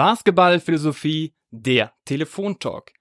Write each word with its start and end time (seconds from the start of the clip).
Basketballphilosophie, 0.00 1.34
der 1.50 1.92
Telefontalk. 2.06 2.92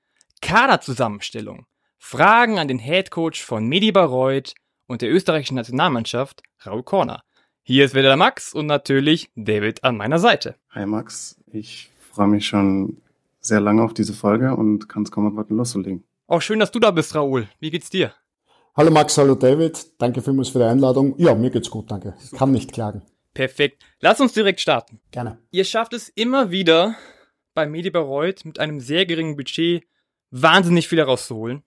Kaderzusammenstellung. 0.42 1.66
Fragen 1.98 2.60
an 2.60 2.68
den 2.68 2.78
Headcoach 2.78 3.42
von 3.42 3.66
Medi 3.68 3.94
Bayreuth 3.94 4.54
und 4.86 5.02
der 5.02 5.10
österreichischen 5.10 5.56
Nationalmannschaft, 5.56 6.44
Raul 6.66 6.84
Korner. 6.84 7.24
Hier 7.64 7.86
ist 7.86 7.96
wieder 7.96 8.10
der 8.10 8.18
Max 8.18 8.54
und 8.54 8.66
natürlich 8.66 9.32
David 9.38 9.86
an 9.86 9.96
meiner 9.96 10.20
Seite. 10.20 10.56
Hi 10.72 10.86
Max, 10.86 11.40
ich 11.54 11.90
freue 12.12 12.28
mich 12.28 12.46
schon 12.46 12.98
sehr 13.40 13.62
lange 13.62 13.82
auf 13.82 13.94
diese 13.94 14.12
Folge 14.12 14.54
und 14.54 14.90
kann 14.90 15.04
es 15.04 15.12
kaum 15.12 15.26
erwarten 15.26 15.56
loszulegen. 15.56 16.04
Auch 16.28 16.42
schön, 16.42 16.60
dass 16.60 16.72
du 16.72 16.82
da 16.82 16.92
bist, 16.92 17.16
Raul. 17.16 17.48
Wie 17.62 17.72
geht's 17.72 17.90
dir? 17.90 18.12
Hallo 18.76 18.92
Max, 18.92 19.18
hallo 19.18 19.36
David. 19.36 20.02
Danke 20.02 20.22
vielmals 20.22 20.50
für 20.50 20.60
die 20.60 20.66
Einladung. 20.66 21.16
Ja, 21.18 21.34
mir 21.34 21.50
geht's 21.50 21.70
gut, 21.70 21.90
danke. 21.90 22.16
Kann 22.36 22.52
nicht 22.52 22.74
klagen. 22.74 23.04
Perfekt. 23.34 23.84
Lass 24.00 24.20
uns 24.20 24.34
direkt 24.34 24.60
starten. 24.60 25.00
Gerne. 25.12 25.40
Ihr 25.52 25.64
schafft 25.64 25.94
es 25.94 26.10
immer 26.10 26.52
wieder 26.52 26.96
bei 27.54 27.66
Medi 27.66 27.90
Bayreuth 27.90 28.46
mit 28.46 28.60
einem 28.60 28.80
sehr 28.80 29.06
geringen 29.06 29.36
Budget 29.36 29.84
wahnsinnig 30.32 30.88
viel 30.88 31.00
herauszuholen. 31.00 31.64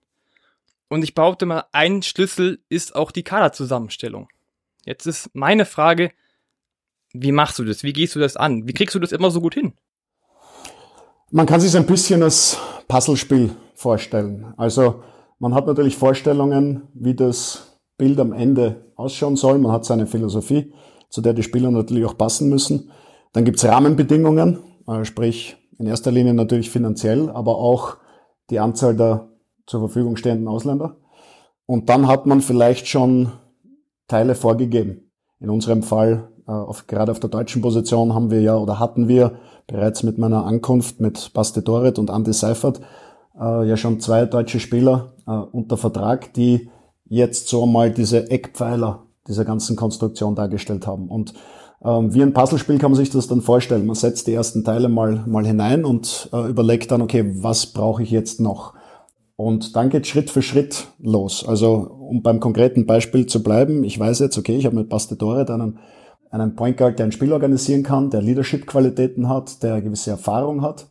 Und 0.89 1.03
ich 1.03 1.15
behaupte 1.15 1.45
mal, 1.45 1.65
ein 1.71 2.03
Schlüssel 2.03 2.59
ist 2.69 2.95
auch 2.95 3.11
die 3.11 3.23
Kaderzusammenstellung. 3.23 4.29
Jetzt 4.85 5.05
ist 5.05 5.29
meine 5.33 5.65
Frage, 5.65 6.11
wie 7.13 7.31
machst 7.31 7.59
du 7.59 7.63
das? 7.63 7.83
Wie 7.83 7.93
gehst 7.93 8.15
du 8.15 8.19
das 8.19 8.35
an? 8.35 8.67
Wie 8.67 8.73
kriegst 8.73 8.95
du 8.95 8.99
das 8.99 9.11
immer 9.11 9.31
so 9.31 9.41
gut 9.41 9.53
hin? 9.53 9.73
Man 11.31 11.45
kann 11.45 11.61
sich 11.61 11.75
ein 11.75 11.85
bisschen 11.85 12.21
als 12.21 12.59
Puzzlespiel 12.87 13.55
vorstellen. 13.73 14.53
Also 14.57 15.03
man 15.39 15.53
hat 15.53 15.67
natürlich 15.67 15.97
Vorstellungen, 15.97 16.87
wie 16.93 17.15
das 17.15 17.79
Bild 17.97 18.19
am 18.19 18.33
Ende 18.33 18.91
ausschauen 18.95 19.35
soll. 19.35 19.57
Man 19.57 19.71
hat 19.71 19.85
seine 19.85 20.05
Philosophie, 20.05 20.73
zu 21.13 21.21
der 21.21 21.35
die 21.35 21.43
Spieler 21.43 21.69
natürlich 21.69 22.05
auch 22.05 22.17
passen 22.17 22.49
müssen. 22.49 22.89
Dann 23.33 23.45
gibt's 23.45 23.63
Rahmenbedingungen, 23.63 24.63
äh, 24.87 25.05
sprich 25.05 25.55
in 25.77 25.85
erster 25.85 26.11
Linie 26.11 26.33
natürlich 26.33 26.71
finanziell, 26.71 27.29
aber 27.29 27.57
auch 27.57 27.97
die 28.49 28.59
Anzahl 28.59 28.95
der 28.95 29.29
zur 29.67 29.81
Verfügung 29.81 30.15
stehenden 30.15 30.47
Ausländer. 30.47 30.97
Und 31.67 31.89
dann 31.89 32.07
hat 32.07 32.25
man 32.25 32.41
vielleicht 32.41 32.87
schon 32.87 33.31
Teile 34.07 34.33
vorgegeben. 34.33 35.11
In 35.39 35.51
unserem 35.51 35.83
Fall, 35.83 36.29
äh, 36.47 36.51
auf, 36.51 36.87
gerade 36.87 37.11
auf 37.11 37.19
der 37.19 37.29
deutschen 37.29 37.61
Position, 37.61 38.15
haben 38.15 38.31
wir 38.31 38.41
ja 38.41 38.57
oder 38.57 38.79
hatten 38.79 39.07
wir 39.07 39.37
bereits 39.67 40.01
mit 40.01 40.17
meiner 40.17 40.47
Ankunft 40.47 40.99
mit 40.99 41.31
Baste 41.35 41.61
Doret 41.61 41.99
und 41.99 42.09
Andy 42.09 42.33
Seifert 42.33 42.81
äh, 43.39 43.67
ja 43.67 43.77
schon 43.77 43.99
zwei 43.99 44.25
deutsche 44.25 44.59
Spieler 44.59 45.13
unter 45.51 45.77
Vertrag, 45.77 46.33
die 46.33 46.69
jetzt 47.05 47.47
so 47.47 47.67
mal 47.67 47.91
diese 47.91 48.29
Eckpfeiler 48.29 49.05
dieser 49.27 49.45
ganzen 49.45 49.75
Konstruktion 49.75 50.35
dargestellt 50.35 50.87
haben. 50.87 51.07
Und 51.09 51.33
ähm, 51.83 52.13
wie 52.13 52.21
ein 52.21 52.33
Puzzlespiel 52.33 52.77
kann 52.77 52.91
man 52.91 52.97
sich 52.97 53.09
das 53.09 53.27
dann 53.27 53.41
vorstellen. 53.41 53.85
Man 53.85 53.95
setzt 53.95 54.27
die 54.27 54.33
ersten 54.33 54.63
Teile 54.63 54.89
mal, 54.89 55.23
mal 55.27 55.45
hinein 55.45 55.85
und 55.85 56.29
äh, 56.33 56.49
überlegt 56.49 56.91
dann, 56.91 57.01
okay, 57.01 57.25
was 57.37 57.67
brauche 57.67 58.03
ich 58.03 58.11
jetzt 58.11 58.39
noch? 58.39 58.73
Und 59.35 59.75
dann 59.75 59.89
geht 59.89 60.07
Schritt 60.07 60.29
für 60.29 60.41
Schritt 60.41 60.87
los. 60.99 61.45
Also 61.45 61.73
um 61.73 62.21
beim 62.21 62.39
konkreten 62.39 62.85
Beispiel 62.85 63.25
zu 63.25 63.43
bleiben, 63.43 63.83
ich 63.83 63.99
weiß 63.99 64.19
jetzt, 64.19 64.37
okay, 64.37 64.55
ich 64.55 64.65
habe 64.65 64.75
mit 64.75 64.89
Bastidore 64.89 65.51
einen, 65.51 65.79
einen 66.29 66.55
Point 66.55 66.77
Guard, 66.77 66.99
der 66.99 67.07
ein 67.07 67.11
Spiel 67.11 67.33
organisieren 67.33 67.83
kann, 67.83 68.09
der 68.09 68.21
Leadership-Qualitäten 68.21 69.27
hat, 69.27 69.63
der 69.63 69.81
gewisse 69.81 70.11
Erfahrung 70.11 70.61
hat. 70.61 70.87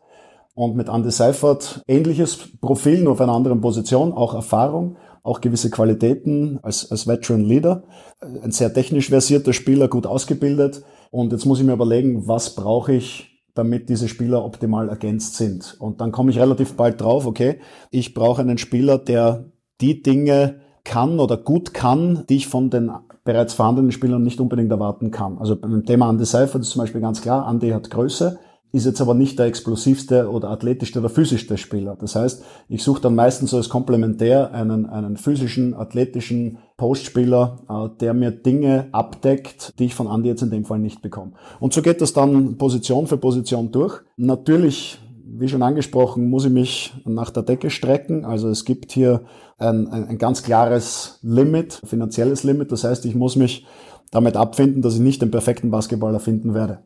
Und 0.55 0.77
mit 0.77 0.89
Andy 0.91 1.11
Seifert 1.11 1.83
ähnliches 1.87 2.39
Profil, 2.61 3.03
nur 3.03 3.15
auf 3.15 3.21
einer 3.23 3.33
anderen 3.33 3.63
Position, 3.63 4.13
auch 4.13 4.35
Erfahrung, 4.35 4.97
auch 5.23 5.41
gewisse 5.41 5.71
Qualitäten 5.71 6.59
als, 6.63 6.91
als 6.91 7.07
Veteran 7.07 7.45
Leader. 7.45 7.85
Ein 8.21 8.51
sehr 8.51 8.73
technisch 8.73 9.09
versierter 9.09 9.53
Spieler, 9.53 9.89
gut 9.89 10.07
ausgebildet. 10.07 10.83
Und 11.11 11.33
jetzt 11.33 11.45
muss 11.45 11.61
ich 11.61 11.67
mir 11.67 11.75
überlegen, 11.75 12.27
was 12.27 12.55
brauche 12.55 12.95
ich, 12.95 13.45
damit 13.55 13.89
diese 13.89 14.09
Spieler 14.09 14.45
optimal 14.45 14.89
ergänzt 14.89 15.37
sind. 15.37 15.77
Und 15.79 16.01
dann 16.01 16.11
komme 16.11 16.31
ich 16.31 16.39
relativ 16.39 16.75
bald 16.75 17.01
drauf, 17.01 17.27
okay, 17.27 17.61
ich 17.91 18.15
brauche 18.15 18.41
einen 18.41 18.59
Spieler, 18.59 18.99
der 18.99 19.51
die 19.81 20.03
Dinge 20.03 20.61
kann 20.85 21.21
oder 21.21 21.37
gut 21.37 21.75
kann, 21.75 22.25
die 22.29 22.37
ich 22.37 22.49
von 22.49 22.71
den 22.71 22.91
bereits 23.25 23.55
vorhandenen 23.55 23.93
Spielern 23.93 24.23
nicht 24.23 24.41
unbedingt 24.41 24.71
erwarten 24.71 25.11
kann. 25.11 25.39
Also 25.39 25.55
beim 25.57 25.85
Thema 25.85 26.11
Andy 26.11 26.25
Seifert 26.25 26.63
ist 26.63 26.71
zum 26.71 26.81
Beispiel 26.81 27.01
ganz 27.01 27.21
klar, 27.21 27.49
Andy 27.49 27.71
hat 27.71 27.91
Größe, 27.91 28.39
ist 28.73 28.87
jetzt 28.87 29.01
aber 29.01 29.15
nicht 29.15 29.39
der 29.39 29.47
explosivste 29.47 30.31
oder 30.31 30.51
athletischste 30.51 30.99
oder 30.99 31.11
physischste 31.11 31.59
Spieler. 31.59 31.97
Das 32.01 32.17
heißt, 32.17 32.43
ich 32.69 32.83
suche 32.83 33.03
dann 33.03 33.15
meistens 33.15 33.51
so 33.51 33.59
als 33.59 33.69
Komplementär 33.69 34.53
einen, 34.53 34.87
einen 34.87 35.19
physischen, 35.19 35.75
athletischen 35.75 36.59
Postspieler, 36.79 37.59
äh, 37.69 37.99
der 38.01 38.15
mir 38.15 38.31
Dinge 38.31 38.89
abdeckt, 38.93 39.79
die 39.79 39.85
ich 39.85 39.95
von 39.95 40.07
Andy 40.07 40.31
jetzt 40.31 40.43
in 40.43 40.51
dem 40.51 40.65
Fall 40.65 40.79
nicht 40.79 41.03
bekomme. 41.03 41.33
Und 41.61 41.75
so 41.75 41.83
geht 41.83 42.01
das 42.01 42.15
dann 42.15 42.57
Position 42.57 43.07
für 43.07 43.19
Position 43.19 43.71
durch. 43.71 44.01
Natürlich 44.17 44.99
wie 45.35 45.49
schon 45.49 45.63
angesprochen, 45.63 46.29
muss 46.29 46.45
ich 46.45 46.53
mich 46.53 46.95
nach 47.05 47.31
der 47.31 47.43
Decke 47.43 47.71
strecken. 47.71 48.25
Also 48.25 48.49
es 48.49 48.65
gibt 48.65 48.93
hier 48.93 49.23
ein, 49.59 49.89
ein, 49.89 50.07
ein, 50.09 50.19
ganz 50.19 50.43
klares 50.43 51.19
Limit, 51.23 51.81
finanzielles 51.85 52.45
Limit. 52.45 52.71
Das 52.71 52.85
heißt, 52.85 53.07
ich 53.07 53.15
muss 53.15 53.37
mich 53.37 53.67
damit 54.11 54.37
abfinden, 54.37 54.83
dass 54.83 54.95
ich 54.95 55.01
nicht 55.01 55.23
den 55.23 55.31
perfekten 55.31 55.71
Basketballer 55.71 56.21
finden 56.21 56.55
werde. 56.55 56.81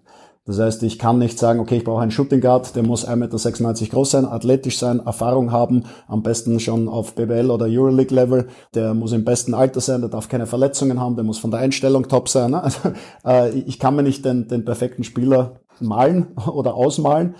Das 0.47 0.61
heißt, 0.61 0.85
ich 0.85 1.01
kann 1.01 1.19
nicht 1.19 1.41
sagen, 1.41 1.59
okay, 1.59 1.79
ich 1.79 1.85
brauche 1.85 2.03
einen 2.03 2.13
Shooting 2.13 2.41
Guard, 2.41 2.77
der 2.77 2.85
muss 2.85 3.07
1,96 3.07 3.63
Meter 3.67 3.87
groß 3.91 4.11
sein, 4.13 4.25
athletisch 4.25 4.79
sein, 4.79 5.01
Erfahrung 5.01 5.51
haben, 5.51 5.85
am 6.07 6.23
besten 6.23 6.61
schon 6.61 6.89
auf 6.89 7.17
BBL 7.17 7.51
oder 7.51 7.67
Euroleague 7.67 8.15
Level, 8.15 8.47
der 8.73 8.95
muss 8.95 9.11
im 9.11 9.25
besten 9.25 9.55
Alter 9.55 9.81
sein, 9.81 10.03
der 10.03 10.09
darf 10.09 10.29
keine 10.29 10.47
Verletzungen 10.47 11.01
haben, 11.01 11.17
der 11.17 11.25
muss 11.25 11.39
von 11.39 11.51
der 11.51 11.61
Einstellung 11.61 12.09
top 12.09 12.29
sein. 12.29 12.53
Ne? 12.53 12.63
Also, 12.67 12.93
äh, 13.25 13.51
ich 13.61 13.79
kann 13.79 13.97
mir 13.97 14.03
nicht 14.03 14.25
den, 14.25 14.49
den 14.49 14.65
perfekten 14.65 15.05
Spieler 15.05 15.61
malen 15.81 16.29
oder 16.47 16.75
ausmalen. 16.75 17.35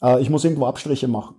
Äh, 0.00 0.20
ich 0.22 0.30
muss 0.30 0.44
irgendwo 0.44 0.66
Abstriche 0.66 1.08
machen. 1.08 1.36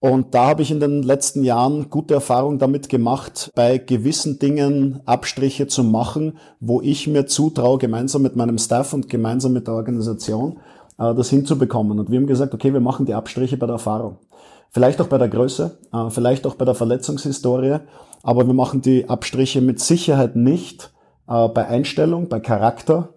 Und 0.00 0.34
da 0.34 0.46
habe 0.46 0.62
ich 0.62 0.70
in 0.70 0.80
den 0.80 1.02
letzten 1.02 1.44
Jahren 1.44 1.90
gute 1.90 2.14
Erfahrungen 2.14 2.58
damit 2.58 2.88
gemacht, 2.88 3.50
bei 3.54 3.76
gewissen 3.76 4.38
Dingen 4.38 5.00
Abstriche 5.04 5.66
zu 5.66 5.84
machen, 5.84 6.38
wo 6.58 6.80
ich 6.80 7.06
mir 7.06 7.26
zutraue, 7.26 7.76
gemeinsam 7.76 8.22
mit 8.22 8.34
meinem 8.34 8.56
Staff 8.56 8.94
und 8.94 9.10
gemeinsam 9.10 9.52
mit 9.52 9.66
der 9.66 9.74
Organisation, 9.74 10.58
äh, 10.98 11.14
das 11.14 11.28
hinzubekommen. 11.28 11.98
Und 11.98 12.10
wir 12.10 12.18
haben 12.18 12.26
gesagt, 12.26 12.54
okay, 12.54 12.72
wir 12.72 12.80
machen 12.80 13.04
die 13.04 13.12
Abstriche 13.12 13.58
bei 13.58 13.66
der 13.66 13.74
Erfahrung. 13.74 14.16
Vielleicht 14.70 15.02
auch 15.02 15.08
bei 15.08 15.18
der 15.18 15.28
Größe, 15.28 15.78
äh, 15.92 16.08
vielleicht 16.08 16.46
auch 16.46 16.54
bei 16.54 16.64
der 16.64 16.74
Verletzungshistorie, 16.74 17.80
aber 18.22 18.46
wir 18.46 18.54
machen 18.54 18.80
die 18.80 19.06
Abstriche 19.06 19.60
mit 19.60 19.80
Sicherheit 19.80 20.34
nicht 20.34 20.92
äh, 21.28 21.46
bei 21.48 21.66
Einstellung, 21.66 22.30
bei 22.30 22.40
Charakter 22.40 23.10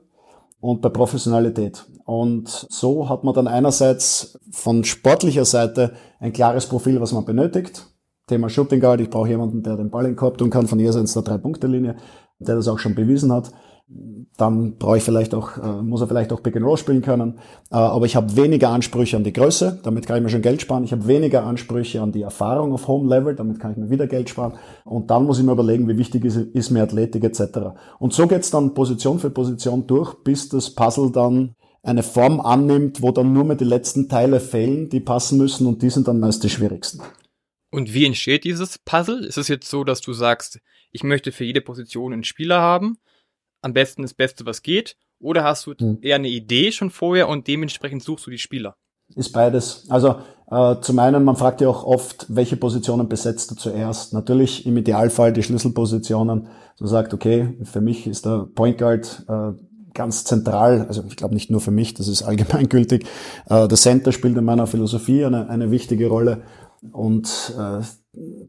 und 0.64 0.82
bei 0.82 0.88
Professionalität. 0.88 1.86
Und 2.06 2.48
so 2.70 3.10
hat 3.10 3.26
man 3.26 3.34
dann 3.34 3.50
einerseits 3.50 4.40
von 4.50 4.86
sportlicher 4.86 5.44
Seite 5.44 5.92
ein 6.22 6.32
klares 6.32 6.68
Profil, 6.68 7.02
was 7.02 7.12
man 7.12 7.26
benötigt. 7.26 7.86
Thema 8.28 8.48
Shooting 8.48 8.80
Guard, 8.80 9.02
ich 9.02 9.10
brauche 9.10 9.28
jemanden, 9.28 9.62
der 9.62 9.76
den 9.76 9.90
Ball 9.90 10.06
in 10.06 10.12
den 10.12 10.16
Korb 10.16 10.38
tun 10.38 10.50
kann 10.50 10.68
von 10.68 10.80
jenseits 10.80 11.16
der 11.16 11.24
Drei-Punkte-Linie, 11.24 11.98
der 12.40 12.56
das 12.56 12.70
auch 12.70 12.80
schon 12.80 12.96
bewiesen 12.96 13.34
hat. 13.34 13.52
Dann 14.38 14.78
brauche 14.78 14.98
ich 14.98 15.04
vielleicht 15.04 15.36
auch, 15.36 15.58
äh, 15.58 15.82
muss 15.82 16.02
er 16.02 16.08
vielleicht 16.08 16.32
auch 16.34 16.42
Pick 16.42 16.56
and 16.56 16.66
Roll 16.66 16.78
spielen 16.78 17.02
können. 17.02 17.40
Äh, 17.70 17.76
aber 17.76 18.06
ich 18.06 18.16
habe 18.16 18.36
weniger 18.36 18.70
Ansprüche 18.70 19.18
an 19.18 19.24
die 19.24 19.34
Größe, 19.34 19.82
damit 19.84 20.08
kann 20.08 20.18
ich 20.18 20.24
mir 20.24 20.30
schon 20.30 20.42
Geld 20.42 20.62
sparen. 20.62 20.84
Ich 20.84 20.92
habe 20.92 21.06
weniger 21.08 21.44
Ansprüche 21.44 22.02
an 22.02 22.12
die 22.12 22.22
Erfahrung 22.22 22.74
auf 22.74 22.88
Home 22.88 23.14
Level, 23.14 23.36
damit 23.36 23.60
kann 23.60 23.72
ich 23.72 23.78
mir 23.78 23.90
wieder 23.90 24.08
Geld 24.08 24.30
sparen. 24.30 24.54
Und 24.86 25.12
dann 25.12 25.26
muss 25.26 25.38
ich 25.38 25.46
mir 25.46 25.52
überlegen, 25.52 25.88
wie 25.88 25.98
wichtig 25.98 26.26
ist, 26.26 26.38
ist 26.38 26.72
mir 26.72 26.84
Athletik 26.84 27.24
etc. 27.24 27.76
Und 28.00 28.14
so 28.14 28.26
geht's 28.26 28.50
dann 28.50 28.74
Position 28.74 29.20
für 29.20 29.30
Position 29.30 29.86
durch, 29.86 30.14
bis 30.24 30.50
das 30.50 30.70
Puzzle 30.72 31.12
dann 31.12 31.56
eine 31.84 32.04
Form 32.04 32.40
annimmt, 32.40 33.02
wo 33.02 33.12
dann 33.12 33.34
nur 33.34 33.44
mehr 33.44 33.58
die 33.58 33.66
letzten 33.66 34.08
Teile 34.08 34.40
fehlen, 34.40 34.90
die 34.90 35.02
passen 35.02 35.38
müssen 35.38 35.68
und 35.68 35.82
die 35.82 35.90
sind 35.90 36.08
dann 36.08 36.20
meist 36.20 36.44
die 36.44 36.50
schwierigsten. 36.50 37.02
Und 37.70 37.94
wie 37.94 38.06
entsteht 38.06 38.46
dieses 38.46 38.78
Puzzle? 38.78 39.26
Ist 39.26 39.38
es 39.38 39.48
jetzt 39.48 39.70
so, 39.70 39.84
dass 39.84 40.00
du 40.00 40.14
sagst, 40.14 40.60
ich 40.92 41.04
möchte 41.04 41.32
für 41.32 41.44
jede 41.44 41.60
Position 41.60 42.14
einen 42.14 42.24
Spieler 42.24 42.62
haben, 42.62 42.98
am 43.64 43.74
besten 43.74 44.04
das 44.04 44.14
Beste, 44.14 44.46
was 44.46 44.62
geht, 44.62 44.96
oder 45.20 45.44
hast 45.44 45.66
du 45.66 45.74
hm. 45.74 46.00
eher 46.02 46.16
eine 46.16 46.28
Idee 46.28 46.72
schon 46.72 46.92
vorher 46.92 47.30
und 47.30 47.48
dementsprechend 47.48 48.04
suchst 48.04 48.28
du 48.28 48.32
die 48.32 48.38
Spieler? 48.38 48.76
Ist 49.16 49.32
beides. 49.32 49.86
Also 49.90 50.16
äh, 50.50 50.76
zum 50.82 51.00
einen, 51.00 51.24
man 51.24 51.36
fragt 51.36 51.62
ja 51.62 51.70
auch 51.70 51.84
oft, 51.84 52.26
welche 52.30 52.58
Positionen 52.58 53.08
besetzt 53.10 53.52
du 53.52 53.56
zuerst. 53.56 54.14
Natürlich 54.14 54.66
im 54.66 54.78
Idealfall 54.78 55.34
die 55.34 55.44
Schlüsselpositionen. 55.44 56.48
So 56.76 56.88
sagt, 56.88 57.14
okay, 57.14 57.58
für 57.64 57.82
mich 57.82 58.08
ist 58.08 58.26
der 58.26 58.48
Point 58.54 58.78
Guard 58.80 59.26
äh, 59.28 59.52
ganz 59.94 60.24
zentral, 60.24 60.88
also 60.88 61.04
ich 61.08 61.16
glaube 61.16 61.36
nicht 61.36 61.52
nur 61.52 61.62
für 61.62 61.72
mich, 61.72 61.94
das 61.94 62.08
ist 62.08 62.24
allgemeingültig. 62.24 63.06
Äh, 63.50 63.68
der 63.68 63.78
Center 63.78 64.12
spielt 64.12 64.38
in 64.38 64.46
meiner 64.46 64.68
Philosophie 64.68 65.24
eine, 65.24 65.50
eine 65.50 65.72
wichtige 65.72 66.08
Rolle 66.08 66.42
und 66.92 67.54
äh, 67.58 67.84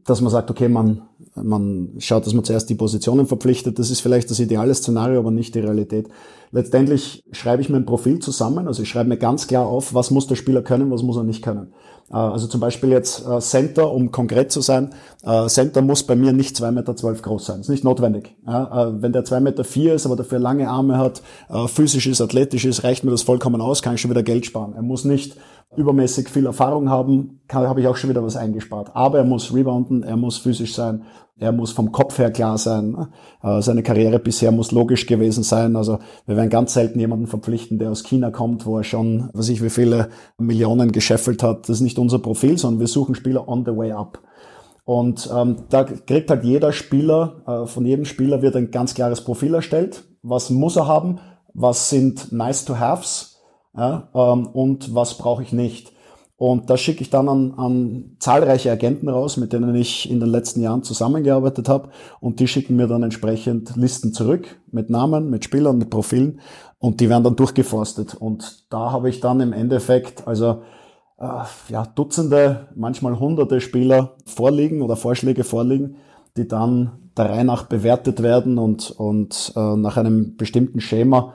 dass 0.03 0.21
man 0.21 0.31
sagt, 0.31 0.51
okay, 0.51 0.69
man, 0.69 1.01
man 1.35 1.89
schaut, 1.97 2.25
dass 2.25 2.33
man 2.33 2.43
zuerst 2.43 2.69
die 2.69 2.75
Positionen 2.75 3.25
verpflichtet, 3.25 3.79
das 3.79 3.89
ist 3.89 4.01
vielleicht 4.01 4.29
das 4.29 4.39
ideale 4.39 4.75
Szenario, 4.75 5.19
aber 5.19 5.31
nicht 5.31 5.55
die 5.55 5.59
Realität. 5.59 6.07
Letztendlich 6.51 7.23
schreibe 7.31 7.61
ich 7.61 7.69
mein 7.69 7.85
Profil 7.85 8.19
zusammen, 8.19 8.67
also 8.67 8.83
ich 8.83 8.89
schreibe 8.89 9.09
mir 9.09 9.17
ganz 9.17 9.47
klar 9.47 9.65
auf, 9.65 9.93
was 9.93 10.11
muss 10.11 10.27
der 10.27 10.35
Spieler 10.35 10.61
können, 10.61 10.91
was 10.91 11.01
muss 11.01 11.17
er 11.17 11.23
nicht 11.23 11.43
können. 11.43 11.73
Äh, 12.11 12.15
also 12.15 12.47
zum 12.47 12.61
Beispiel 12.61 12.89
jetzt 12.89 13.25
äh, 13.27 13.39
Center, 13.39 13.91
um 13.91 14.11
konkret 14.11 14.51
zu 14.51 14.61
sein, 14.61 14.93
äh, 15.23 15.47
Center 15.47 15.81
muss 15.81 16.03
bei 16.03 16.15
mir 16.15 16.33
nicht 16.33 16.55
zwei 16.55 16.71
Meter 16.71 16.95
zwölf 16.95 17.21
groß 17.21 17.45
sein. 17.45 17.61
ist 17.61 17.69
nicht 17.69 17.83
notwendig. 17.83 18.35
Wenn 18.45 19.11
der 19.11 19.25
zwei 19.25 19.39
Meter 19.39 19.63
vier 19.63 19.95
ist, 19.95 20.05
aber 20.05 20.15
dafür 20.15 20.39
lange 20.39 20.69
Arme 20.69 20.97
hat, 20.97 21.21
physisch 21.67 22.07
ist, 22.07 22.21
athletisch 22.21 22.65
ist, 22.65 22.83
reicht 22.83 23.03
mir 23.03 23.11
das 23.11 23.23
vollkommen 23.23 23.61
aus, 23.61 23.81
kann 23.81 23.95
ich 23.95 24.01
schon 24.01 24.11
wieder 24.11 24.23
Geld 24.23 24.45
sparen. 24.45 24.73
Er 24.75 24.81
muss 24.81 25.03
nicht 25.03 25.35
übermäßig 25.75 26.29
viel 26.29 26.45
Erfahrung 26.45 26.89
haben, 26.89 27.41
habe 27.51 27.81
ich 27.81 27.87
auch 27.87 27.97
schon 27.97 28.09
wieder 28.09 28.23
was 28.23 28.37
eingespart. 28.37 28.95
Aber 28.95 29.19
er 29.19 29.23
muss 29.25 29.53
rebounden, 29.53 30.03
er 30.03 30.15
muss 30.15 30.37
physisch 30.37 30.73
sein, 30.73 31.03
er 31.37 31.51
muss 31.51 31.73
vom 31.73 31.91
Kopf 31.91 32.17
her 32.17 32.31
klar 32.31 32.57
sein. 32.57 32.91
Ne? 32.91 33.09
Äh, 33.43 33.61
seine 33.61 33.83
Karriere 33.83 34.19
bisher 34.19 34.51
muss 34.51 34.71
logisch 34.71 35.05
gewesen 35.05 35.43
sein. 35.43 35.75
Also 35.75 35.99
wir 36.25 36.37
werden 36.37 36.49
ganz 36.49 36.73
selten 36.73 36.99
jemanden 36.99 37.27
verpflichten, 37.27 37.77
der 37.77 37.91
aus 37.91 38.03
China 38.03 38.31
kommt, 38.31 38.65
wo 38.65 38.77
er 38.77 38.83
schon, 38.83 39.29
weiß 39.33 39.49
ich, 39.49 39.61
wie 39.61 39.69
viele 39.69 40.09
Millionen 40.37 40.93
gescheffelt 40.93 41.43
hat. 41.43 41.67
Das 41.67 41.77
ist 41.77 41.81
nicht 41.81 41.99
unser 41.99 42.19
Profil, 42.19 42.57
sondern 42.57 42.79
wir 42.79 42.87
suchen 42.87 43.15
Spieler 43.15 43.47
on 43.49 43.65
the 43.65 43.75
way 43.75 43.91
up. 43.91 44.21
Und 44.85 45.29
ähm, 45.35 45.57
da 45.69 45.83
kriegt 45.83 46.29
halt 46.29 46.43
jeder 46.43 46.71
Spieler, 46.71 47.41
äh, 47.47 47.67
von 47.67 47.85
jedem 47.85 48.05
Spieler 48.05 48.41
wird 48.41 48.55
ein 48.55 48.71
ganz 48.71 48.93
klares 48.93 49.21
Profil 49.21 49.55
erstellt. 49.55 50.03
Was 50.21 50.49
muss 50.51 50.77
er 50.77 50.87
haben? 50.87 51.19
Was 51.53 51.89
sind 51.89 52.31
nice 52.31 52.65
to 52.65 52.79
haves? 52.79 53.34
Ja, 53.77 54.09
ähm, 54.13 54.47
und 54.47 54.95
was 54.95 55.17
brauche 55.17 55.43
ich 55.43 55.53
nicht? 55.53 55.91
Und 56.37 56.69
das 56.69 56.81
schicke 56.81 57.01
ich 57.01 57.09
dann 57.09 57.29
an, 57.29 57.53
an 57.55 58.17
zahlreiche 58.19 58.69
Agenten 58.69 59.07
raus, 59.07 59.37
mit 59.37 59.53
denen 59.53 59.73
ich 59.73 60.09
in 60.09 60.19
den 60.19 60.29
letzten 60.29 60.61
Jahren 60.61 60.83
zusammengearbeitet 60.83 61.69
habe. 61.69 61.89
Und 62.19 62.39
die 62.41 62.47
schicken 62.47 62.75
mir 62.75 62.87
dann 62.87 63.03
entsprechend 63.03 63.75
Listen 63.77 64.11
zurück 64.11 64.59
mit 64.69 64.89
Namen, 64.89 65.29
mit 65.29 65.45
Spielern, 65.45 65.77
mit 65.77 65.89
Profilen. 65.89 66.41
Und 66.77 66.99
die 66.99 67.09
werden 67.09 67.23
dann 67.23 67.37
durchgeforstet. 67.37 68.15
Und 68.15 68.65
da 68.69 68.91
habe 68.91 69.09
ich 69.09 69.21
dann 69.21 69.39
im 69.39 69.53
Endeffekt, 69.53 70.27
also 70.27 70.61
äh, 71.17 71.43
ja, 71.69 71.85
Dutzende, 71.85 72.67
manchmal 72.75 73.17
hunderte 73.17 73.61
Spieler 73.61 74.17
vorliegen 74.25 74.81
oder 74.81 74.97
Vorschläge 74.97 75.45
vorliegen, 75.45 75.95
die 76.35 76.49
dann 76.49 77.11
der 77.17 77.29
Reihe 77.29 77.45
nach 77.45 77.63
bewertet 77.67 78.21
werden 78.21 78.57
und, 78.57 78.91
und 78.91 79.53
äh, 79.55 79.75
nach 79.77 79.95
einem 79.95 80.35
bestimmten 80.35 80.81
Schema, 80.81 81.33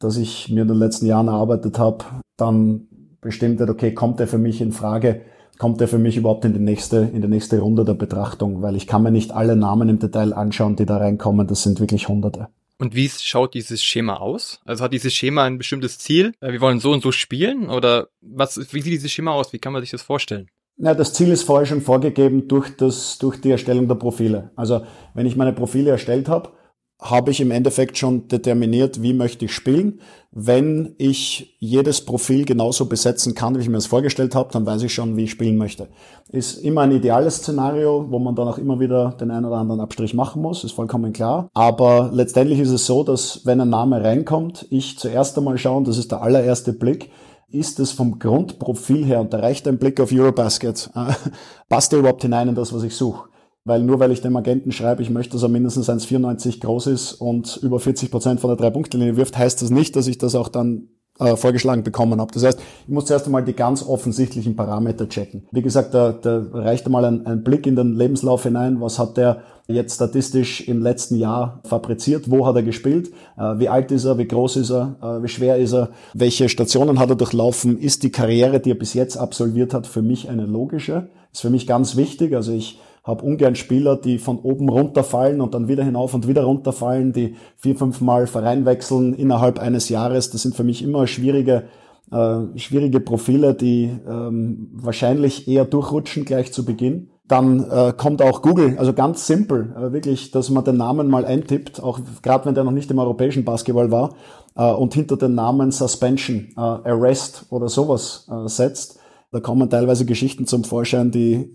das 0.00 0.16
ich 0.16 0.48
mir 0.48 0.62
in 0.62 0.68
den 0.68 0.78
letzten 0.78 1.06
Jahren 1.06 1.28
erarbeitet 1.28 1.78
habe, 1.78 2.04
dann 2.36 2.88
bestimmt 3.20 3.58
wird, 3.60 3.70
okay, 3.70 3.94
kommt 3.94 4.18
der 4.18 4.26
für 4.26 4.38
mich 4.38 4.60
in 4.60 4.72
Frage, 4.72 5.20
kommt 5.58 5.80
der 5.80 5.88
für 5.88 5.98
mich 5.98 6.16
überhaupt 6.16 6.44
in 6.46 6.54
die 6.54 6.58
nächste, 6.58 7.10
in 7.12 7.20
die 7.20 7.28
nächste 7.28 7.60
Runde 7.60 7.84
der 7.84 7.94
Betrachtung, 7.94 8.62
weil 8.62 8.76
ich 8.76 8.86
kann 8.86 9.02
mir 9.02 9.10
nicht 9.10 9.32
alle 9.32 9.56
Namen 9.56 9.90
im 9.90 9.98
Detail 9.98 10.32
anschauen, 10.32 10.74
die 10.74 10.86
da 10.86 10.96
reinkommen, 10.96 11.46
das 11.46 11.62
sind 11.62 11.80
wirklich 11.80 12.08
hunderte. 12.08 12.48
Und 12.78 12.94
wie 12.94 13.10
schaut 13.10 13.52
dieses 13.52 13.82
Schema 13.82 14.16
aus? 14.16 14.58
Also 14.64 14.82
hat 14.82 14.94
dieses 14.94 15.12
Schema 15.12 15.44
ein 15.44 15.58
bestimmtes 15.58 15.98
Ziel? 15.98 16.32
Äh, 16.40 16.52
wir 16.52 16.62
wollen 16.62 16.80
so 16.80 16.92
und 16.92 17.02
so 17.02 17.12
spielen? 17.12 17.68
Oder 17.68 18.08
was, 18.22 18.56
wie 18.72 18.80
sieht 18.80 18.94
dieses 18.94 19.12
Schema 19.12 19.32
aus? 19.32 19.52
Wie 19.52 19.58
kann 19.58 19.74
man 19.74 19.82
sich 19.82 19.90
das 19.90 20.00
vorstellen? 20.00 20.48
Ja, 20.78 20.94
das 20.94 21.12
Ziel 21.12 21.28
ist 21.28 21.42
vorher 21.42 21.66
schon 21.66 21.82
vorgegeben 21.82 22.48
durch, 22.48 22.74
das, 22.74 23.18
durch 23.18 23.38
die 23.38 23.50
Erstellung 23.50 23.86
der 23.86 23.96
Profile. 23.96 24.50
Also 24.56 24.80
wenn 25.12 25.26
ich 25.26 25.36
meine 25.36 25.52
Profile 25.52 25.90
erstellt 25.90 26.30
habe, 26.30 26.52
habe 27.00 27.30
ich 27.30 27.40
im 27.40 27.50
Endeffekt 27.50 27.96
schon 27.96 28.28
determiniert, 28.28 29.02
wie 29.02 29.14
möchte 29.14 29.46
ich 29.46 29.54
spielen. 29.54 30.00
Wenn 30.32 30.94
ich 30.98 31.56
jedes 31.58 32.04
Profil 32.04 32.44
genauso 32.44 32.86
besetzen 32.86 33.34
kann, 33.34 33.56
wie 33.56 33.60
ich 33.60 33.68
mir 33.68 33.78
das 33.78 33.86
vorgestellt 33.86 34.34
habe, 34.34 34.52
dann 34.52 34.66
weiß 34.66 34.82
ich 34.82 34.94
schon, 34.94 35.16
wie 35.16 35.24
ich 35.24 35.30
spielen 35.30 35.56
möchte. 35.56 35.88
Ist 36.28 36.58
immer 36.58 36.82
ein 36.82 36.92
ideales 36.92 37.36
Szenario, 37.36 38.06
wo 38.10 38.18
man 38.18 38.36
dann 38.36 38.46
auch 38.46 38.58
immer 38.58 38.78
wieder 38.78 39.16
den 39.18 39.30
einen 39.30 39.46
oder 39.46 39.56
anderen 39.56 39.80
Abstrich 39.80 40.14
machen 40.14 40.42
muss, 40.42 40.62
ist 40.62 40.72
vollkommen 40.72 41.12
klar. 41.12 41.48
Aber 41.54 42.10
letztendlich 42.12 42.60
ist 42.60 42.70
es 42.70 42.86
so, 42.86 43.02
dass 43.02 43.44
wenn 43.44 43.60
ein 43.60 43.70
Name 43.70 44.04
reinkommt, 44.04 44.66
ich 44.70 44.98
zuerst 44.98 45.36
einmal 45.38 45.58
schaue, 45.58 45.78
und 45.78 45.88
das 45.88 45.98
ist 45.98 46.12
der 46.12 46.22
allererste 46.22 46.72
Blick, 46.72 47.10
ist 47.50 47.80
es 47.80 47.90
vom 47.90 48.18
Grundprofil 48.20 49.04
her, 49.04 49.20
und 49.20 49.32
da 49.32 49.40
reicht 49.40 49.66
ein 49.66 49.78
Blick 49.78 49.98
auf 50.00 50.12
Eurobasket, 50.12 50.90
passt 51.68 51.90
der 51.90 51.98
überhaupt 51.98 52.22
hinein 52.22 52.48
in 52.48 52.54
das, 52.54 52.72
was 52.72 52.84
ich 52.84 52.94
suche? 52.94 53.29
Weil 53.70 53.84
nur 53.84 54.00
weil 54.00 54.10
ich 54.10 54.20
dem 54.20 54.34
Agenten 54.34 54.72
schreibe, 54.72 55.00
ich 55.00 55.10
möchte, 55.10 55.34
dass 55.34 55.44
er 55.44 55.48
mindestens 55.48 55.88
1,94 55.88 56.58
groß 56.58 56.88
ist 56.88 57.12
und 57.12 57.56
über 57.62 57.78
40 57.78 58.10
Prozent 58.10 58.40
von 58.40 58.48
der 58.48 58.56
Drei-Punkte-Linie 58.56 59.16
wirft, 59.16 59.38
heißt 59.38 59.62
das 59.62 59.70
nicht, 59.70 59.94
dass 59.94 60.08
ich 60.08 60.18
das 60.18 60.34
auch 60.34 60.48
dann 60.48 60.88
äh, 61.20 61.36
vorgeschlagen 61.36 61.84
bekommen 61.84 62.20
habe. 62.20 62.32
Das 62.32 62.42
heißt, 62.42 62.58
ich 62.58 62.92
muss 62.92 63.04
zuerst 63.04 63.26
einmal 63.26 63.44
die 63.44 63.52
ganz 63.52 63.86
offensichtlichen 63.86 64.56
Parameter 64.56 65.08
checken. 65.08 65.46
Wie 65.52 65.62
gesagt, 65.62 65.94
da, 65.94 66.10
da 66.10 66.44
reicht 66.52 66.86
einmal 66.86 67.04
ein, 67.04 67.24
ein 67.26 67.44
Blick 67.44 67.64
in 67.64 67.76
den 67.76 67.94
Lebenslauf 67.94 68.42
hinein. 68.42 68.80
Was 68.80 68.98
hat 68.98 69.16
der 69.16 69.42
jetzt 69.68 69.94
statistisch 69.94 70.66
im 70.66 70.82
letzten 70.82 71.14
Jahr 71.14 71.60
fabriziert? 71.62 72.28
Wo 72.28 72.46
hat 72.46 72.56
er 72.56 72.64
gespielt? 72.64 73.12
Äh, 73.38 73.60
wie 73.60 73.68
alt 73.68 73.92
ist 73.92 74.04
er? 74.04 74.18
Wie 74.18 74.26
groß 74.26 74.56
ist 74.56 74.70
er? 74.70 74.96
Äh, 75.00 75.22
wie 75.22 75.28
schwer 75.28 75.58
ist 75.58 75.74
er? 75.74 75.90
Welche 76.12 76.48
Stationen 76.48 76.98
hat 76.98 77.10
er 77.10 77.14
durchlaufen? 77.14 77.78
Ist 77.78 78.02
die 78.02 78.10
Karriere, 78.10 78.58
die 78.58 78.72
er 78.72 78.78
bis 78.78 78.94
jetzt 78.94 79.16
absolviert 79.16 79.74
hat, 79.74 79.86
für 79.86 80.02
mich 80.02 80.28
eine 80.28 80.46
logische? 80.46 81.10
Ist 81.32 81.42
für 81.42 81.50
mich 81.50 81.68
ganz 81.68 81.94
wichtig. 81.94 82.34
Also 82.34 82.50
ich 82.50 82.80
habe 83.02 83.24
ungern 83.24 83.54
Spieler, 83.54 83.96
die 83.96 84.18
von 84.18 84.38
oben 84.38 84.68
runterfallen 84.68 85.40
und 85.40 85.54
dann 85.54 85.68
wieder 85.68 85.84
hinauf 85.84 86.14
und 86.14 86.28
wieder 86.28 86.44
runterfallen, 86.44 87.12
die 87.12 87.34
vier, 87.56 87.76
fünf 87.76 88.00
Mal 88.00 88.26
Verein 88.26 88.66
wechseln 88.66 89.14
innerhalb 89.14 89.58
eines 89.58 89.88
Jahres. 89.88 90.30
Das 90.30 90.42
sind 90.42 90.54
für 90.54 90.64
mich 90.64 90.82
immer 90.82 91.06
schwierige, 91.06 91.64
äh, 92.12 92.58
schwierige 92.58 93.00
Profile, 93.00 93.54
die 93.54 93.90
ähm, 94.08 94.68
wahrscheinlich 94.74 95.48
eher 95.48 95.64
durchrutschen 95.64 96.24
gleich 96.24 96.52
zu 96.52 96.64
Beginn. 96.64 97.10
Dann 97.26 97.70
äh, 97.70 97.92
kommt 97.96 98.22
auch 98.22 98.42
Google, 98.42 98.76
also 98.76 98.92
ganz 98.92 99.26
simpel, 99.26 99.74
äh, 99.76 99.92
wirklich, 99.92 100.32
dass 100.32 100.50
man 100.50 100.64
den 100.64 100.76
Namen 100.76 101.08
mal 101.08 101.24
eintippt, 101.24 101.82
auch 101.82 102.00
gerade 102.22 102.46
wenn 102.46 102.54
der 102.54 102.64
noch 102.64 102.72
nicht 102.72 102.90
im 102.90 102.98
europäischen 102.98 103.44
Basketball 103.44 103.90
war, 103.90 104.14
äh, 104.56 104.64
und 104.64 104.94
hinter 104.94 105.16
den 105.16 105.36
Namen 105.36 105.70
Suspension, 105.70 106.48
äh, 106.56 106.60
Arrest 106.60 107.46
oder 107.50 107.68
sowas 107.68 108.28
äh, 108.30 108.48
setzt 108.48 108.99
da 109.32 109.40
kommen 109.40 109.70
teilweise 109.70 110.04
Geschichten 110.04 110.46
zum 110.46 110.64
Vorschein, 110.64 111.10
die 111.10 111.52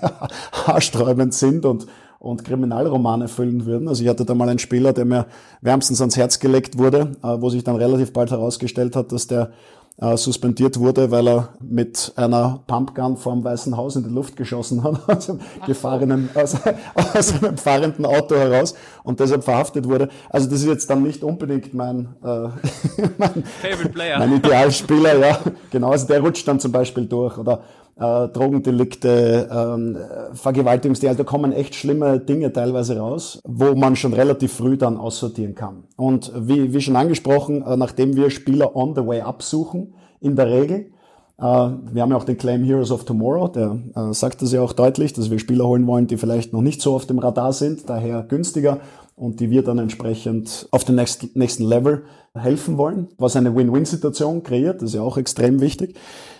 haarsträubend 0.52 1.32
sind 1.32 1.64
und, 1.64 1.86
und 2.18 2.44
Kriminalromane 2.44 3.28
füllen 3.28 3.64
würden. 3.64 3.88
Also 3.88 4.02
ich 4.02 4.08
hatte 4.10 4.26
da 4.26 4.34
mal 4.34 4.48
einen 4.48 4.58
Spieler, 4.58 4.92
der 4.92 5.06
mir 5.06 5.26
wärmstens 5.62 6.00
ans 6.00 6.16
Herz 6.16 6.40
gelegt 6.40 6.76
wurde, 6.78 7.12
äh, 7.22 7.40
wo 7.40 7.48
sich 7.48 7.64
dann 7.64 7.76
relativ 7.76 8.12
bald 8.12 8.30
herausgestellt 8.30 8.96
hat, 8.96 9.12
dass 9.12 9.26
der 9.26 9.52
äh, 9.98 10.16
suspendiert 10.16 10.78
wurde, 10.78 11.10
weil 11.10 11.26
er 11.26 11.48
mit 11.60 12.12
einer 12.16 12.60
Pumpgun 12.66 13.16
vorm 13.16 13.42
Weißen 13.42 13.76
Haus 13.76 13.96
in 13.96 14.04
die 14.04 14.10
Luft 14.10 14.36
geschossen 14.36 14.84
hat, 14.84 15.08
aus 15.08 15.30
einem, 15.30 15.40
gefahrenen, 15.66 16.28
aus, 16.34 16.56
aus 16.94 17.42
einem 17.42 17.56
fahrenden 17.56 18.04
Auto 18.04 18.34
heraus 18.34 18.74
und 19.04 19.20
deshalb 19.20 19.44
verhaftet 19.44 19.88
wurde. 19.88 20.08
Also 20.28 20.50
das 20.50 20.60
ist 20.60 20.66
jetzt 20.66 20.90
dann 20.90 21.02
nicht 21.02 21.24
unbedingt 21.24 21.72
mein, 21.72 22.14
äh, 22.22 22.26
mein, 23.18 23.44
Favorite 23.62 23.88
Player. 23.90 24.18
mein 24.18 24.36
Idealspieler, 24.36 25.18
ja. 25.18 25.38
Genau, 25.70 25.90
also 25.90 26.06
der 26.06 26.20
rutscht 26.20 26.46
dann 26.46 26.60
zum 26.60 26.72
Beispiel 26.72 27.06
durch 27.06 27.38
oder 27.38 27.62
äh, 27.98 28.28
Drogendelikte, 28.28 29.48
ähm, 29.50 29.96
Vergewaltigungsdelikte, 30.34 31.24
da 31.24 31.28
kommen 31.28 31.52
echt 31.52 31.74
schlimme 31.74 32.20
Dinge 32.20 32.52
teilweise 32.52 32.98
raus, 32.98 33.40
wo 33.44 33.74
man 33.74 33.96
schon 33.96 34.12
relativ 34.12 34.52
früh 34.52 34.76
dann 34.76 34.96
aussortieren 34.96 35.54
kann. 35.54 35.84
Und 35.96 36.30
wie, 36.36 36.74
wie 36.74 36.80
schon 36.80 36.96
angesprochen, 36.96 37.62
äh, 37.62 37.76
nachdem 37.76 38.16
wir 38.16 38.30
Spieler 38.30 38.76
on 38.76 38.94
the 38.94 39.06
way 39.06 39.20
absuchen, 39.20 39.94
in 40.20 40.36
der 40.36 40.50
Regel, 40.50 40.90
äh, 41.38 41.42
wir 41.42 42.02
haben 42.02 42.10
ja 42.10 42.16
auch 42.16 42.24
den 42.24 42.36
Claim 42.36 42.64
Heroes 42.64 42.90
of 42.90 43.04
Tomorrow, 43.04 43.48
der 43.48 43.78
äh, 43.94 44.12
sagt 44.12 44.42
das 44.42 44.52
ja 44.52 44.60
auch 44.60 44.72
deutlich, 44.72 45.12
dass 45.12 45.30
wir 45.30 45.38
Spieler 45.38 45.66
holen 45.66 45.86
wollen, 45.86 46.06
die 46.06 46.16
vielleicht 46.16 46.52
noch 46.52 46.62
nicht 46.62 46.82
so 46.82 46.94
auf 46.94 47.06
dem 47.06 47.18
Radar 47.18 47.52
sind, 47.52 47.88
daher 47.88 48.22
günstiger 48.22 48.80
und 49.16 49.40
die 49.40 49.50
wir 49.50 49.62
dann 49.62 49.78
entsprechend 49.78 50.68
auf 50.70 50.84
den 50.84 50.94
nächsten 50.94 51.64
Level 51.64 52.04
helfen 52.34 52.76
wollen, 52.76 53.08
was 53.18 53.34
eine 53.34 53.56
Win-Win-Situation 53.56 54.42
kreiert, 54.42 54.82
das 54.82 54.90
ist 54.90 54.94
ja 54.94 55.02
auch 55.02 55.16
extrem 55.16 55.60
wichtig 55.60 55.96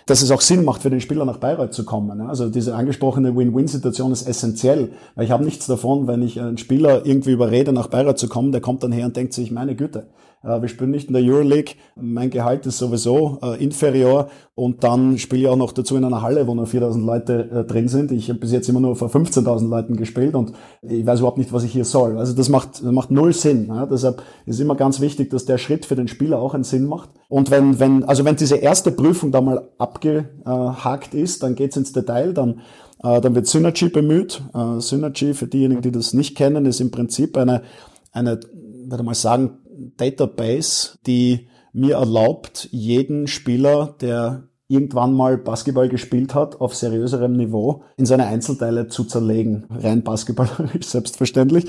dass 0.07 0.21
es 0.21 0.31
auch 0.31 0.41
Sinn 0.41 0.63
macht 0.63 0.81
für 0.81 0.89
den 0.89 1.01
Spieler 1.01 1.25
nach 1.25 1.37
Bayreuth 1.37 1.73
zu 1.73 1.83
kommen. 1.83 2.21
Also 2.21 2.49
diese 2.49 2.75
angesprochene 2.75 3.35
Win-Win-Situation 3.35 4.13
ist 4.13 4.27
essentiell, 4.27 4.93
weil 5.15 5.25
ich 5.25 5.31
habe 5.31 5.43
nichts 5.43 5.67
davon, 5.67 6.07
wenn 6.07 6.23
ich 6.23 6.39
einen 6.39 6.57
Spieler 6.57 7.05
irgendwie 7.05 7.33
überrede, 7.33 7.73
nach 7.73 7.87
Bayreuth 7.87 8.17
zu 8.17 8.29
kommen, 8.29 8.53
der 8.53 8.61
kommt 8.61 8.83
dann 8.83 8.93
her 8.93 9.05
und 9.05 9.17
denkt 9.17 9.33
sich, 9.33 9.51
meine 9.51 9.75
Güte, 9.75 10.07
wir 10.43 10.67
spielen 10.67 10.91
nicht 10.91 11.07
in 11.07 11.13
der 11.13 11.23
Euroleague, 11.23 11.75
mein 11.95 12.29
Gehalt 12.29 12.65
ist 12.65 12.77
sowieso 12.77 13.39
äh, 13.41 13.63
inferior 13.63 14.29
und 14.55 14.83
dann 14.83 15.17
spiele 15.17 15.41
ich 15.41 15.47
auch 15.47 15.55
noch 15.55 15.71
dazu 15.71 15.95
in 15.97 16.03
einer 16.03 16.21
Halle, 16.21 16.47
wo 16.47 16.55
nur 16.55 16.67
4000 16.67 17.05
Leute 17.05 17.49
äh, 17.51 17.63
drin 17.63 17.87
sind. 17.87 18.11
Ich 18.11 18.29
habe 18.29 18.39
bis 18.39 18.51
jetzt 18.51 18.69
immer 18.69 18.79
nur 18.79 18.95
vor 18.95 19.09
15.000 19.09 19.67
Leuten 19.67 19.97
gespielt 19.97 20.35
und 20.35 20.53
ich 20.81 21.05
weiß 21.05 21.19
überhaupt 21.19 21.37
nicht, 21.37 21.53
was 21.53 21.63
ich 21.63 21.71
hier 21.71 21.85
soll. 21.85 22.17
Also 22.17 22.33
das 22.33 22.49
macht, 22.49 22.83
das 22.83 22.91
macht 22.91 23.11
null 23.11 23.33
Sinn. 23.33 23.67
Ja? 23.67 23.85
Deshalb 23.85 24.21
ist 24.45 24.59
immer 24.59 24.75
ganz 24.75 25.01
wichtig, 25.01 25.29
dass 25.29 25.45
der 25.45 25.57
Schritt 25.57 25.85
für 25.85 25.95
den 25.95 26.07
Spieler 26.07 26.39
auch 26.39 26.53
einen 26.53 26.63
Sinn 26.63 26.85
macht. 26.85 27.09
Und 27.29 27.51
wenn, 27.51 27.79
wenn, 27.79 28.03
also 28.03 28.23
wenn 28.23 28.35
diese 28.35 28.57
erste 28.57 28.91
Prüfung 28.91 29.31
da 29.31 29.41
mal 29.41 29.69
abgehakt 29.77 31.13
ist, 31.13 31.43
dann 31.43 31.55
geht's 31.55 31.77
ins 31.77 31.93
Detail, 31.93 32.33
dann 32.33 32.61
äh, 33.03 33.21
dann 33.21 33.35
wird 33.35 33.47
Synergy 33.47 33.89
bemüht. 33.89 34.41
Äh, 34.53 34.79
Synergy, 34.79 35.33
für 35.33 35.47
diejenigen, 35.47 35.81
die 35.81 35.91
das 35.91 36.13
nicht 36.13 36.35
kennen, 36.35 36.65
ist 36.65 36.79
im 36.79 36.91
Prinzip 36.91 37.37
eine, 37.37 37.63
eine, 38.11 38.39
würde 38.87 39.03
mal 39.03 39.13
sagen, 39.13 39.59
Database, 39.97 40.97
die 41.05 41.47
mir 41.73 41.95
erlaubt, 41.95 42.67
jeden 42.71 43.27
Spieler, 43.27 43.95
der 44.01 44.46
irgendwann 44.69 45.13
mal 45.13 45.37
Basketball 45.37 45.87
gespielt 45.87 46.35
hat, 46.35 46.59
auf 46.59 46.75
seriöserem 46.75 47.31
Niveau, 47.33 47.83
in 47.95 48.05
seine 48.05 48.27
Einzelteile 48.27 48.89
zu 48.89 49.05
zerlegen. 49.05 49.65
Rein 49.69 50.03
basketballerisch, 50.03 50.85
selbstverständlich. 50.87 51.67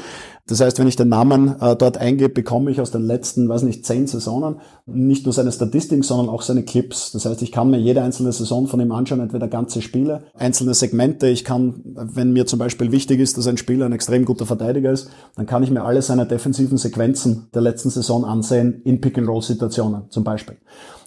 Das 0.49 0.61
heißt, 0.61 0.79
wenn 0.81 0.89
ich 0.89 0.97
den 0.97 1.09
Namen 1.09 1.61
äh, 1.61 1.77
dort 1.77 1.99
eingebe, 1.99 2.31
bekomme 2.31 2.73
ich 2.73 2.81
aus 2.81 2.91
den 2.91 3.03
letzten, 3.03 3.49
weiß 3.49 3.63
nicht, 3.63 3.87
zehn 3.87 4.09
Saisonen 4.09 4.57
nicht 4.87 5.27
nur 5.27 5.33
seine 5.33 5.53
Statistiken, 5.53 6.03
sondern 6.03 6.29
auch 6.29 6.43
seine 6.43 6.65
Clips. 6.65 7.13
Das 7.13 7.25
heißt, 7.25 7.41
ich 7.43 7.53
kann 7.53 7.71
mir 7.71 7.79
jede 7.79 8.03
einzelne 8.03 8.33
Saison 8.33 8.67
von 8.67 8.81
ihm 8.81 8.91
anschauen, 8.91 9.21
entweder 9.21 9.47
ganze 9.47 9.81
Spiele, 9.81 10.25
einzelne 10.35 10.75
Segmente. 10.75 11.29
Ich 11.29 11.45
kann, 11.45 11.83
wenn 11.85 12.33
mir 12.33 12.47
zum 12.47 12.59
Beispiel 12.59 12.91
wichtig 12.91 13.21
ist, 13.21 13.39
dass 13.39 13.47
ein 13.47 13.59
Spieler 13.59 13.87
ein 13.87 13.93
extrem 13.93 14.25
guter 14.25 14.47
Verteidiger 14.47 14.91
ist, 14.91 15.11
dann 15.37 15.47
kann 15.47 15.63
ich 15.63 15.71
mir 15.71 15.85
alle 15.85 16.03
seine 16.03 16.27
defensiven 16.27 16.79
Sequenzen 16.79 17.49
der 17.55 17.63
letzten 17.63 17.91
Saison 17.91 18.25
ansehen 18.25 18.81
in 18.85 19.01
Pick-and-Roll-Situationen 19.01 20.11
zum 20.11 20.25
Beispiel. 20.25 20.57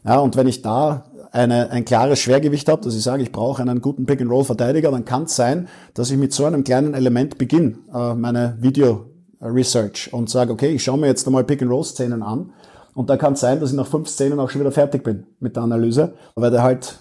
Ja, 0.03 0.19
und 0.19 0.35
wenn 0.35 0.47
ich 0.47 0.61
da 0.61 1.10
eine, 1.31 1.71
ein 1.71 1.85
klares 1.85 2.19
Schwergewicht 2.19 2.67
habe, 2.67 2.83
dass 2.83 2.95
ich 2.95 3.03
sage, 3.03 3.23
ich 3.23 3.31
brauche 3.31 3.61
einen 3.61 3.81
guten 3.81 4.05
Pick-and-Roll-Verteidiger, 4.05 4.91
dann 4.91 5.05
kann 5.05 5.23
es 5.23 5.35
sein, 5.35 5.67
dass 5.93 6.11
ich 6.11 6.17
mit 6.17 6.33
so 6.33 6.45
einem 6.45 6.63
kleinen 6.63 6.93
Element 6.93 7.37
beginne, 7.37 7.77
äh, 7.93 8.13
meine 8.13 8.57
Video-Research 8.59 10.13
und 10.13 10.29
sage, 10.29 10.51
okay, 10.51 10.69
ich 10.69 10.83
schaue 10.83 10.99
mir 10.99 11.07
jetzt 11.07 11.25
einmal 11.25 11.43
Pick-and-Roll-Szenen 11.43 12.21
an 12.21 12.51
und 12.93 13.09
da 13.09 13.17
kann 13.17 13.33
es 13.33 13.39
sein, 13.39 13.59
dass 13.59 13.71
ich 13.71 13.77
nach 13.77 13.87
fünf 13.87 14.09
Szenen 14.09 14.39
auch 14.39 14.49
schon 14.49 14.61
wieder 14.61 14.71
fertig 14.71 15.03
bin 15.03 15.25
mit 15.39 15.55
der 15.55 15.63
Analyse, 15.63 16.13
weil 16.35 16.51
der 16.51 16.63
halt 16.63 16.99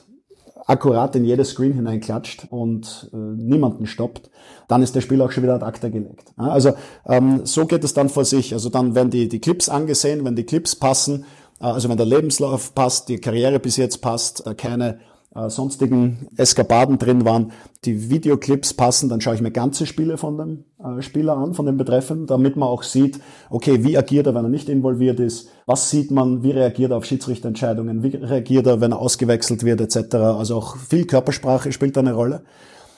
akkurat 0.66 1.16
in 1.16 1.24
jedes 1.24 1.50
Screen 1.50 1.72
hineinklatscht 1.72 2.46
und 2.50 3.10
äh, 3.12 3.16
niemanden 3.16 3.86
stoppt, 3.86 4.30
dann 4.68 4.82
ist 4.82 4.94
der 4.94 5.00
Spiel 5.00 5.20
auch 5.20 5.32
schon 5.32 5.42
wieder 5.42 5.54
ad 5.54 5.64
acta 5.64 5.88
gelegt. 5.88 6.32
Also 6.36 6.74
ähm, 7.06 7.40
so 7.44 7.66
geht 7.66 7.82
es 7.82 7.92
dann 7.92 8.08
vor 8.08 8.24
sich. 8.24 8.52
Also 8.52 8.68
dann 8.68 8.94
werden 8.94 9.10
die, 9.10 9.28
die 9.28 9.40
Clips 9.40 9.68
angesehen, 9.68 10.24
wenn 10.24 10.36
die 10.36 10.44
Clips 10.44 10.76
passen, 10.76 11.24
also 11.66 11.88
wenn 11.88 11.96
der 11.96 12.06
Lebenslauf 12.06 12.74
passt, 12.74 13.08
die 13.08 13.18
Karriere 13.18 13.60
bis 13.60 13.76
jetzt 13.76 13.98
passt, 14.00 14.46
äh, 14.46 14.54
keine 14.54 14.98
äh, 15.34 15.48
sonstigen 15.48 16.26
Eskapaden 16.36 16.98
drin 16.98 17.24
waren, 17.24 17.52
die 17.84 18.10
Videoclips 18.10 18.74
passen, 18.74 19.08
dann 19.08 19.20
schaue 19.20 19.36
ich 19.36 19.40
mir 19.40 19.52
ganze 19.52 19.86
Spiele 19.86 20.16
von 20.16 20.38
dem 20.38 20.64
äh, 20.82 21.02
Spieler 21.02 21.36
an, 21.36 21.54
von 21.54 21.66
dem 21.66 21.76
Betreffenden, 21.76 22.26
damit 22.26 22.56
man 22.56 22.68
auch 22.68 22.82
sieht, 22.82 23.20
okay, 23.48 23.84
wie 23.84 23.96
agiert 23.96 24.26
er, 24.26 24.34
wenn 24.34 24.44
er 24.44 24.50
nicht 24.50 24.68
involviert 24.68 25.20
ist, 25.20 25.48
was 25.66 25.90
sieht 25.90 26.10
man, 26.10 26.42
wie 26.42 26.50
reagiert 26.50 26.90
er 26.90 26.96
auf 26.96 27.04
Schiedsrichterentscheidungen, 27.04 28.02
wie 28.02 28.16
reagiert 28.16 28.66
er, 28.66 28.80
wenn 28.80 28.92
er 28.92 28.98
ausgewechselt 28.98 29.62
wird, 29.62 29.80
etc. 29.80 30.14
Also 30.16 30.56
auch 30.56 30.76
viel 30.76 31.06
Körpersprache 31.06 31.72
spielt 31.72 31.96
eine 31.96 32.14
Rolle. 32.14 32.42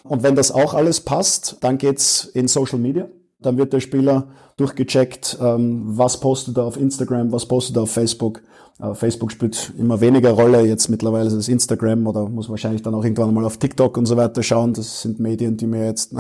Und 0.05 0.23
wenn 0.23 0.35
das 0.35 0.53
auch 0.53 0.75
alles 0.75 1.01
passt, 1.01 1.59
dann 1.61 1.79
geht's 1.79 2.25
in 2.25 2.49
Social 2.49 2.79
Media. 2.79 3.09
Dann 3.43 3.57
wird 3.59 3.73
der 3.73 3.81
Spieler 3.81 4.29
durchgecheckt, 4.57 5.39
ähm, 5.41 5.83
was 5.85 6.21
postet 6.21 6.57
er 6.57 6.65
auf 6.65 6.77
Instagram, 6.77 7.33
was 7.33 7.47
postet 7.47 7.77
er 7.77 7.83
auf 7.83 7.91
Facebook, 7.91 8.43
äh, 8.81 8.95
Facebook 8.95 9.33
spielt 9.33 9.73
immer 9.79 10.01
weniger 10.01 10.31
Rolle. 10.31 10.63
Jetzt 10.63 10.89
mittlerweile 10.89 11.27
ist 11.27 11.35
es 11.35 11.49
Instagram 11.49 12.07
oder 12.07 12.29
muss 12.29 12.49
wahrscheinlich 12.49 12.83
dann 12.83 12.95
auch 12.95 13.05
irgendwann 13.05 13.33
mal 13.35 13.45
auf 13.45 13.57
TikTok 13.57 13.97
und 13.97 14.07
so 14.07 14.17
weiter 14.17 14.43
schauen. 14.43 14.75
Das 14.75 15.03
sind 15.03 15.21
Medien, 15.21 15.57
die 15.57 15.67
mir 15.67 15.87
jetzt, 15.87 16.15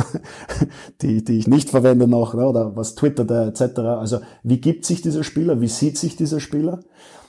die, 1.02 1.24
die 1.24 1.38
ich 1.38 1.46
nicht 1.46 1.70
verwende 1.70 2.06
noch, 2.06 2.34
ne, 2.34 2.46
oder 2.46 2.76
was 2.76 2.94
twittert 2.94 3.30
er 3.30 3.48
etc. 3.48 3.78
Also 3.78 4.20
wie 4.42 4.60
gibt 4.60 4.84
sich 4.84 5.02
dieser 5.02 5.24
Spieler? 5.24 5.60
Wie 5.60 5.68
sieht 5.68 5.98
sich 5.98 6.16
dieser 6.16 6.40
Spieler? 6.40 6.80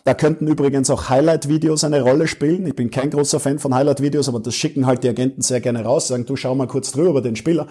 Da 0.06 0.14
könnten 0.14 0.48
übrigens 0.48 0.90
auch 0.90 1.08
Highlight-Videos 1.10 1.86
eine 1.86 2.02
Rolle 2.02 2.28
spielen. 2.28 2.68
Ich 2.68 2.76
bin 2.76 2.92
kein 2.92 3.10
großer 3.10 3.40
Fan 3.40 3.58
von 3.58 3.74
Highlight-Videos, 3.74 4.28
aber 4.28 4.42
das 4.42 4.54
schicken 4.54 4.86
halt 4.86 5.06
die 5.06 5.08
Agenten 5.08 5.42
sehr 5.42 5.62
gerne 5.62 5.86
raus, 5.86 6.10
sagen, 6.10 6.26
du 6.26 6.36
schau 6.36 6.56
mal 6.56 6.68
kurz 6.68 6.92
drüber 6.92 7.12
über 7.12 7.22
den 7.22 7.38
Spieler. 7.38 7.68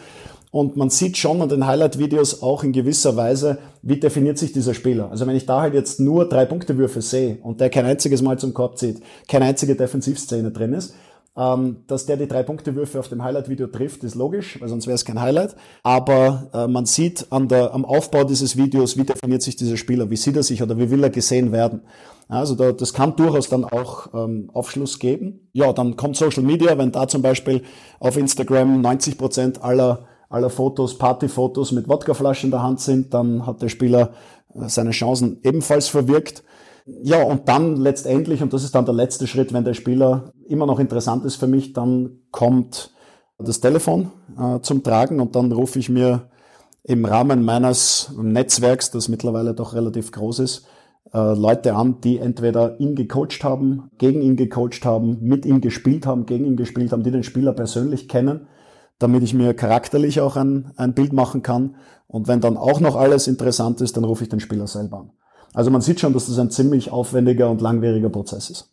Und 0.52 0.76
man 0.76 0.90
sieht 0.90 1.16
schon 1.16 1.40
an 1.40 1.48
den 1.48 1.66
Highlight-Videos 1.66 2.42
auch 2.42 2.62
in 2.62 2.72
gewisser 2.72 3.16
Weise, 3.16 3.56
wie 3.80 3.98
definiert 3.98 4.36
sich 4.36 4.52
dieser 4.52 4.74
Spieler. 4.74 5.10
Also 5.10 5.26
wenn 5.26 5.34
ich 5.34 5.46
da 5.46 5.62
halt 5.62 5.72
jetzt 5.72 5.98
nur 5.98 6.28
drei 6.28 6.44
Punktewürfe 6.44 7.00
sehe 7.00 7.38
und 7.42 7.60
der 7.62 7.70
kein 7.70 7.86
einziges 7.86 8.20
Mal 8.20 8.38
zum 8.38 8.52
Korb 8.52 8.76
zieht, 8.76 9.00
keine 9.28 9.46
einzige 9.46 9.74
Defensivszene 9.74 10.50
drin 10.50 10.74
ist, 10.74 10.94
ähm, 11.38 11.78
dass 11.86 12.04
der 12.04 12.18
die 12.18 12.28
drei 12.28 12.42
Punktewürfe 12.42 12.98
auf 12.98 13.08
dem 13.08 13.24
Highlight-Video 13.24 13.66
trifft, 13.68 14.04
ist 14.04 14.14
logisch, 14.14 14.60
weil 14.60 14.68
sonst 14.68 14.86
wäre 14.86 14.94
es 14.94 15.06
kein 15.06 15.22
Highlight. 15.22 15.56
Aber 15.82 16.50
äh, 16.52 16.66
man 16.66 16.84
sieht 16.84 17.28
an 17.30 17.48
der, 17.48 17.72
am 17.72 17.86
Aufbau 17.86 18.24
dieses 18.24 18.54
Videos, 18.58 18.98
wie 18.98 19.04
definiert 19.04 19.40
sich 19.40 19.56
dieser 19.56 19.78
Spieler, 19.78 20.10
wie 20.10 20.16
sieht 20.16 20.36
er 20.36 20.42
sich 20.42 20.62
oder 20.62 20.76
wie 20.76 20.90
will 20.90 21.02
er 21.02 21.08
gesehen 21.08 21.50
werden. 21.50 21.80
Also 22.28 22.54
da, 22.54 22.72
das 22.72 22.92
kann 22.92 23.16
durchaus 23.16 23.48
dann 23.48 23.64
auch 23.64 24.12
ähm, 24.12 24.50
Aufschluss 24.52 24.98
geben. 24.98 25.48
Ja, 25.54 25.72
dann 25.72 25.96
kommt 25.96 26.16
Social 26.16 26.42
Media, 26.42 26.76
wenn 26.76 26.92
da 26.92 27.08
zum 27.08 27.22
Beispiel 27.22 27.62
auf 28.00 28.18
Instagram 28.18 28.82
90 28.82 29.16
Prozent 29.16 29.64
aller 29.64 30.08
aller 30.32 30.50
Fotos, 30.50 30.98
Partyfotos 30.98 31.72
mit 31.72 31.88
Wodkaflaschen 31.88 32.48
in 32.48 32.50
der 32.52 32.62
Hand 32.62 32.80
sind, 32.80 33.12
dann 33.14 33.46
hat 33.46 33.62
der 33.62 33.68
Spieler 33.68 34.12
äh, 34.54 34.68
seine 34.68 34.90
Chancen 34.90 35.38
ebenfalls 35.42 35.88
verwirkt. 35.88 36.42
Ja, 36.86 37.22
und 37.22 37.48
dann 37.48 37.76
letztendlich, 37.76 38.42
und 38.42 38.52
das 38.52 38.64
ist 38.64 38.74
dann 38.74 38.86
der 38.86 38.94
letzte 38.94 39.26
Schritt, 39.26 39.52
wenn 39.52 39.64
der 39.64 39.74
Spieler 39.74 40.32
immer 40.48 40.66
noch 40.66 40.80
interessant 40.80 41.24
ist 41.24 41.36
für 41.36 41.46
mich, 41.46 41.74
dann 41.74 42.18
kommt 42.30 42.90
das 43.38 43.60
Telefon 43.60 44.10
äh, 44.38 44.60
zum 44.60 44.82
Tragen 44.82 45.20
und 45.20 45.36
dann 45.36 45.52
rufe 45.52 45.78
ich 45.78 45.88
mir 45.88 46.30
im 46.82 47.04
Rahmen 47.04 47.44
meines 47.44 48.12
Netzwerks, 48.20 48.90
das 48.90 49.08
mittlerweile 49.08 49.54
doch 49.54 49.74
relativ 49.74 50.10
groß 50.10 50.40
ist, 50.40 50.66
äh, 51.12 51.34
Leute 51.34 51.74
an, 51.74 52.00
die 52.00 52.18
entweder 52.18 52.80
ihn 52.80 52.96
gecoacht 52.96 53.44
haben, 53.44 53.90
gegen 53.98 54.22
ihn 54.22 54.34
gecoacht 54.34 54.84
haben, 54.84 55.18
mit 55.20 55.46
ihm 55.46 55.60
gespielt 55.60 56.06
haben, 56.06 56.26
gegen 56.26 56.46
ihn 56.46 56.56
gespielt 56.56 56.90
haben, 56.90 57.04
die 57.04 57.12
den 57.12 57.22
Spieler 57.22 57.52
persönlich 57.52 58.08
kennen 58.08 58.48
damit 59.02 59.22
ich 59.22 59.34
mir 59.34 59.54
charakterlich 59.54 60.20
auch 60.20 60.36
ein, 60.36 60.72
ein 60.76 60.94
Bild 60.94 61.12
machen 61.12 61.42
kann. 61.42 61.76
Und 62.06 62.28
wenn 62.28 62.40
dann 62.40 62.56
auch 62.56 62.80
noch 62.80 62.96
alles 62.96 63.26
interessant 63.26 63.80
ist, 63.80 63.96
dann 63.96 64.04
rufe 64.04 64.24
ich 64.24 64.30
den 64.30 64.40
Spieler 64.40 64.66
selber 64.66 65.00
an. 65.00 65.10
Also 65.54 65.70
man 65.70 65.80
sieht 65.80 66.00
schon, 66.00 66.12
dass 66.12 66.26
das 66.26 66.38
ein 66.38 66.50
ziemlich 66.50 66.90
aufwendiger 66.90 67.50
und 67.50 67.60
langwieriger 67.60 68.08
Prozess 68.08 68.50
ist. 68.50 68.70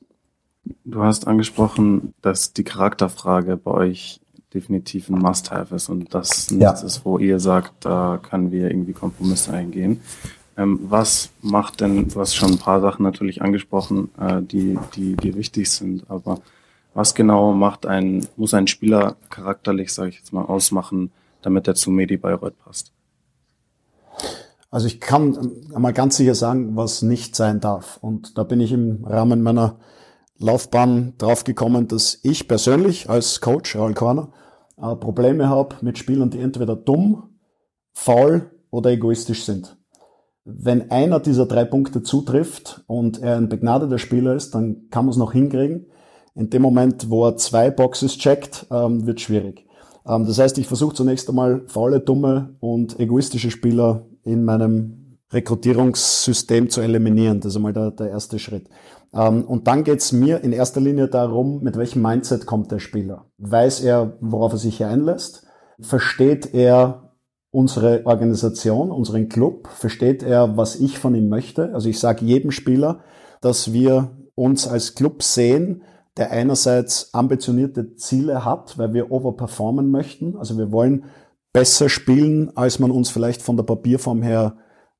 Du 0.85 1.01
hast 1.01 1.27
angesprochen, 1.27 2.13
dass 2.21 2.53
die 2.53 2.63
Charakterfrage 2.63 3.57
bei 3.57 3.71
euch 3.71 4.21
definitiv 4.53 5.09
ein 5.09 5.19
Must-Have 5.19 5.75
ist 5.75 5.89
und 5.89 6.13
das 6.13 6.51
nichts 6.51 6.81
ja. 6.81 6.87
ist, 6.87 7.05
wo 7.05 7.17
ihr 7.17 7.39
sagt, 7.39 7.85
da 7.85 8.19
können 8.21 8.51
wir 8.51 8.69
irgendwie 8.69 8.93
Kompromisse 8.93 9.53
eingehen. 9.53 10.01
Ähm, 10.57 10.79
was 10.83 11.29
macht 11.41 11.81
denn, 11.81 12.07
du 12.07 12.19
hast 12.19 12.35
schon 12.35 12.51
ein 12.51 12.57
paar 12.57 12.81
Sachen 12.81 13.03
natürlich 13.03 13.41
angesprochen, 13.41 14.09
äh, 14.19 14.41
die, 14.41 14.77
die 14.95 15.15
dir 15.15 15.35
wichtig 15.35 15.69
sind, 15.69 16.09
aber 16.09 16.39
was 16.93 17.15
genau 17.15 17.53
macht 17.53 17.85
ein, 17.85 18.27
muss 18.35 18.53
ein 18.53 18.67
Spieler 18.67 19.15
charakterlich, 19.29 19.93
sage 19.93 20.09
ich 20.09 20.17
jetzt 20.17 20.33
mal, 20.33 20.45
ausmachen, 20.45 21.11
damit 21.41 21.67
er 21.67 21.75
zu 21.75 21.91
Medi 21.91 22.17
Bayreuth 22.17 22.57
passt? 22.57 22.91
Also 24.71 24.87
ich 24.87 24.99
kann 24.99 25.51
mal 25.75 25.93
ganz 25.93 26.17
sicher 26.17 26.35
sagen, 26.35 26.75
was 26.75 27.01
nicht 27.01 27.35
sein 27.35 27.59
darf. 27.59 27.97
Und 28.01 28.37
da 28.37 28.43
bin 28.43 28.59
ich 28.59 28.71
im 28.71 29.03
Rahmen 29.03 29.41
meiner 29.41 29.79
Laufbahn 30.37 31.13
drauf 31.17 31.43
gekommen, 31.43 31.87
dass 31.87 32.19
ich 32.23 32.47
persönlich 32.47 33.09
als 33.09 33.41
Coach, 33.41 33.75
Raul 33.75 33.93
Korner, 33.93 34.31
äh, 34.77 34.95
Probleme 34.95 35.49
habe 35.49 35.75
mit 35.81 35.97
Spielern, 35.97 36.29
die 36.29 36.39
entweder 36.39 36.75
dumm, 36.75 37.29
faul 37.93 38.51
oder 38.69 38.91
egoistisch 38.91 39.43
sind. 39.43 39.77
Wenn 40.45 40.91
einer 40.91 41.19
dieser 41.19 41.45
drei 41.45 41.65
Punkte 41.65 42.01
zutrifft 42.01 42.83
und 42.87 43.21
er 43.21 43.37
ein 43.37 43.49
begnadeter 43.49 43.97
Spieler 43.97 44.35
ist, 44.35 44.55
dann 44.55 44.87
kann 44.89 45.05
man 45.05 45.11
es 45.11 45.17
noch 45.17 45.33
hinkriegen. 45.33 45.87
In 46.39 46.49
dem 46.49 46.61
Moment, 46.61 47.09
wo 47.09 47.25
er 47.27 47.35
zwei 47.35 47.69
Boxes 47.69 48.17
checkt, 48.17 48.65
ähm, 48.71 49.05
wird 49.05 49.19
schwierig. 49.19 49.67
Ähm, 50.07 50.25
das 50.25 50.39
heißt, 50.39 50.57
ich 50.57 50.67
versuche 50.67 50.95
zunächst 50.95 51.27
einmal 51.27 51.63
faule, 51.67 51.99
dumme 51.99 52.55
und 52.61 52.97
egoistische 52.97 53.51
Spieler 53.51 54.05
in 54.23 54.45
meinem 54.45 55.17
Rekrutierungssystem 55.33 56.69
zu 56.69 56.79
eliminieren. 56.79 57.41
Das 57.41 57.51
ist 57.51 57.57
einmal 57.57 57.73
der, 57.73 57.91
der 57.91 58.09
erste 58.09 58.39
Schritt. 58.39 58.69
Ähm, 59.13 59.43
und 59.43 59.67
dann 59.67 59.83
geht's 59.83 60.13
mir 60.13 60.41
in 60.41 60.53
erster 60.53 60.79
Linie 60.79 61.09
darum, 61.09 61.61
mit 61.61 61.75
welchem 61.75 62.01
Mindset 62.01 62.45
kommt 62.45 62.71
der 62.71 62.79
Spieler. 62.79 63.25
Weiß 63.37 63.81
er, 63.81 64.13
worauf 64.21 64.53
er 64.53 64.59
sich 64.59 64.77
hier 64.77 64.87
einlässt? 64.87 65.45
Versteht 65.81 66.53
er 66.53 67.15
unsere 67.51 68.05
Organisation, 68.05 68.91
unseren 68.91 69.27
Club? 69.27 69.67
Versteht 69.67 70.23
er, 70.23 70.55
was 70.55 70.77
ich 70.77 70.99
von 70.99 71.15
ihm 71.15 71.27
möchte? 71.27 71.73
Also 71.73 71.89
ich 71.89 71.99
sage 71.99 72.23
jedem 72.23 72.51
Spieler, 72.51 73.01
dass 73.41 73.73
wir 73.73 74.11
uns 74.35 74.69
als 74.69 74.95
Club 74.95 75.21
sehen, 75.21 75.83
der 76.19 76.31
einerseits 76.31 77.13
ambitionierte 77.13 77.95
Ziele 77.95 78.45
hat, 78.45 78.77
weil 78.77 78.93
wir 78.93 79.11
overperformen 79.11 79.89
möchten. 79.89 80.35
Also 80.35 80.57
wir 80.57 80.71
wollen 80.71 81.05
besser 81.53 81.89
spielen, 81.89 82.55
als 82.55 82.77
man 82.77 82.91
uns 82.91 83.09
vielleicht 83.09 83.41
von 83.41 83.55
der 83.55 83.63
Papierform 83.63 84.21
her 84.21 84.57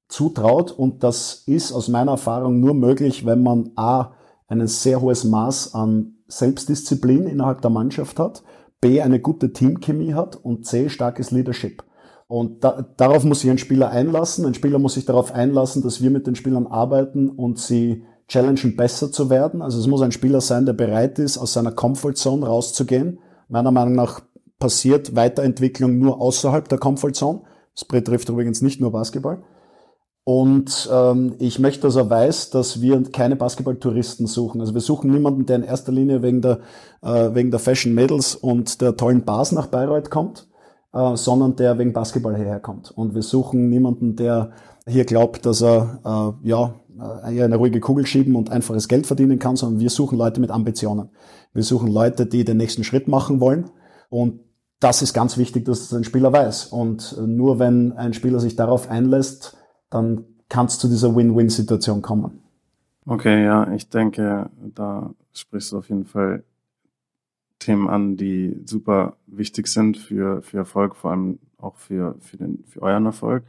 zutraut. 0.08 0.72
Und 0.72 1.04
das 1.04 1.44
ist 1.46 1.72
aus 1.74 1.90
meiner 1.90 2.12
Erfahrung 2.12 2.60
nur 2.60 2.74
möglich, 2.74 3.26
wenn 3.26 3.44
man 3.44 3.72
A, 3.76 4.14
ein 4.48 4.66
sehr 4.66 5.02
hohes 5.02 5.26
Maß 5.26 5.76
an 5.76 6.16
Selbstdisziplin 6.28 7.28
innerhalb 7.28 7.62
der 7.62 7.70
Mannschaft 7.70 8.18
hat, 8.18 8.44
B, 8.82 9.02
eine 9.02 9.20
gute 9.20 9.52
Teamchemie 9.52 10.14
hat 10.14 10.38
und 10.38 10.66
C, 10.66 10.90
starkes 10.90 11.32
Leadership. 11.32 11.84
Und 12.28 12.64
da, 12.64 12.86
darauf 12.96 13.24
muss 13.26 13.42
sich 13.42 13.50
ein 13.50 13.58
Spieler 13.58 13.90
einlassen. 13.90 14.46
Ein 14.46 14.54
Spieler 14.54 14.80
muss 14.80 14.94
sich 14.94 15.06
darauf 15.06 15.34
einlassen, 15.34 15.82
dass 15.84 16.02
wir 16.02 16.12
mit 16.12 16.28
den 16.28 16.36
Spielern 16.36 16.68
arbeiten 16.68 17.30
und 17.30 17.60
sie 17.60 18.06
challengen, 18.30 18.76
besser 18.76 19.12
zu 19.12 19.30
werden. 19.30 19.62
Also 19.62 19.80
es 19.80 19.88
muss 19.88 20.02
ein 20.02 20.12
Spieler 20.12 20.40
sein, 20.40 20.66
der 20.66 20.74
bereit 20.74 21.20
ist, 21.20 21.38
aus 21.38 21.54
seiner 21.54 21.72
Comfortzone 21.72 22.46
rauszugehen. 22.46 23.20
Meiner 23.50 23.72
Meinung 23.72 23.96
nach 23.96 24.22
passiert 24.60 25.16
Weiterentwicklung 25.16 25.98
nur 25.98 26.22
außerhalb 26.22 26.70
der 26.70 26.78
Comfortzone. 26.78 27.42
Das 27.76 27.86
betrifft 27.86 28.30
übrigens 28.30 28.62
nicht 28.62 28.80
nur 28.80 28.92
Basketball. 28.92 29.42
Und 30.24 30.88
ähm, 30.94 31.36
ich 31.40 31.58
möchte, 31.58 31.82
dass 31.82 31.96
er 31.96 32.10
weiß, 32.10 32.52
dass 32.52 32.82
wir 32.82 33.02
keine 33.12 33.36
Basketballtouristen 33.36 34.28
suchen. 34.28 34.62
Also 34.62 34.76
wir 34.76 34.82
suchen 34.82 35.10
niemanden, 35.10 35.48
der 35.48 35.56
in 35.56 35.64
erster 35.64 35.92
Linie 35.92 36.22
wegen 36.22 36.42
der, 36.42 36.60
äh, 37.02 37.34
wegen 37.34 37.50
der 37.50 37.60
Fashion 37.60 37.96
Medals 37.96 38.36
und 38.36 38.80
der 38.82 38.96
tollen 38.96 39.26
Bars 39.26 39.52
nach 39.54 39.68
Bayreuth 39.68 40.12
kommt, 40.12 40.48
äh, 40.94 41.16
sondern 41.16 41.56
der 41.56 41.80
wegen 41.80 41.94
Basketball 41.94 42.36
hierher 42.36 42.60
kommt. 42.60 42.92
Und 42.92 43.16
wir 43.16 43.24
suchen 43.24 43.70
niemanden, 43.70 44.16
der 44.16 44.52
hier 44.88 45.06
glaubt, 45.06 45.48
dass 45.48 45.64
er 45.64 46.38
äh, 46.44 46.48
ja 46.48 46.76
äh, 47.00 47.44
eine 47.44 47.56
ruhige 47.56 47.80
Kugel 47.80 48.06
schieben 48.06 48.36
und 48.36 48.52
einfaches 48.52 48.88
Geld 48.88 49.08
verdienen 49.08 49.40
kann, 49.40 49.56
sondern 49.56 49.80
wir 49.80 49.90
suchen 49.90 50.18
Leute 50.18 50.40
mit 50.40 50.52
Ambitionen. 50.52 51.10
Wir 51.54 51.64
suchen 51.64 51.92
Leute, 51.92 52.26
die 52.26 52.44
den 52.44 52.58
nächsten 52.58 52.84
Schritt 52.84 53.08
machen 53.08 53.40
wollen. 53.40 53.70
Und 54.10 54.42
das 54.80 55.02
ist 55.02 55.14
ganz 55.14 55.38
wichtig, 55.38 55.66
dass 55.66 55.94
ein 55.94 56.04
Spieler 56.04 56.32
weiß. 56.32 56.68
Und 56.68 57.16
nur 57.26 57.60
wenn 57.60 57.92
ein 57.94 58.14
Spieler 58.14 58.40
sich 58.40 58.56
darauf 58.56 58.90
einlässt, 58.90 59.58
dann 59.90 60.26
kann 60.48 60.68
es 60.68 60.80
zu 60.80 60.88
dieser 60.88 61.16
Win-Win-Situation 61.16 62.02
kommen. 62.02 62.40
Okay, 63.06 63.44
ja, 63.44 63.72
ich 63.74 63.90
denke, 63.90 64.50
da 64.76 65.14
sprichst 65.34 65.72
du 65.72 65.78
auf 65.78 65.90
jeden 65.90 66.06
Fall 66.06 66.44
Themen 67.60 67.90
an, 67.90 68.16
die 68.16 68.56
super 68.66 69.18
wichtig 69.28 69.68
sind 69.68 69.98
für, 69.98 70.42
für 70.42 70.58
Erfolg, 70.58 70.96
vor 70.96 71.12
allem 71.12 71.40
auch 71.58 71.76
für, 71.76 72.16
für, 72.20 72.38
den, 72.38 72.64
für 72.68 72.82
euren 72.82 73.06
Erfolg. 73.06 73.44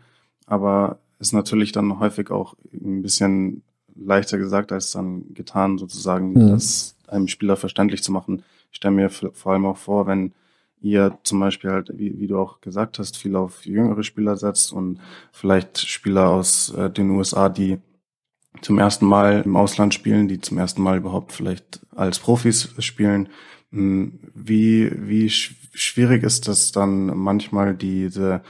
Aber 0.46 0.98
ist 1.20 1.32
natürlich 1.32 1.72
dann 1.72 2.00
häufig 2.00 2.30
auch 2.30 2.54
ein 2.72 3.02
bisschen 3.02 3.62
leichter 3.94 4.38
gesagt 4.38 4.72
als 4.72 4.92
dann 4.92 5.34
getan, 5.34 5.78
sozusagen, 5.78 6.32
mhm. 6.32 6.50
das 6.50 6.96
einem 7.06 7.28
Spieler 7.28 7.56
verständlich 7.56 8.02
zu 8.02 8.12
machen. 8.12 8.42
Ich 8.70 8.78
stelle 8.78 8.94
mir 8.94 9.10
vor 9.10 9.52
allem 9.52 9.66
auch 9.66 9.76
vor, 9.76 10.06
wenn 10.06 10.32
ihr 10.80 11.18
zum 11.24 11.40
Beispiel 11.40 11.70
halt, 11.70 11.90
wie, 11.94 12.18
wie 12.18 12.26
du 12.26 12.38
auch 12.38 12.60
gesagt 12.60 12.98
hast, 12.98 13.16
viel 13.16 13.36
auf 13.36 13.66
jüngere 13.66 14.02
Spieler 14.02 14.36
setzt 14.36 14.72
und 14.72 14.98
vielleicht 15.32 15.78
Spieler 15.78 16.30
aus 16.30 16.72
äh, 16.74 16.88
den 16.88 17.10
USA, 17.10 17.48
die 17.48 17.78
zum 18.62 18.78
ersten 18.78 19.06
Mal 19.06 19.42
im 19.44 19.56
Ausland 19.56 19.92
spielen, 19.92 20.28
die 20.28 20.40
zum 20.40 20.58
ersten 20.58 20.82
Mal 20.82 20.96
überhaupt 20.96 21.32
vielleicht 21.32 21.80
als 21.94 22.18
Profis 22.18 22.70
spielen. 22.78 23.28
Hm, 23.72 24.18
wie, 24.34 24.90
wie 24.96 25.28
schwierig 25.30 26.22
ist 26.22 26.48
das 26.48 26.72
dann 26.72 27.06
manchmal 27.16 27.74
diese 27.74 28.40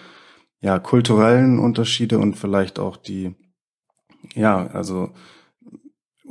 ja, 0.60 0.78
kulturellen 0.78 1.58
Unterschiede 1.58 2.18
und 2.18 2.36
vielleicht 2.36 2.78
auch 2.78 2.96
die, 2.96 3.34
ja, 4.34 4.66
also 4.66 5.10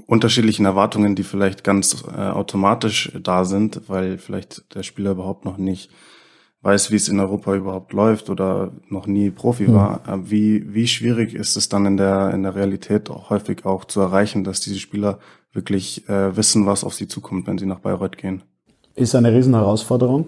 unterschiedlichen 0.05 0.65
Erwartungen, 0.65 1.15
die 1.15 1.24
vielleicht 1.24 1.63
ganz 1.63 2.03
äh, 2.07 2.19
automatisch 2.19 3.12
da 3.21 3.45
sind, 3.45 3.81
weil 3.88 4.17
vielleicht 4.17 4.74
der 4.75 4.83
Spieler 4.83 5.12
überhaupt 5.12 5.45
noch 5.45 5.57
nicht 5.57 5.91
weiß, 6.62 6.91
wie 6.91 6.95
es 6.95 7.07
in 7.07 7.19
Europa 7.19 7.55
überhaupt 7.55 7.93
läuft 7.93 8.29
oder 8.29 8.74
noch 8.89 9.07
nie 9.07 9.31
Profi 9.31 9.67
mhm. 9.67 9.74
war. 9.74 10.07
Äh, 10.07 10.29
wie, 10.29 10.74
wie 10.74 10.88
schwierig 10.88 11.33
ist 11.33 11.55
es 11.55 11.69
dann 11.69 11.86
in 11.86 11.98
der, 11.98 12.31
in 12.33 12.43
der 12.43 12.55
Realität 12.55 13.09
auch 13.09 13.29
häufig 13.29 13.65
auch 13.65 13.86
zu 13.86 14.00
erreichen, 14.01 14.43
dass 14.43 14.59
diese 14.62 14.79
Spieler 14.79 15.19
wirklich 15.53 16.07
äh, 16.07 16.36
wissen, 16.36 16.65
was 16.65 16.83
auf 16.83 16.93
sie 16.93 17.07
zukommt, 17.07 17.48
wenn 17.48 17.57
sie 17.57 17.65
nach 17.65 17.79
Bayreuth 17.79 18.17
gehen? 18.17 18.43
Ist 18.95 19.15
eine 19.15 19.33
riesen 19.33 19.55
Herausforderung 19.55 20.27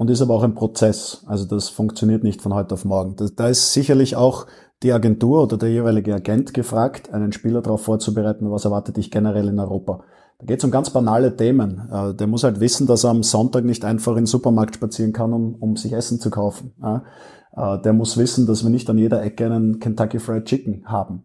und 0.00 0.08
ist 0.08 0.22
aber 0.22 0.32
auch 0.32 0.42
ein 0.42 0.54
Prozess. 0.54 1.24
Also 1.26 1.44
das 1.44 1.68
funktioniert 1.68 2.24
nicht 2.24 2.40
von 2.40 2.54
heute 2.54 2.72
auf 2.72 2.86
morgen. 2.86 3.16
Das, 3.16 3.34
da 3.34 3.48
ist 3.48 3.74
sicherlich 3.74 4.16
auch 4.16 4.46
die 4.82 4.94
Agentur 4.94 5.42
oder 5.42 5.58
der 5.58 5.68
jeweilige 5.68 6.14
Agent 6.14 6.54
gefragt, 6.54 7.12
einen 7.12 7.32
Spieler 7.32 7.60
darauf 7.60 7.82
vorzubereiten, 7.82 8.50
was 8.50 8.64
erwartet 8.64 8.96
dich 8.96 9.10
generell 9.10 9.48
in 9.48 9.58
Europa. 9.58 10.02
Da 10.38 10.46
geht 10.46 10.60
es 10.60 10.64
um 10.64 10.70
ganz 10.70 10.88
banale 10.88 11.36
Themen. 11.36 11.86
Äh, 11.92 12.14
der 12.14 12.28
muss 12.28 12.44
halt 12.44 12.60
wissen, 12.60 12.86
dass 12.86 13.04
er 13.04 13.10
am 13.10 13.22
Sonntag 13.22 13.66
nicht 13.66 13.84
einfach 13.84 14.12
in 14.12 14.20
den 14.20 14.26
Supermarkt 14.26 14.76
spazieren 14.76 15.12
kann, 15.12 15.34
um, 15.34 15.56
um 15.56 15.76
sich 15.76 15.92
Essen 15.92 16.18
zu 16.18 16.30
kaufen. 16.30 16.72
Äh, 16.82 17.82
der 17.82 17.92
muss 17.92 18.16
wissen, 18.16 18.46
dass 18.46 18.62
wir 18.62 18.70
nicht 18.70 18.88
an 18.88 18.96
jeder 18.96 19.22
Ecke 19.22 19.44
einen 19.44 19.80
Kentucky 19.80 20.18
Fried 20.18 20.46
Chicken 20.46 20.84
haben. 20.86 21.24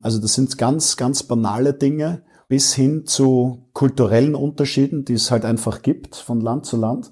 Also 0.00 0.20
das 0.20 0.34
sind 0.34 0.56
ganz, 0.58 0.96
ganz 0.96 1.24
banale 1.24 1.74
Dinge 1.74 2.22
bis 2.48 2.74
hin 2.74 3.06
zu 3.06 3.66
kulturellen 3.72 4.36
Unterschieden, 4.36 5.04
die 5.04 5.14
es 5.14 5.32
halt 5.32 5.44
einfach 5.44 5.82
gibt 5.82 6.14
von 6.14 6.40
Land 6.40 6.66
zu 6.66 6.76
Land, 6.76 7.10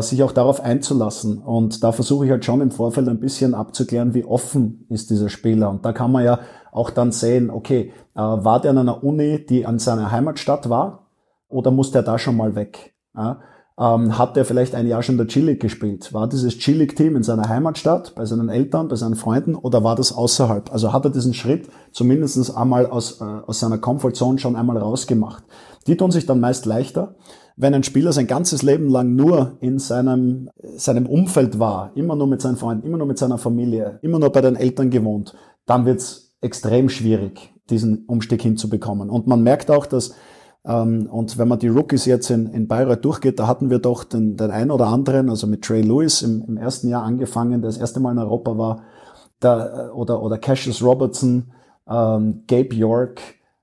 sich 0.00 0.22
auch 0.22 0.32
darauf 0.32 0.60
einzulassen. 0.60 1.38
Und 1.38 1.82
da 1.82 1.90
versuche 1.90 2.24
ich 2.24 2.30
halt 2.30 2.44
schon 2.44 2.60
im 2.60 2.70
Vorfeld 2.70 3.08
ein 3.08 3.18
bisschen 3.18 3.54
abzuklären, 3.54 4.14
wie 4.14 4.24
offen 4.24 4.86
ist 4.88 5.10
dieser 5.10 5.28
Spieler. 5.28 5.70
Und 5.70 5.84
da 5.84 5.92
kann 5.92 6.12
man 6.12 6.24
ja 6.24 6.38
auch 6.70 6.90
dann 6.90 7.12
sehen, 7.12 7.50
okay, 7.50 7.92
äh, 8.14 8.20
war 8.20 8.60
der 8.60 8.72
an 8.72 8.78
einer 8.78 9.04
Uni, 9.04 9.44
die 9.44 9.66
an 9.66 9.78
seiner 9.78 10.10
Heimatstadt 10.10 10.68
war, 10.68 11.06
oder 11.48 11.70
muss 11.70 11.90
der 11.90 12.02
da 12.02 12.18
schon 12.18 12.36
mal 12.36 12.54
weg? 12.54 12.94
Ja? 13.14 13.40
Ähm, 13.78 14.18
hat 14.18 14.36
der 14.36 14.44
vielleicht 14.44 14.74
ein 14.74 14.86
Jahr 14.86 15.02
schon 15.02 15.16
der 15.16 15.26
G-League 15.26 15.60
gespielt? 15.60 16.12
War 16.12 16.28
dieses 16.28 16.58
G-League-Team 16.58 17.16
in 17.16 17.22
seiner 17.22 17.48
Heimatstadt, 17.48 18.14
bei 18.14 18.24
seinen 18.24 18.48
Eltern, 18.48 18.88
bei 18.88 18.96
seinen 18.96 19.16
Freunden 19.16 19.54
oder 19.54 19.82
war 19.84 19.96
das 19.96 20.12
außerhalb? 20.12 20.72
Also 20.72 20.92
hat 20.92 21.04
er 21.04 21.10
diesen 21.10 21.34
Schritt 21.34 21.68
zumindest 21.90 22.56
einmal 22.56 22.86
aus, 22.86 23.20
äh, 23.20 23.24
aus 23.24 23.60
seiner 23.60 23.78
Comfortzone 23.78 24.38
schon 24.38 24.56
einmal 24.56 24.78
rausgemacht. 24.78 25.44
Die 25.86 25.96
tun 25.96 26.10
sich 26.10 26.26
dann 26.26 26.40
meist 26.40 26.64
leichter, 26.66 27.16
wenn 27.62 27.74
ein 27.74 27.84
Spieler 27.84 28.12
sein 28.12 28.26
ganzes 28.26 28.62
Leben 28.62 28.88
lang 28.88 29.14
nur 29.14 29.56
in 29.60 29.78
seinem, 29.78 30.50
seinem 30.76 31.06
Umfeld 31.06 31.58
war, 31.58 31.92
immer 31.94 32.16
nur 32.16 32.26
mit 32.26 32.42
seinen 32.42 32.56
Freunden, 32.56 32.86
immer 32.86 32.98
nur 32.98 33.06
mit 33.06 33.18
seiner 33.18 33.38
Familie, 33.38 33.98
immer 34.02 34.18
nur 34.18 34.30
bei 34.30 34.40
den 34.40 34.56
Eltern 34.56 34.90
gewohnt, 34.90 35.34
dann 35.64 35.86
wird's 35.86 36.34
extrem 36.40 36.88
schwierig, 36.88 37.54
diesen 37.70 38.04
Umstieg 38.06 38.42
hinzubekommen. 38.42 39.08
Und 39.08 39.26
man 39.28 39.42
merkt 39.42 39.70
auch, 39.70 39.86
dass 39.86 40.14
ähm, 40.64 41.08
und 41.10 41.38
wenn 41.38 41.48
man 41.48 41.58
die 41.58 41.68
Rookies 41.68 42.04
jetzt 42.04 42.30
in, 42.30 42.48
in 42.48 42.68
Bayreuth 42.68 43.04
durchgeht, 43.04 43.38
da 43.38 43.46
hatten 43.46 43.70
wir 43.70 43.78
doch 43.78 44.04
den, 44.04 44.36
den 44.36 44.50
einen 44.50 44.70
oder 44.70 44.88
anderen, 44.88 45.30
also 45.30 45.46
mit 45.46 45.62
Trey 45.62 45.82
Lewis 45.82 46.22
im, 46.22 46.44
im 46.46 46.56
ersten 46.56 46.88
Jahr 46.88 47.04
angefangen, 47.04 47.62
der 47.62 47.70
das 47.70 47.78
erste 47.78 48.00
Mal 48.00 48.12
in 48.12 48.18
Europa 48.18 48.58
war, 48.58 48.82
da, 49.40 49.90
oder, 49.92 50.22
oder 50.22 50.38
Cassius 50.38 50.82
Robertson, 50.82 51.52
ähm, 51.88 52.42
Gabe 52.46 52.74
York, 52.74 53.20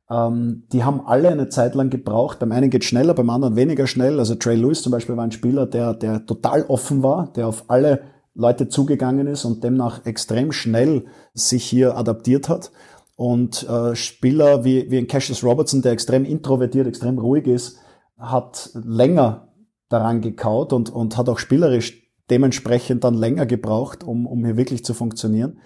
ähm, 0.10 0.64
die 0.72 0.84
haben 0.84 1.06
alle 1.06 1.30
eine 1.30 1.50
Zeit 1.50 1.76
lang 1.76 1.90
gebraucht. 1.90 2.40
Beim 2.40 2.52
einen 2.52 2.70
geht 2.70 2.84
schneller, 2.84 3.14
beim 3.14 3.30
anderen 3.30 3.56
weniger 3.56 3.88
schnell. 3.88 4.20
Also 4.20 4.36
Trey 4.36 4.56
Lewis 4.56 4.82
zum 4.82 4.92
Beispiel 4.92 5.16
war 5.16 5.24
ein 5.24 5.32
Spieler, 5.32 5.66
der, 5.66 5.94
der 5.94 6.26
total 6.26 6.64
offen 6.64 7.04
war, 7.04 7.32
der 7.34 7.48
auf 7.48 7.66
alle 7.68 8.02
Leute 8.34 8.70
zugegangen 8.70 9.28
ist 9.28 9.46
und 9.46 9.64
demnach 9.64 10.06
extrem 10.06 10.52
schnell 10.52 11.06
sich 11.34 11.64
hier 11.64 11.98
adaptiert 11.98 12.50
hat. 12.50 12.72
Und 13.16 13.68
äh, 13.68 13.96
Spieler 13.96 14.64
wie, 14.64 14.90
wie 14.90 14.98
ein 14.98 15.08
Cassius 15.08 15.44
Robertson, 15.44 15.82
der 15.82 15.92
extrem 15.92 16.26
introvertiert, 16.26 16.88
extrem 16.88 17.20
ruhig 17.20 17.48
ist, 17.48 17.78
hat 18.18 18.70
länger 18.74 19.50
daran 19.90 20.22
gekaut 20.22 20.72
und, 20.72 20.90
und 20.90 21.18
hat 21.18 21.30
auch 21.30 21.40
spielerisch 21.40 22.10
dementsprechend 22.30 23.04
dann 23.04 23.16
länger 23.16 23.46
gebraucht, 23.46 24.04
um, 24.04 24.26
um 24.26 24.46
hier 24.46 24.56
wirklich 24.56 24.86
zu 24.86 24.94
funktionieren. 24.94 25.60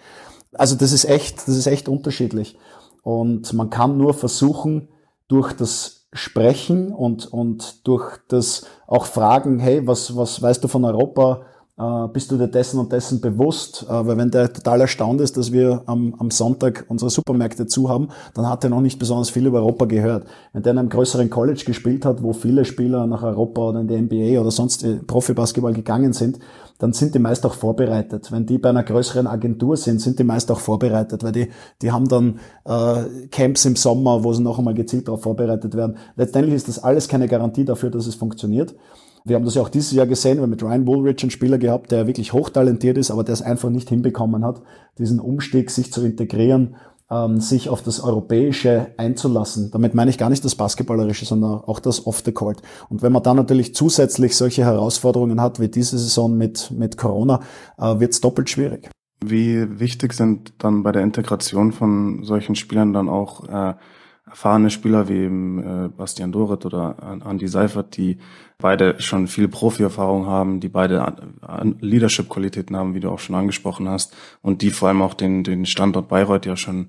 Also 0.53 0.75
das 0.75 0.91
ist 0.91 1.05
echt, 1.05 1.47
das 1.47 1.55
ist 1.55 1.67
echt 1.67 1.87
unterschiedlich. 1.87 2.57
Und 3.03 3.53
man 3.53 3.69
kann 3.69 3.97
nur 3.97 4.13
versuchen, 4.13 4.87
durch 5.27 5.53
das 5.53 6.07
Sprechen 6.13 6.91
und, 6.91 7.25
und 7.31 7.87
durch 7.87 8.17
das 8.27 8.65
auch 8.87 9.05
Fragen, 9.05 9.59
hey, 9.59 9.85
was, 9.87 10.15
was 10.15 10.41
weißt 10.41 10.63
du 10.63 10.67
von 10.67 10.85
Europa? 10.85 11.45
Äh, 11.77 12.07
bist 12.13 12.31
du 12.31 12.37
dir 12.37 12.47
dessen 12.47 12.79
und 12.79 12.91
dessen 12.91 13.21
bewusst? 13.21 13.85
Äh, 13.89 14.07
weil 14.07 14.17
wenn 14.17 14.31
der 14.31 14.53
total 14.53 14.81
erstaunt 14.81 15.21
ist, 15.21 15.37
dass 15.37 15.51
wir 15.51 15.83
am, 15.85 16.15
am 16.19 16.31
Sonntag 16.31 16.85
unsere 16.87 17.09
Supermärkte 17.09 17.65
zu 17.65 17.89
haben, 17.89 18.09
dann 18.33 18.47
hat 18.47 18.63
er 18.63 18.69
noch 18.69 18.81
nicht 18.81 18.99
besonders 18.99 19.29
viel 19.29 19.45
über 19.45 19.59
Europa 19.59 19.85
gehört. 19.85 20.27
Wenn 20.53 20.63
der 20.63 20.73
in 20.73 20.79
einem 20.79 20.89
größeren 20.89 21.29
College 21.29 21.63
gespielt 21.65 22.05
hat, 22.05 22.21
wo 22.21 22.33
viele 22.33 22.65
Spieler 22.65 23.07
nach 23.07 23.23
Europa 23.23 23.61
oder 23.61 23.81
in 23.81 23.87
die 23.87 24.01
NBA 24.01 24.39
oder 24.39 24.51
sonst 24.51 24.85
Profibasketball 25.07 25.73
gegangen 25.73 26.13
sind, 26.13 26.39
dann 26.79 26.91
sind 26.91 27.15
die 27.15 27.19
meist 27.19 27.45
auch 27.45 27.53
vorbereitet. 27.53 28.31
Wenn 28.31 28.45
die 28.45 28.57
bei 28.57 28.69
einer 28.69 28.83
größeren 28.83 29.25
Agentur 29.25 29.77
sind, 29.77 30.01
sind 30.01 30.19
die 30.19 30.23
meist 30.23 30.51
auch 30.51 30.59
vorbereitet, 30.59 31.23
weil 31.23 31.31
die, 31.31 31.47
die 31.81 31.91
haben 31.91 32.09
dann 32.09 32.39
äh, 32.65 33.27
Camps 33.31 33.65
im 33.65 33.75
Sommer, 33.75 34.23
wo 34.23 34.33
sie 34.33 34.43
noch 34.43 34.57
einmal 34.57 34.73
gezielt 34.73 35.07
darauf 35.07 35.21
vorbereitet 35.21 35.75
werden. 35.75 35.97
Letztendlich 36.17 36.55
ist 36.55 36.67
das 36.67 36.83
alles 36.83 37.07
keine 37.07 37.27
Garantie 37.27 37.63
dafür, 37.63 37.89
dass 37.89 38.05
es 38.05 38.15
funktioniert. 38.15 38.75
Wir 39.25 39.37
haben 39.37 39.45
das 39.45 39.55
ja 39.55 39.61
auch 39.61 39.69
dieses 39.69 39.91
Jahr 39.93 40.05
gesehen, 40.05 40.37
wir 40.37 40.43
haben 40.43 40.49
mit 40.49 40.63
Ryan 40.63 40.85
Woolridge 40.85 41.23
einen 41.23 41.31
Spieler 41.31 41.57
gehabt, 41.57 41.91
der 41.91 42.07
wirklich 42.07 42.33
hochtalentiert 42.33 42.97
ist, 42.97 43.09
aber 43.09 43.23
der 43.23 43.33
es 43.33 43.41
einfach 43.41 43.69
nicht 43.69 43.87
hinbekommen 43.87 44.43
hat, 44.43 44.61
diesen 44.97 45.19
Umstieg, 45.21 45.69
sich 45.69 45.93
zu 45.93 46.05
integrieren, 46.05 46.75
ähm, 47.09 47.39
sich 47.39 47.69
auf 47.69 47.81
das 47.81 48.01
Europäische 48.01 48.87
einzulassen. 48.97 49.71
Damit 49.71 49.93
meine 49.93 50.09
ich 50.09 50.17
gar 50.17 50.29
nicht 50.29 50.43
das 50.43 50.55
Basketballerische, 50.55 51.25
sondern 51.25 51.61
auch 51.61 51.79
das 51.79 52.05
Off 52.05 52.21
the 52.25 52.33
Court. 52.33 52.61
Und 52.89 53.01
wenn 53.01 53.13
man 53.13 53.23
dann 53.23 53.37
natürlich 53.37 53.73
zusätzlich 53.73 54.35
solche 54.35 54.65
Herausforderungen 54.65 55.39
hat 55.39 55.59
wie 55.59 55.69
diese 55.69 55.97
Saison 55.97 56.35
mit, 56.35 56.71
mit 56.71 56.97
Corona, 56.97 57.39
äh, 57.77 57.99
wird 57.99 58.11
es 58.11 58.19
doppelt 58.19 58.49
schwierig. 58.49 58.89
Wie 59.23 59.79
wichtig 59.79 60.11
sind 60.13 60.53
dann 60.57 60.83
bei 60.83 60.91
der 60.91 61.01
Integration 61.01 61.71
von 61.71 62.23
solchen 62.23 62.55
Spielern 62.55 62.91
dann 62.91 63.07
auch 63.07 63.47
äh, 63.47 63.75
erfahrene 64.33 64.71
Spieler 64.71 65.09
wie 65.09 65.19
eben, 65.25 65.59
äh, 65.59 65.89
Bastian 65.89 66.31
Doret 66.31 66.65
oder 66.65 66.95
Andy 67.23 67.47
Seifert, 67.47 67.95
die 67.97 68.17
beide 68.57 68.99
schon 68.99 69.27
viel 69.27 69.47
Profi-Erfahrung 69.47 70.25
haben, 70.25 70.59
die 70.59 70.69
beide 70.69 71.05
Leadership-Qualitäten 71.79 72.75
haben, 72.75 72.95
wie 72.95 72.99
du 72.99 73.11
auch 73.11 73.19
schon 73.19 73.35
angesprochen 73.35 73.87
hast, 73.87 74.15
und 74.41 74.63
die 74.63 74.71
vor 74.71 74.87
allem 74.87 75.03
auch 75.03 75.13
den, 75.13 75.43
den 75.43 75.67
Standort 75.67 76.07
Bayreuth 76.07 76.47
ja 76.47 76.57
schon 76.57 76.87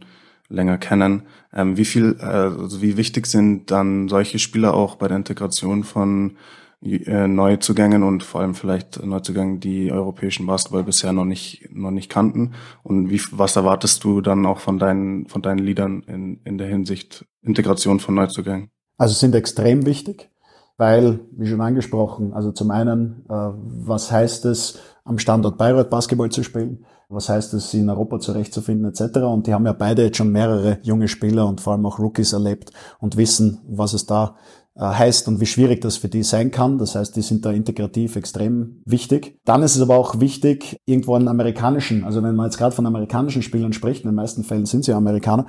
länger 0.48 0.78
kennen. 0.78 1.24
Ähm, 1.52 1.76
wie 1.76 1.84
viel, 1.84 2.16
äh, 2.18 2.24
also 2.24 2.80
wie 2.80 2.96
wichtig 2.96 3.26
sind 3.26 3.70
dann 3.70 4.08
solche 4.08 4.38
Spieler 4.38 4.72
auch 4.72 4.96
bei 4.96 5.08
der 5.08 5.18
Integration 5.18 5.84
von 5.84 6.36
Neuzugängen 6.84 8.02
und 8.02 8.22
vor 8.22 8.42
allem 8.42 8.54
vielleicht 8.54 9.04
Neuzugängen, 9.04 9.58
die 9.58 9.90
europäischen 9.90 10.46
Basketball 10.46 10.84
bisher 10.84 11.12
noch 11.12 11.24
nicht 11.24 11.68
noch 11.72 11.90
nicht 11.90 12.10
kannten. 12.10 12.52
Und 12.82 13.10
wie 13.10 13.20
was 13.32 13.56
erwartest 13.56 14.04
du 14.04 14.20
dann 14.20 14.44
auch 14.44 14.58
von 14.58 14.78
deinen 14.78 15.26
von 15.26 15.40
deinen 15.40 15.58
Liedern 15.58 16.02
in 16.06 16.40
in 16.44 16.58
der 16.58 16.68
Hinsicht 16.68 17.24
Integration 17.42 18.00
von 18.00 18.14
Neuzugängen? 18.14 18.70
Also 18.98 19.14
sind 19.14 19.34
extrem 19.34 19.86
wichtig, 19.86 20.30
weil 20.76 21.20
wie 21.32 21.46
schon 21.46 21.60
angesprochen, 21.60 22.32
also 22.32 22.52
zum 22.52 22.70
einen, 22.70 23.24
äh, 23.28 23.32
was 23.32 24.12
heißt 24.12 24.44
es 24.44 24.78
am 25.04 25.18
Standort 25.18 25.58
Bayreuth 25.58 25.90
Basketball 25.90 26.30
zu 26.30 26.42
spielen? 26.42 26.84
Was 27.08 27.28
heißt 27.28 27.54
es, 27.54 27.70
sie 27.70 27.80
in 27.80 27.90
Europa 27.90 28.18
zurechtzufinden 28.18 28.90
etc. 28.90 29.18
Und 29.18 29.46
die 29.46 29.54
haben 29.54 29.66
ja 29.66 29.72
beide 29.72 30.02
jetzt 30.02 30.16
schon 30.16 30.32
mehrere 30.32 30.78
junge 30.82 31.06
Spieler 31.06 31.46
und 31.46 31.60
vor 31.60 31.74
allem 31.74 31.86
auch 31.86 31.98
Rookies 31.98 32.32
erlebt 32.32 32.72
und 32.98 33.16
wissen, 33.16 33.60
was 33.68 33.92
es 33.92 34.06
da 34.06 34.36
äh, 34.36 34.63
heißt 34.78 35.28
und 35.28 35.40
wie 35.40 35.46
schwierig 35.46 35.80
das 35.80 35.96
für 35.96 36.08
die 36.08 36.22
sein 36.22 36.50
kann. 36.50 36.78
Das 36.78 36.94
heißt, 36.94 37.14
die 37.14 37.22
sind 37.22 37.44
da 37.44 37.52
integrativ 37.52 38.16
extrem 38.16 38.82
wichtig. 38.84 39.38
Dann 39.44 39.62
ist 39.62 39.76
es 39.76 39.82
aber 39.82 39.96
auch 39.96 40.20
wichtig, 40.20 40.80
irgendwo 40.84 41.14
einen 41.14 41.28
amerikanischen, 41.28 42.04
also 42.04 42.22
wenn 42.22 42.34
man 42.34 42.46
jetzt 42.46 42.58
gerade 42.58 42.74
von 42.74 42.86
amerikanischen 42.86 43.42
Spielern 43.42 43.72
spricht, 43.72 44.04
in 44.04 44.10
den 44.10 44.16
meisten 44.16 44.42
Fällen 44.42 44.66
sind 44.66 44.84
sie 44.84 44.92
Amerikaner, 44.92 45.46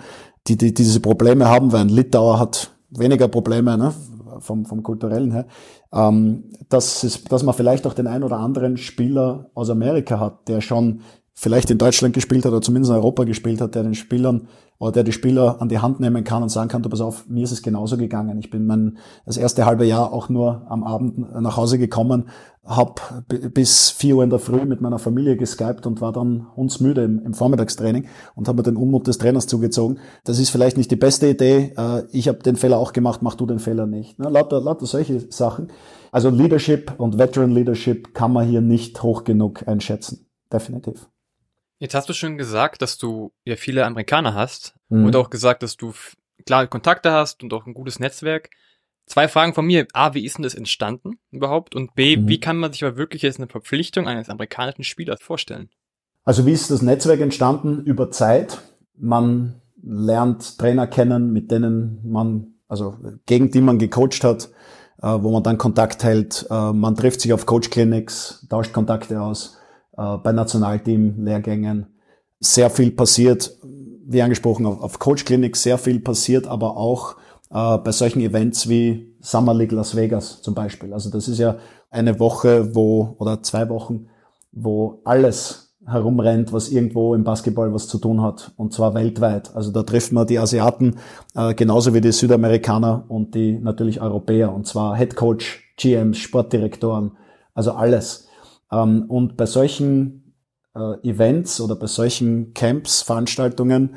die, 0.48 0.58
die 0.58 0.74
diese 0.74 1.00
Probleme 1.00 1.48
haben, 1.48 1.72
weil 1.72 1.82
ein 1.82 1.90
Litauer 1.90 2.40
hat 2.40 2.76
weniger 2.92 3.28
Probleme 3.28 3.78
ne, 3.78 3.94
vom, 4.40 4.66
vom 4.66 4.84
kulturellen 4.84 5.32
her, 5.32 5.48
ähm, 5.92 6.52
dass, 6.70 7.04
es, 7.04 7.24
dass 7.24 7.44
man 7.44 7.56
vielleicht 7.56 7.88
auch 7.88 7.94
den 7.94 8.08
ein 8.08 8.24
oder 8.24 8.38
anderen 8.38 8.78
Spieler 8.78 9.50
aus 9.56 9.72
Amerika 9.72 10.20
hat, 10.20 10.48
der 10.48 10.62
schon 10.62 11.02
vielleicht 11.36 11.70
in 11.70 11.78
Deutschland 11.78 12.14
gespielt 12.14 12.46
hat 12.46 12.54
oder 12.54 12.62
zumindest 12.62 12.92
in 12.92 12.98
Europa 12.98 13.26
gespielt 13.26 13.60
hat, 13.60 13.76
der 13.76 13.84
den 13.84 13.94
Spielern 13.94 14.48
oder 14.80 14.94
der 14.94 15.04
die 15.04 15.12
Spieler 15.12 15.62
an 15.62 15.70
die 15.70 15.80
Hand 15.80 16.00
nehmen 16.00 16.24
kann 16.24 16.44
und 16.44 16.50
sagen 16.50 16.70
kann, 16.70 16.82
du 16.82 16.90
pass 16.90 17.02
auf, 17.02 17.28
mir 17.28 17.44
ist 17.44 17.52
es 17.52 17.62
genauso 17.62 17.98
gegangen. 17.98 18.40
Ich 18.40 18.50
bin 18.50 18.66
mein, 18.66 18.98
das 19.26 19.38
erste 19.38 19.66
halbe 19.66 19.86
Jahr 19.86 20.12
auch 20.12 20.30
nur 20.30 20.66
am 20.70 20.84
Abend 20.84 21.18
nach 21.42 21.58
Hause 21.58 21.78
gekommen, 21.78 22.30
habe 22.66 22.96
bis 23.54 23.92
vier 23.92 24.18
Uhr 24.18 24.24
in 24.24 24.30
der 24.30 24.40
Früh 24.40 24.66
mit 24.66 24.82
meiner 24.82 24.98
Familie 24.98 25.38
geskypt 25.38 25.86
und 25.86 26.02
war 26.02 26.12
dann 26.12 26.48
hundsmüde 26.56 27.04
im, 27.04 27.20
im 27.20 27.34
Vormittagstraining 27.34 28.08
und 28.36 28.48
habe 28.48 28.58
mir 28.58 28.64
den 28.64 28.78
Unmut 28.78 29.08
des 29.08 29.18
Trainers 29.18 29.48
zugezogen. 29.48 30.00
Das 30.24 30.40
ist 30.40 30.50
vielleicht 30.50 30.78
nicht 30.78 30.90
die 30.90 30.96
beste 30.96 31.28
Idee. 31.28 31.74
Äh, 31.78 32.04
ich 32.12 32.28
habe 32.28 32.40
den 32.40 32.56
Fehler 32.56 32.80
auch 32.80 32.92
gemacht, 32.92 33.22
mach 33.22 33.36
du 33.36 33.46
den 33.46 33.60
Fehler 33.60 33.86
nicht. 33.86 34.18
Lauter, 34.18 34.62
lauter 34.62 34.86
solche 34.86 35.32
Sachen. 35.32 35.68
Also 36.12 36.30
Leadership 36.30 36.94
und 36.98 37.18
Veteran 37.18 37.52
Leadership 37.52 38.14
kann 38.14 38.34
man 38.34 38.48
hier 38.48 38.62
nicht 38.62 39.04
hoch 39.04 39.26
genug 39.26 39.68
einschätzen. 39.68 40.28
Definitiv. 40.52 41.10
Jetzt 41.80 41.94
hast 41.94 42.08
du 42.08 42.14
schon 42.14 42.38
gesagt, 42.38 42.82
dass 42.82 42.98
du 42.98 43.34
ja 43.44 43.56
viele 43.56 43.86
Amerikaner 43.86 44.34
hast 44.34 44.76
mhm. 44.90 45.06
und 45.06 45.16
auch 45.16 45.30
gesagt, 45.30 45.64
dass 45.64 45.76
du 45.78 45.94
klare 46.46 46.68
Kontakte 46.68 47.12
hast 47.12 47.44
und 47.44 47.54
auch 47.54 47.66
ein 47.66 47.74
gutes 47.74 48.00
Netzwerk. 48.00 48.50
Zwei 49.08 49.28
Fragen 49.28 49.54
von 49.54 49.66
mir. 49.66 49.86
A, 49.94 50.14
wie 50.14 50.26
ist 50.26 50.38
denn 50.38 50.44
das 50.44 50.56
entstanden 50.56 51.20
überhaupt? 51.32 51.76
Und 51.76 51.94
B, 51.96 52.18
mhm. 52.18 52.28
wie 52.28 52.40
kann 52.40 52.58
man 52.58 52.72
sich 52.72 52.84
aber 52.84 52.98
wirklich 52.98 53.22
jetzt 53.22 53.40
eine 53.40 53.48
Verpflichtung 53.48 54.08
eines 54.08 54.30
amerikanischen 54.30 54.84
Spielers 54.84 55.22
vorstellen? 55.22 55.70
Also 56.24 56.46
wie 56.46 56.54
ist 56.54 56.72
das 56.72 56.82
Netzwerk 56.82 57.20
entstanden? 57.20 57.84
Über 57.84 58.10
Zeit. 58.10 58.60
Man 58.98 59.62
lernt 59.84 60.58
Trainer 60.58 60.88
kennen, 60.88 61.32
mit 61.34 61.52
denen 61.52 62.00
man, 62.04 62.56
also 62.68 62.98
gegen 63.28 63.52
die 63.52 63.62
man 63.62 63.78
gecoacht 63.78 64.24
hat, 64.24 64.50
äh, 65.02 65.08
wo 65.08 65.32
man 65.32 65.44
dann 65.44 65.60
Kontakt 65.60 66.04
hält. 66.04 66.48
Äh, 66.50 66.72
man 66.72 66.96
trifft 66.96 67.22
sich 67.22 67.34
auf 67.34 67.46
Coach-Clinics, 67.46 68.48
tauscht 68.50 68.74
Kontakte 68.74 69.22
aus 69.22 69.58
bei 69.96 70.32
Nationalteam-Lehrgängen. 70.32 71.88
Sehr 72.40 72.70
viel 72.70 72.92
passiert, 72.92 73.58
wie 74.06 74.22
angesprochen, 74.22 74.66
auf, 74.66 74.82
auf 74.82 75.00
Coach 75.00 75.26
Clinic 75.26 75.56
sehr 75.56 75.78
viel 75.78 76.00
passiert, 76.00 76.48
aber 76.48 76.78
auch 76.78 77.16
äh, 77.50 77.78
bei 77.78 77.92
solchen 77.92 78.22
Events 78.22 78.70
wie 78.70 79.16
Summer 79.22 79.54
League 79.54 79.72
Las 79.72 79.96
Vegas 79.96 80.42
zum 80.42 80.54
Beispiel. 80.54 80.94
Also 80.94 81.10
das 81.10 81.28
ist 81.28 81.40
ja 81.40 81.58
eine 81.90 82.20
Woche, 82.20 82.76
wo, 82.76 83.16
oder 83.18 83.42
zwei 83.42 83.70
Wochen, 83.70 84.08
wo 84.52 85.02
alles 85.06 85.66
herumrennt, 85.88 86.52
was 86.52 86.70
irgendwo 86.70 87.14
im 87.14 87.24
Basketball 87.24 87.74
was 87.74 87.88
zu 87.88 88.00
tun 88.00 88.22
hat, 88.22 88.52
und 88.58 88.74
zwar 88.74 88.96
weltweit. 88.96 89.56
Also 89.56 89.72
da 89.72 89.84
trifft 89.84 90.12
man 90.12 90.26
die 90.26 90.40
Asiaten 90.40 90.96
äh, 91.36 91.54
genauso 91.54 91.94
wie 91.94 92.02
die 92.02 92.12
Südamerikaner 92.12 93.06
und 93.08 93.36
die 93.36 93.60
natürlich 93.60 94.02
Europäer, 94.02 94.54
und 94.54 94.66
zwar 94.66 94.98
Head 94.98 95.16
Coach, 95.16 95.74
GMs, 95.78 96.18
Sportdirektoren, 96.18 97.12
also 97.54 97.74
alles. 97.74 98.25
Ähm, 98.76 99.06
und 99.08 99.38
bei 99.38 99.46
solchen 99.46 100.34
äh, 100.76 101.08
Events 101.08 101.62
oder 101.62 101.76
bei 101.76 101.88
solchen 101.88 102.54
Camps, 102.54 103.02
Veranstaltungen, 103.02 103.96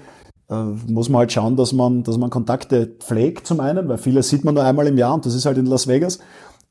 äh, 0.49 0.63
muss 0.87 1.09
man 1.09 1.21
halt 1.21 1.33
schauen, 1.33 1.57
dass 1.57 1.73
man, 1.73 2.05
dass 2.05 2.19
man 2.19 2.31
Kontakte 2.31 2.87
pflegt 2.87 3.47
zum 3.47 3.61
einen, 3.61 3.89
weil 3.89 3.99
viele 3.99 4.23
sieht 4.23 4.45
man 4.45 4.55
nur 4.55 4.65
einmal 4.65 4.87
im 4.87 4.97
Jahr 4.97 5.15
und 5.15 5.27
das 5.27 5.35
ist 5.35 5.47
halt 5.47 5.59
in 5.59 5.67
Las 5.67 5.89
Vegas, 5.89 6.19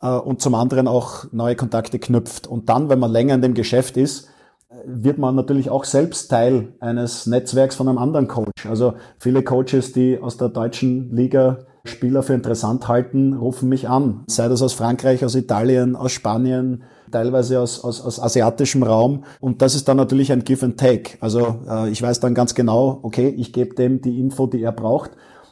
äh, 0.01 0.09
und 0.09 0.41
zum 0.41 0.55
anderen 0.55 0.87
auch 0.87 1.25
neue 1.31 1.55
Kontakte 1.55 1.99
knüpft. 1.99 2.47
Und 2.47 2.69
dann, 2.69 2.89
wenn 2.89 2.99
man 2.99 3.11
länger 3.11 3.35
in 3.35 3.41
dem 3.41 3.53
Geschäft 3.53 3.97
ist, 3.97 4.29
wird 4.85 5.17
man 5.17 5.35
natürlich 5.35 5.69
auch 5.69 5.85
selbst 5.85 6.29
Teil 6.29 6.73
eines 6.79 7.25
Netzwerks 7.25 7.75
von 7.75 7.87
einem 7.87 7.97
anderen 7.97 8.27
Coach. 8.27 8.65
Also 8.67 8.93
viele 9.17 9.41
Coaches, 9.43 9.93
die 9.93 10.19
aus 10.19 10.37
der 10.37 10.49
deutschen 10.49 11.15
Liga 11.15 11.59
Spieler 11.87 12.23
für 12.23 12.33
interessant 12.33 12.87
halten, 12.87 13.33
rufen 13.33 13.69
mich 13.69 13.89
an. 13.89 14.23
Sei 14.27 14.47
das 14.47 14.61
aus 14.61 14.73
Frankreich, 14.73 15.25
aus 15.25 15.35
Italien, 15.35 15.95
aus 15.95 16.11
Spanien, 16.11 16.83
teilweise 17.11 17.59
aus, 17.59 17.83
aus, 17.83 18.01
aus 18.01 18.19
asiatischem 18.19 18.83
Raum. 18.83 19.23
Und 19.39 19.61
das 19.61 19.75
ist 19.75 19.87
dann 19.87 19.97
natürlich 19.97 20.31
ein 20.31 20.43
Give 20.43 20.65
and 20.65 20.79
Take. 20.79 21.17
Also 21.19 21.59
äh, 21.69 21.89
ich 21.89 22.01
weiß 22.01 22.19
dann 22.19 22.33
ganz 22.33 22.55
genau, 22.55 22.99
okay, 23.03 23.29
ich 23.29 23.53
gebe 23.53 23.75
dem 23.75 24.01
die 24.01 24.19
Info, 24.19 24.47
die 24.47 24.61
er 24.61 24.71
braucht. 24.71 25.11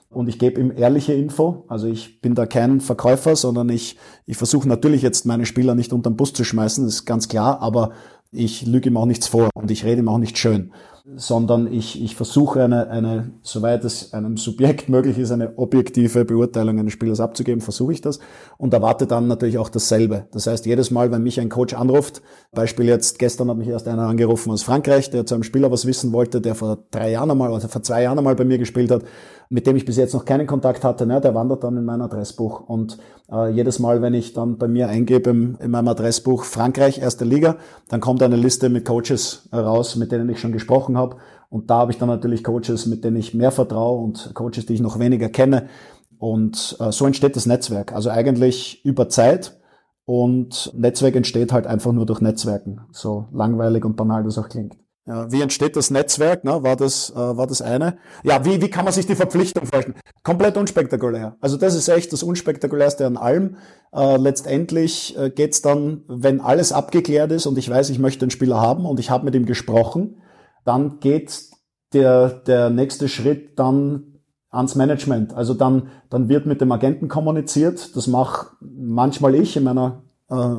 Und 0.09 0.29
ich 0.29 0.39
gebe 0.39 0.61
ihm 0.61 0.71
ehrliche 0.75 1.13
Info. 1.13 1.65
Also 1.67 1.87
ich 1.87 2.21
bin 2.21 2.35
da 2.35 2.45
kein 2.45 2.79
Verkäufer, 2.79 3.35
sondern 3.35 3.69
ich, 3.69 3.97
ich 4.25 4.37
versuche 4.37 4.67
natürlich 4.67 5.01
jetzt 5.01 5.25
meine 5.25 5.45
Spieler 5.45 5.75
nicht 5.75 5.91
unter 5.91 6.09
den 6.09 6.15
Bus 6.15 6.31
zu 6.33 6.43
schmeißen, 6.43 6.85
das 6.85 6.93
ist 6.95 7.05
ganz 7.05 7.27
klar, 7.27 7.61
aber 7.61 7.91
ich 8.31 8.65
lüge 8.65 8.89
ihm 8.89 8.97
auch 8.97 9.05
nichts 9.05 9.27
vor 9.27 9.49
und 9.53 9.71
ich 9.71 9.83
rede 9.83 10.01
ihm 10.01 10.09
auch 10.09 10.17
nicht 10.17 10.37
schön 10.37 10.71
sondern 11.15 11.71
ich, 11.71 12.01
ich 12.01 12.15
versuche 12.15 12.63
eine, 12.63 12.89
eine, 12.89 13.31
soweit 13.43 13.85
es 13.85 14.13
einem 14.13 14.37
Subjekt 14.37 14.89
möglich 14.89 15.19
ist, 15.19 15.31
eine 15.31 15.55
objektive 15.57 16.25
Beurteilung 16.25 16.79
eines 16.79 16.93
Spielers 16.93 17.19
abzugeben, 17.19 17.61
versuche 17.61 17.93
ich 17.93 18.01
das 18.01 18.19
und 18.57 18.73
erwarte 18.73 19.05
dann 19.05 19.27
natürlich 19.27 19.59
auch 19.59 19.69
dasselbe. 19.69 20.27
Das 20.31 20.47
heißt, 20.47 20.65
jedes 20.65 20.89
Mal, 20.89 21.11
wenn 21.11 21.21
mich 21.21 21.39
ein 21.39 21.49
Coach 21.49 21.75
anruft, 21.75 22.23
Beispiel 22.53 22.85
jetzt, 22.85 23.19
gestern 23.19 23.49
hat 23.51 23.57
mich 23.57 23.67
erst 23.67 23.87
einer 23.87 24.07
angerufen 24.07 24.51
aus 24.51 24.63
Frankreich, 24.63 25.11
der 25.11 25.27
zu 25.27 25.35
einem 25.35 25.43
Spieler 25.43 25.71
was 25.71 25.85
wissen 25.85 26.11
wollte, 26.11 26.41
der 26.41 26.55
vor 26.55 26.79
drei 26.89 27.11
Jahren 27.11 27.29
einmal, 27.29 27.53
also 27.53 27.67
vor 27.67 27.83
zwei 27.83 28.01
Jahren 28.01 28.17
einmal 28.17 28.35
bei 28.35 28.45
mir 28.45 28.57
gespielt 28.57 28.89
hat, 28.89 29.03
mit 29.49 29.67
dem 29.67 29.75
ich 29.75 29.85
bis 29.85 29.97
jetzt 29.97 30.13
noch 30.13 30.25
keinen 30.25 30.47
Kontakt 30.47 30.83
hatte, 30.83 31.05
ne, 31.05 31.21
der 31.21 31.35
wandert 31.35 31.63
dann 31.63 31.77
in 31.77 31.85
mein 31.85 32.01
Adressbuch. 32.01 32.61
Und 32.61 32.97
äh, 33.31 33.49
jedes 33.49 33.79
Mal, 33.79 34.01
wenn 34.01 34.13
ich 34.13 34.33
dann 34.33 34.57
bei 34.57 34.67
mir 34.67 34.87
eingebe 34.89 35.29
im, 35.29 35.57
in 35.59 35.71
meinem 35.71 35.87
Adressbuch 35.87 36.43
Frankreich, 36.43 36.99
erste 36.99 37.25
Liga, 37.25 37.57
dann 37.89 38.01
kommt 38.01 38.23
eine 38.23 38.35
Liste 38.35 38.69
mit 38.69 38.85
Coaches 38.85 39.49
raus, 39.53 39.95
mit 39.95 40.11
denen 40.11 40.29
ich 40.29 40.39
schon 40.39 40.51
gesprochen 40.51 40.97
habe. 40.97 41.17
Und 41.49 41.69
da 41.69 41.79
habe 41.79 41.91
ich 41.91 41.97
dann 41.97 42.09
natürlich 42.09 42.43
Coaches, 42.43 42.85
mit 42.85 43.03
denen 43.03 43.17
ich 43.17 43.33
mehr 43.33 43.51
vertraue 43.51 44.03
und 44.03 44.31
Coaches, 44.33 44.65
die 44.65 44.73
ich 44.73 44.81
noch 44.81 44.99
weniger 44.99 45.29
kenne. 45.29 45.69
Und 46.17 46.77
äh, 46.79 46.91
so 46.91 47.05
entsteht 47.05 47.35
das 47.35 47.45
Netzwerk. 47.45 47.93
Also 47.93 48.09
eigentlich 48.09 48.83
über 48.83 49.09
Zeit. 49.09 49.59
Und 50.05 50.71
Netzwerk 50.75 51.15
entsteht 51.15 51.51
halt 51.51 51.65
einfach 51.65 51.91
nur 51.91 52.05
durch 52.05 52.21
Netzwerken. 52.21 52.81
So 52.91 53.25
langweilig 53.31 53.85
und 53.85 53.95
banal 53.95 54.23
das 54.23 54.37
auch 54.37 54.49
klingt. 54.49 54.75
Ja, 55.07 55.31
wie 55.31 55.41
entsteht 55.41 55.75
das 55.75 55.91
Netzwerk? 55.91 56.43
Ne? 56.43 56.63
War 56.63 56.75
das 56.75 57.11
äh, 57.11 57.15
war 57.15 57.45
das 57.45 57.61
eine? 57.61 57.97
Ja, 58.23 58.43
wie 58.43 58.59
wie 58.59 58.69
kann 58.71 58.85
man 58.85 58.93
sich 58.93 59.05
die 59.05 59.15
Verpflichtung 59.15 59.67
vorstellen? 59.67 59.95
Komplett 60.23 60.57
unspektakulär. 60.57 61.37
Also 61.41 61.57
das 61.57 61.75
ist 61.75 61.87
echt 61.89 62.11
das 62.11 62.23
unspektakulärste 62.23 63.05
an 63.05 63.15
allem. 63.15 63.57
Äh, 63.93 64.17
letztendlich 64.17 65.15
äh, 65.15 65.29
geht's 65.29 65.61
dann, 65.61 66.03
wenn 66.07 66.41
alles 66.41 66.71
abgeklärt 66.71 67.31
ist 67.31 67.45
und 67.45 67.55
ich 67.59 67.69
weiß, 67.69 67.91
ich 67.91 67.99
möchte 67.99 68.25
einen 68.25 68.31
Spieler 68.31 68.59
haben 68.59 68.87
und 68.87 68.99
ich 68.99 69.11
habe 69.11 69.25
mit 69.25 69.35
ihm 69.35 69.45
gesprochen, 69.45 70.23
dann 70.63 70.99
geht 70.99 71.51
der 71.93 72.29
der 72.29 72.71
nächste 72.71 73.07
Schritt 73.07 73.59
dann 73.59 74.21
ans 74.49 74.73
Management. 74.73 75.35
Also 75.35 75.53
dann 75.53 75.91
dann 76.09 76.29
wird 76.29 76.47
mit 76.47 76.61
dem 76.61 76.71
Agenten 76.71 77.09
kommuniziert. 77.09 77.95
Das 77.95 78.07
mache 78.07 78.47
manchmal 78.59 79.35
ich 79.35 79.55
in 79.55 79.65
meiner 79.65 80.01
äh, 80.31 80.55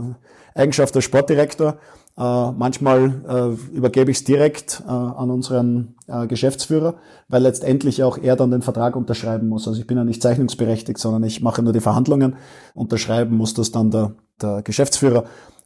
Eigenschaft 0.55 0.95
als 0.95 1.05
Sportdirektor 1.05 1.79
äh, 2.19 2.53
manchmal 2.53 3.57
äh, 3.71 3.77
übergebe 3.77 4.11
ich 4.11 4.19
es 4.19 4.25
direkt 4.25 4.83
äh, 4.87 4.91
an 4.91 5.31
unseren 5.31 5.95
Geschäftsführer, 6.29 6.95
weil 7.27 7.43
letztendlich 7.43 8.05
auch 8.05 8.17
er 8.17 8.37
dann 8.37 8.53
den 8.53 8.63
Vertrag 8.63 8.95
unterschreiben 8.95 9.49
muss. 9.49 9.67
Also 9.67 9.81
ich 9.81 9.89
bin 9.89 9.97
ja 9.97 10.05
nicht 10.05 10.23
zeichnungsberechtigt, 10.23 11.01
sondern 11.01 11.25
ich 11.25 11.43
mache 11.43 11.63
nur 11.63 11.73
die 11.73 11.81
Verhandlungen. 11.81 12.37
Unterschreiben 12.75 13.37
muss 13.37 13.55
das 13.55 13.73
dann 13.73 13.91
der, 13.91 14.13
der 14.41 14.63
Geschäftsführer. 14.63 15.25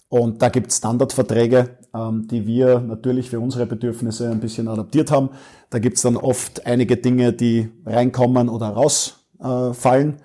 Und 0.09 0.41
da 0.41 0.49
gibt 0.49 0.71
es 0.71 0.79
Standardverträge, 0.79 1.77
ähm, 1.95 2.27
die 2.27 2.47
wir 2.47 2.81
natürlich 2.81 3.29
für 3.29 3.39
unsere 3.39 3.67
Bedürfnisse 3.67 4.31
ein 4.31 4.41
bisschen 4.41 4.67
adaptiert 4.67 5.11
haben. 5.11 5.29
Da 5.69 5.79
gibt 5.79 5.97
es 5.97 6.03
dann 6.03 6.17
oft 6.17 6.67
einige 6.67 6.97
Dinge, 6.97 7.35
die 7.35 7.69
reinkommen 7.85 8.49
oder 8.49 8.69
rausfallen. 8.71 10.17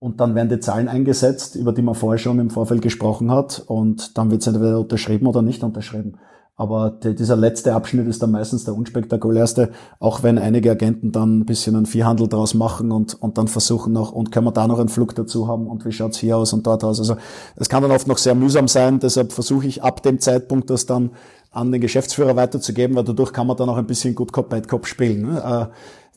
Äh, 0.00 0.04
und 0.04 0.20
dann 0.20 0.34
werden 0.34 0.48
die 0.48 0.60
Zahlen 0.60 0.88
eingesetzt, 0.88 1.56
über 1.56 1.72
die 1.72 1.82
man 1.82 1.94
vorher 1.94 2.18
schon 2.18 2.38
im 2.38 2.50
Vorfeld 2.50 2.82
gesprochen 2.82 3.30
hat. 3.30 3.62
Und 3.66 4.16
dann 4.16 4.30
wird 4.30 4.42
es 4.42 4.46
entweder 4.46 4.80
unterschrieben 4.80 5.26
oder 5.26 5.42
nicht 5.42 5.62
unterschrieben. 5.62 6.18
Aber 6.60 6.90
die, 6.90 7.14
dieser 7.14 7.36
letzte 7.36 7.72
Abschnitt 7.72 8.08
ist 8.08 8.20
dann 8.20 8.32
meistens 8.32 8.64
der 8.64 8.74
unspektakulärste, 8.74 9.70
auch 10.00 10.24
wenn 10.24 10.38
einige 10.38 10.72
Agenten 10.72 11.12
dann 11.12 11.38
ein 11.38 11.46
bisschen 11.46 11.76
einen 11.76 11.86
Viehhandel 11.86 12.26
draus 12.26 12.52
machen 12.54 12.90
und, 12.90 13.14
und 13.14 13.38
dann 13.38 13.46
versuchen 13.46 13.92
noch, 13.92 14.10
und 14.10 14.32
können 14.32 14.46
wir 14.46 14.52
da 14.52 14.66
noch 14.66 14.80
einen 14.80 14.88
Flug 14.88 15.14
dazu 15.14 15.46
haben 15.46 15.68
und 15.68 15.84
wie 15.84 15.92
schaut's 15.92 16.18
hier 16.18 16.36
aus 16.36 16.52
und 16.52 16.66
dort 16.66 16.82
aus. 16.82 16.98
Also 16.98 17.16
es 17.54 17.68
kann 17.68 17.84
dann 17.84 17.92
oft 17.92 18.08
noch 18.08 18.18
sehr 18.18 18.34
mühsam 18.34 18.66
sein, 18.66 18.98
deshalb 18.98 19.30
versuche 19.30 19.68
ich 19.68 19.84
ab 19.84 20.02
dem 20.02 20.18
Zeitpunkt 20.18 20.68
das 20.68 20.84
dann 20.84 21.12
an 21.52 21.70
den 21.70 21.80
Geschäftsführer 21.80 22.34
weiterzugeben, 22.34 22.96
weil 22.96 23.04
dadurch 23.04 23.32
kann 23.32 23.46
man 23.46 23.56
dann 23.56 23.68
auch 23.68 23.76
ein 23.76 23.86
bisschen 23.86 24.16
gut 24.16 24.32
Cop 24.32 24.48
Bad 24.50 24.66
Cop 24.66 24.84
spielen. 24.86 25.30
Ne? 25.30 25.70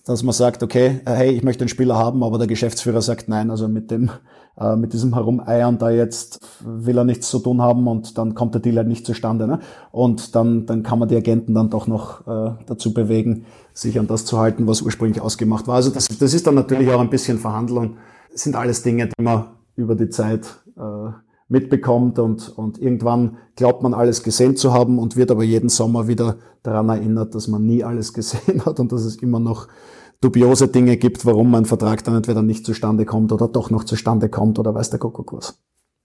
Dass 0.05 0.23
man 0.23 0.33
sagt, 0.33 0.63
okay, 0.63 1.01
äh, 1.05 1.11
hey, 1.11 1.29
ich 1.31 1.43
möchte 1.43 1.61
einen 1.61 1.69
Spieler 1.69 1.95
haben, 1.95 2.23
aber 2.23 2.37
der 2.37 2.47
Geschäftsführer 2.47 3.01
sagt 3.01 3.29
nein, 3.29 3.51
also 3.51 3.67
mit 3.67 3.91
dem, 3.91 4.09
äh, 4.59 4.75
mit 4.75 4.93
diesem 4.93 5.13
Herumeiern 5.13 5.77
da 5.77 5.91
jetzt 5.91 6.39
will 6.59 6.97
er 6.97 7.03
nichts 7.03 7.29
zu 7.29 7.39
tun 7.39 7.61
haben 7.61 7.87
und 7.87 8.17
dann 8.17 8.33
kommt 8.33 8.55
der 8.55 8.61
Deal 8.61 8.77
halt 8.77 8.87
nicht 8.87 9.05
zustande. 9.05 9.47
Ne? 9.47 9.59
Und 9.91 10.35
dann, 10.35 10.65
dann 10.65 10.83
kann 10.83 10.99
man 10.99 11.07
die 11.07 11.15
Agenten 11.15 11.53
dann 11.53 11.69
doch 11.69 11.87
noch 11.87 12.27
äh, 12.27 12.55
dazu 12.65 12.93
bewegen, 12.93 13.45
sich 13.73 13.99
an 13.99 14.07
das 14.07 14.25
zu 14.25 14.39
halten, 14.39 14.67
was 14.67 14.81
ursprünglich 14.81 15.21
ausgemacht 15.21 15.67
war. 15.67 15.75
Also 15.75 15.91
das, 15.91 16.07
das 16.07 16.33
ist 16.33 16.47
dann 16.47 16.55
natürlich 16.55 16.89
auch 16.89 16.99
ein 16.99 17.09
bisschen 17.09 17.37
Verhandlung. 17.37 17.97
Das 18.31 18.41
sind 18.43 18.55
alles 18.55 18.81
Dinge, 18.81 19.07
die 19.07 19.21
man 19.21 19.51
über 19.75 19.95
die 19.95 20.09
Zeit 20.09 20.47
äh, 20.77 21.11
mitbekommt 21.51 22.17
und, 22.17 22.49
und 22.57 22.79
irgendwann 22.79 23.37
glaubt 23.55 23.83
man 23.83 23.93
alles 23.93 24.23
gesehen 24.23 24.55
zu 24.55 24.73
haben 24.73 24.97
und 24.97 25.17
wird 25.17 25.31
aber 25.31 25.43
jeden 25.43 25.69
Sommer 25.69 26.07
wieder 26.07 26.37
daran 26.63 26.89
erinnert, 26.89 27.35
dass 27.35 27.47
man 27.47 27.65
nie 27.65 27.83
alles 27.83 28.13
gesehen 28.13 28.65
hat 28.65 28.79
und 28.79 28.91
dass 28.91 29.03
es 29.03 29.17
immer 29.17 29.39
noch 29.39 29.67
dubiose 30.21 30.69
Dinge 30.69 30.95
gibt, 30.97 31.25
warum 31.25 31.53
ein 31.55 31.65
Vertrag 31.65 32.03
dann 32.03 32.15
entweder 32.15 32.41
nicht 32.41 32.65
zustande 32.65 33.05
kommt 33.05 33.31
oder 33.33 33.47
doch 33.47 33.69
noch 33.69 33.83
zustande 33.83 34.29
kommt 34.29 34.59
oder 34.59 34.73
weiß 34.73 34.91
der 34.91 34.99
Kuckuck 34.99 35.33
was. 35.33 35.59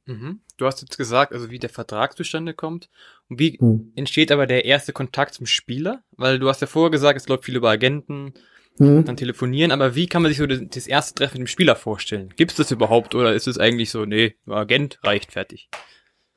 Mhm. 0.06 0.40
Du 0.56 0.66
hast 0.66 0.82
jetzt 0.82 0.98
gesagt, 0.98 1.32
also 1.32 1.50
wie 1.50 1.58
der 1.58 1.70
Vertrag 1.70 2.16
zustande 2.16 2.52
kommt 2.52 2.88
und 3.28 3.38
wie 3.38 3.58
hm. 3.58 3.92
entsteht 3.94 4.32
aber 4.32 4.46
der 4.46 4.64
erste 4.64 4.92
Kontakt 4.92 5.34
zum 5.34 5.46
Spieler? 5.46 6.02
Weil 6.16 6.38
du 6.38 6.48
hast 6.48 6.60
ja 6.60 6.66
vorher 6.66 6.90
gesagt, 6.90 7.20
es 7.20 7.28
läuft 7.28 7.44
viel 7.44 7.56
über 7.56 7.70
Agenten, 7.70 8.32
hm. 8.78 9.04
dann 9.04 9.16
telefonieren, 9.16 9.72
aber 9.72 9.94
wie 9.94 10.06
kann 10.06 10.22
man 10.22 10.30
sich 10.30 10.38
so 10.38 10.46
das, 10.46 10.60
das 10.68 10.86
erste 10.86 11.14
Treffen 11.14 11.38
mit 11.38 11.48
dem 11.48 11.50
Spieler 11.50 11.76
vorstellen? 11.76 12.30
Gibt 12.36 12.52
es 12.52 12.56
das 12.56 12.70
überhaupt 12.70 13.14
oder 13.14 13.34
ist 13.34 13.46
es 13.46 13.58
eigentlich 13.58 13.90
so, 13.90 14.04
nee, 14.04 14.34
Agent 14.46 14.98
reicht 15.02 15.32
fertig? 15.32 15.68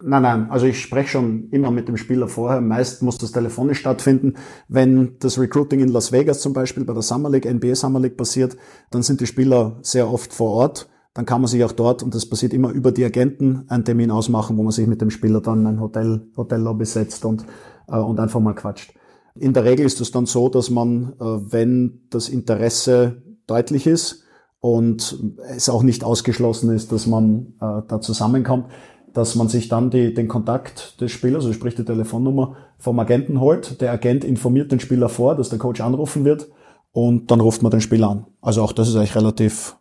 Nein, 0.01 0.21
nein, 0.21 0.49
also 0.49 0.65
ich 0.65 0.81
spreche 0.81 1.09
schon 1.09 1.49
immer 1.49 1.71
mit 1.71 1.89
dem 1.89 1.97
Spieler 1.97 2.29
vorher. 2.29 2.61
Meist 2.61 3.03
muss 3.03 3.17
das 3.17 3.33
telefonisch 3.33 3.79
stattfinden. 3.79 4.35
Wenn 4.69 5.17
das 5.19 5.37
Recruiting 5.37 5.81
in 5.81 5.89
Las 5.89 6.13
Vegas 6.13 6.39
zum 6.39 6.53
Beispiel 6.53 6.85
bei 6.85 6.93
der 6.93 7.01
Summer 7.01 7.29
League, 7.29 7.45
NBA 7.45 7.75
Summer 7.75 7.99
League 7.99 8.15
passiert, 8.15 8.55
dann 8.91 9.03
sind 9.03 9.19
die 9.19 9.27
Spieler 9.27 9.77
sehr 9.81 10.09
oft 10.09 10.33
vor 10.33 10.51
Ort. 10.51 10.89
Dann 11.13 11.25
kann 11.25 11.41
man 11.41 11.49
sich 11.49 11.65
auch 11.65 11.73
dort, 11.73 12.01
und 12.01 12.15
das 12.15 12.29
passiert 12.29 12.53
immer 12.53 12.69
über 12.69 12.93
die 12.93 13.03
Agenten, 13.03 13.65
einen 13.67 13.83
Termin 13.83 14.09
ausmachen, 14.09 14.55
wo 14.55 14.63
man 14.63 14.71
sich 14.71 14.87
mit 14.87 15.01
dem 15.01 15.09
Spieler 15.09 15.41
dann 15.41 15.61
in 15.61 15.67
ein 15.67 15.79
Hotel, 15.81 16.29
Hotellobby 16.37 16.85
setzt 16.85 17.25
und, 17.25 17.45
äh, 17.89 17.97
und 17.97 18.21
einfach 18.21 18.39
mal 18.39 18.53
quatscht. 18.53 18.93
In 19.39 19.53
der 19.53 19.63
Regel 19.63 19.85
ist 19.85 20.01
es 20.01 20.11
dann 20.11 20.25
so, 20.25 20.49
dass 20.49 20.69
man, 20.69 21.13
äh, 21.13 21.23
wenn 21.23 22.01
das 22.09 22.27
Interesse 22.27 23.21
deutlich 23.47 23.87
ist 23.87 24.23
und 24.59 25.17
es 25.47 25.69
auch 25.69 25.83
nicht 25.83 26.03
ausgeschlossen 26.03 26.71
ist, 26.71 26.91
dass 26.91 27.07
man 27.07 27.53
äh, 27.61 27.81
da 27.87 28.01
zusammenkommt, 28.01 28.65
dass 29.13 29.35
man 29.35 29.47
sich 29.47 29.69
dann 29.69 29.89
die, 29.89 30.13
den 30.13 30.27
Kontakt 30.27 30.99
des 31.01 31.11
Spielers, 31.11 31.45
also 31.45 31.53
sprich 31.53 31.75
die 31.75 31.85
Telefonnummer 31.85 32.57
vom 32.77 32.99
Agenten 32.99 33.39
holt. 33.39 33.81
Der 33.81 33.91
Agent 33.91 34.23
informiert 34.23 34.71
den 34.71 34.79
Spieler 34.79 35.09
vor, 35.09 35.35
dass 35.35 35.49
der 35.49 35.59
Coach 35.59 35.81
anrufen 35.81 36.25
wird 36.25 36.49
und 36.91 37.31
dann 37.31 37.39
ruft 37.39 37.63
man 37.63 37.71
den 37.71 37.81
Spieler 37.81 38.09
an. 38.09 38.25
Also 38.41 38.61
auch 38.61 38.73
das 38.73 38.89
ist 38.89 38.95
eigentlich 38.95 39.15
relativ 39.15 39.77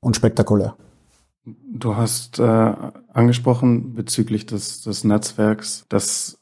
unspektakulär. 0.00 0.76
Du 1.44 1.96
hast 1.96 2.38
äh, 2.38 2.72
angesprochen 3.12 3.94
bezüglich 3.94 4.46
des, 4.46 4.82
des 4.82 5.04
Netzwerks, 5.04 5.84
dass 5.88 6.38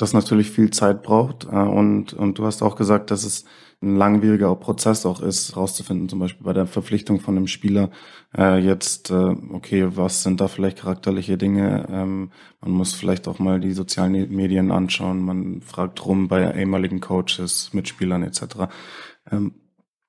das 0.00 0.12
natürlich 0.14 0.50
viel 0.50 0.70
Zeit 0.70 1.02
braucht 1.02 1.44
äh, 1.44 1.56
und, 1.56 2.14
und 2.14 2.38
du 2.38 2.46
hast 2.46 2.62
auch 2.62 2.76
gesagt, 2.76 3.10
dass 3.10 3.24
es 3.24 3.44
ein 3.82 3.96
langwieriger 3.96 4.54
Prozess 4.56 5.06
auch 5.06 5.20
ist, 5.20 5.56
rauszufinden, 5.56 6.08
zum 6.08 6.18
Beispiel 6.18 6.44
bei 6.44 6.52
der 6.52 6.66
Verpflichtung 6.66 7.20
von 7.20 7.36
einem 7.36 7.46
Spieler, 7.46 7.90
äh, 8.36 8.58
jetzt, 8.58 9.10
äh, 9.10 9.14
okay, 9.52 9.88
was 9.96 10.22
sind 10.22 10.40
da 10.40 10.48
vielleicht 10.48 10.78
charakterliche 10.78 11.38
Dinge? 11.38 11.86
Ähm, 11.90 12.30
man 12.60 12.72
muss 12.72 12.94
vielleicht 12.94 13.26
auch 13.26 13.38
mal 13.38 13.58
die 13.60 13.72
sozialen 13.72 14.34
Medien 14.34 14.70
anschauen, 14.70 15.20
man 15.20 15.62
fragt 15.62 16.04
rum 16.04 16.28
bei 16.28 16.52
ehemaligen 16.54 17.00
Coaches, 17.00 17.72
Mitspielern 17.72 18.22
etc. 18.22 18.42
Ähm, 19.30 19.54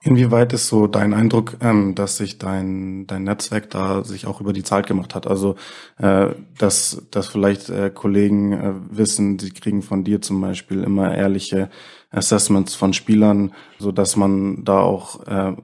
Inwieweit 0.04 0.52
ist 0.54 0.68
so 0.68 0.88
dein 0.88 1.14
Eindruck, 1.14 1.58
ähm, 1.62 1.94
dass 1.94 2.18
sich 2.18 2.40
dein, 2.40 3.06
dein 3.06 3.24
Netzwerk 3.24 3.70
da 3.70 4.04
sich 4.04 4.26
auch 4.26 4.42
über 4.42 4.52
die 4.52 4.64
Zeit 4.64 4.88
gemacht 4.88 5.14
hat? 5.14 5.28
Also, 5.28 5.56
äh, 5.98 6.30
dass, 6.58 7.04
dass 7.12 7.28
vielleicht 7.28 7.70
äh, 7.70 7.92
Kollegen 7.94 8.52
äh, 8.52 8.74
wissen, 8.90 9.38
sie 9.38 9.52
kriegen 9.52 9.84
von 9.84 10.04
dir 10.04 10.22
zum 10.22 10.42
Beispiel 10.42 10.84
immer 10.84 11.16
ehrliche 11.16 11.70
Assessments 12.10 12.74
von 12.74 12.94
Spielern, 12.94 13.54
so 13.78 13.92
dass 13.92 14.16
man 14.16 14.64
da 14.66 14.80
auch 14.80 15.28
äh, 15.28 15.56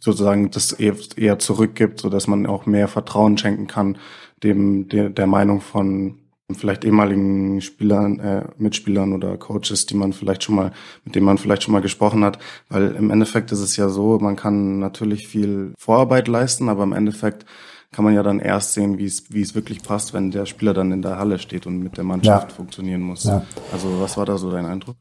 sozusagen 0.00 0.50
das 0.50 0.72
eher, 0.72 0.96
eher 1.16 1.38
zurückgibt, 1.38 2.00
so 2.00 2.08
dass 2.08 2.26
man 2.26 2.46
auch 2.46 2.66
mehr 2.66 2.88
Vertrauen 2.88 3.38
schenken 3.38 3.68
kann 3.68 3.98
dem 4.44 4.88
der, 4.88 5.08
der 5.10 5.26
Meinung 5.26 5.60
von 5.60 6.20
vielleicht 6.52 6.84
ehemaligen 6.84 7.60
Spielern, 7.60 8.20
äh, 8.20 8.44
Mitspielern 8.58 9.12
oder 9.14 9.36
Coaches, 9.38 9.86
die 9.86 9.94
man 9.94 10.12
vielleicht 10.12 10.44
schon 10.44 10.56
mal, 10.56 10.72
mit 11.04 11.14
denen 11.14 11.24
man 11.24 11.38
vielleicht 11.38 11.62
schon 11.62 11.72
mal 11.72 11.80
gesprochen 11.80 12.24
hat. 12.24 12.38
Weil 12.68 12.94
im 12.96 13.10
Endeffekt 13.10 13.50
ist 13.52 13.60
es 13.60 13.76
ja 13.76 13.88
so, 13.88 14.18
man 14.18 14.36
kann 14.36 14.78
natürlich 14.78 15.26
viel 15.26 15.72
Vorarbeit 15.78 16.28
leisten, 16.28 16.68
aber 16.68 16.82
im 16.82 16.92
Endeffekt 16.92 17.46
kann 17.92 18.04
man 18.04 18.14
ja 18.14 18.22
dann 18.22 18.40
erst 18.40 18.74
sehen, 18.74 18.98
wie 18.98 19.06
es, 19.06 19.32
wie 19.32 19.40
es 19.40 19.54
wirklich 19.54 19.82
passt, 19.82 20.12
wenn 20.12 20.32
der 20.32 20.46
Spieler 20.46 20.74
dann 20.74 20.92
in 20.92 21.00
der 21.00 21.18
Halle 21.18 21.38
steht 21.38 21.66
und 21.66 21.78
mit 21.78 21.96
der 21.96 22.04
Mannschaft 22.04 22.50
ja. 22.50 22.54
funktionieren 22.54 23.00
muss. 23.00 23.24
Ja. 23.24 23.44
Also 23.72 24.00
was 24.00 24.16
war 24.16 24.26
da 24.26 24.36
so 24.36 24.50
dein 24.50 24.66
Eindruck? 24.66 24.96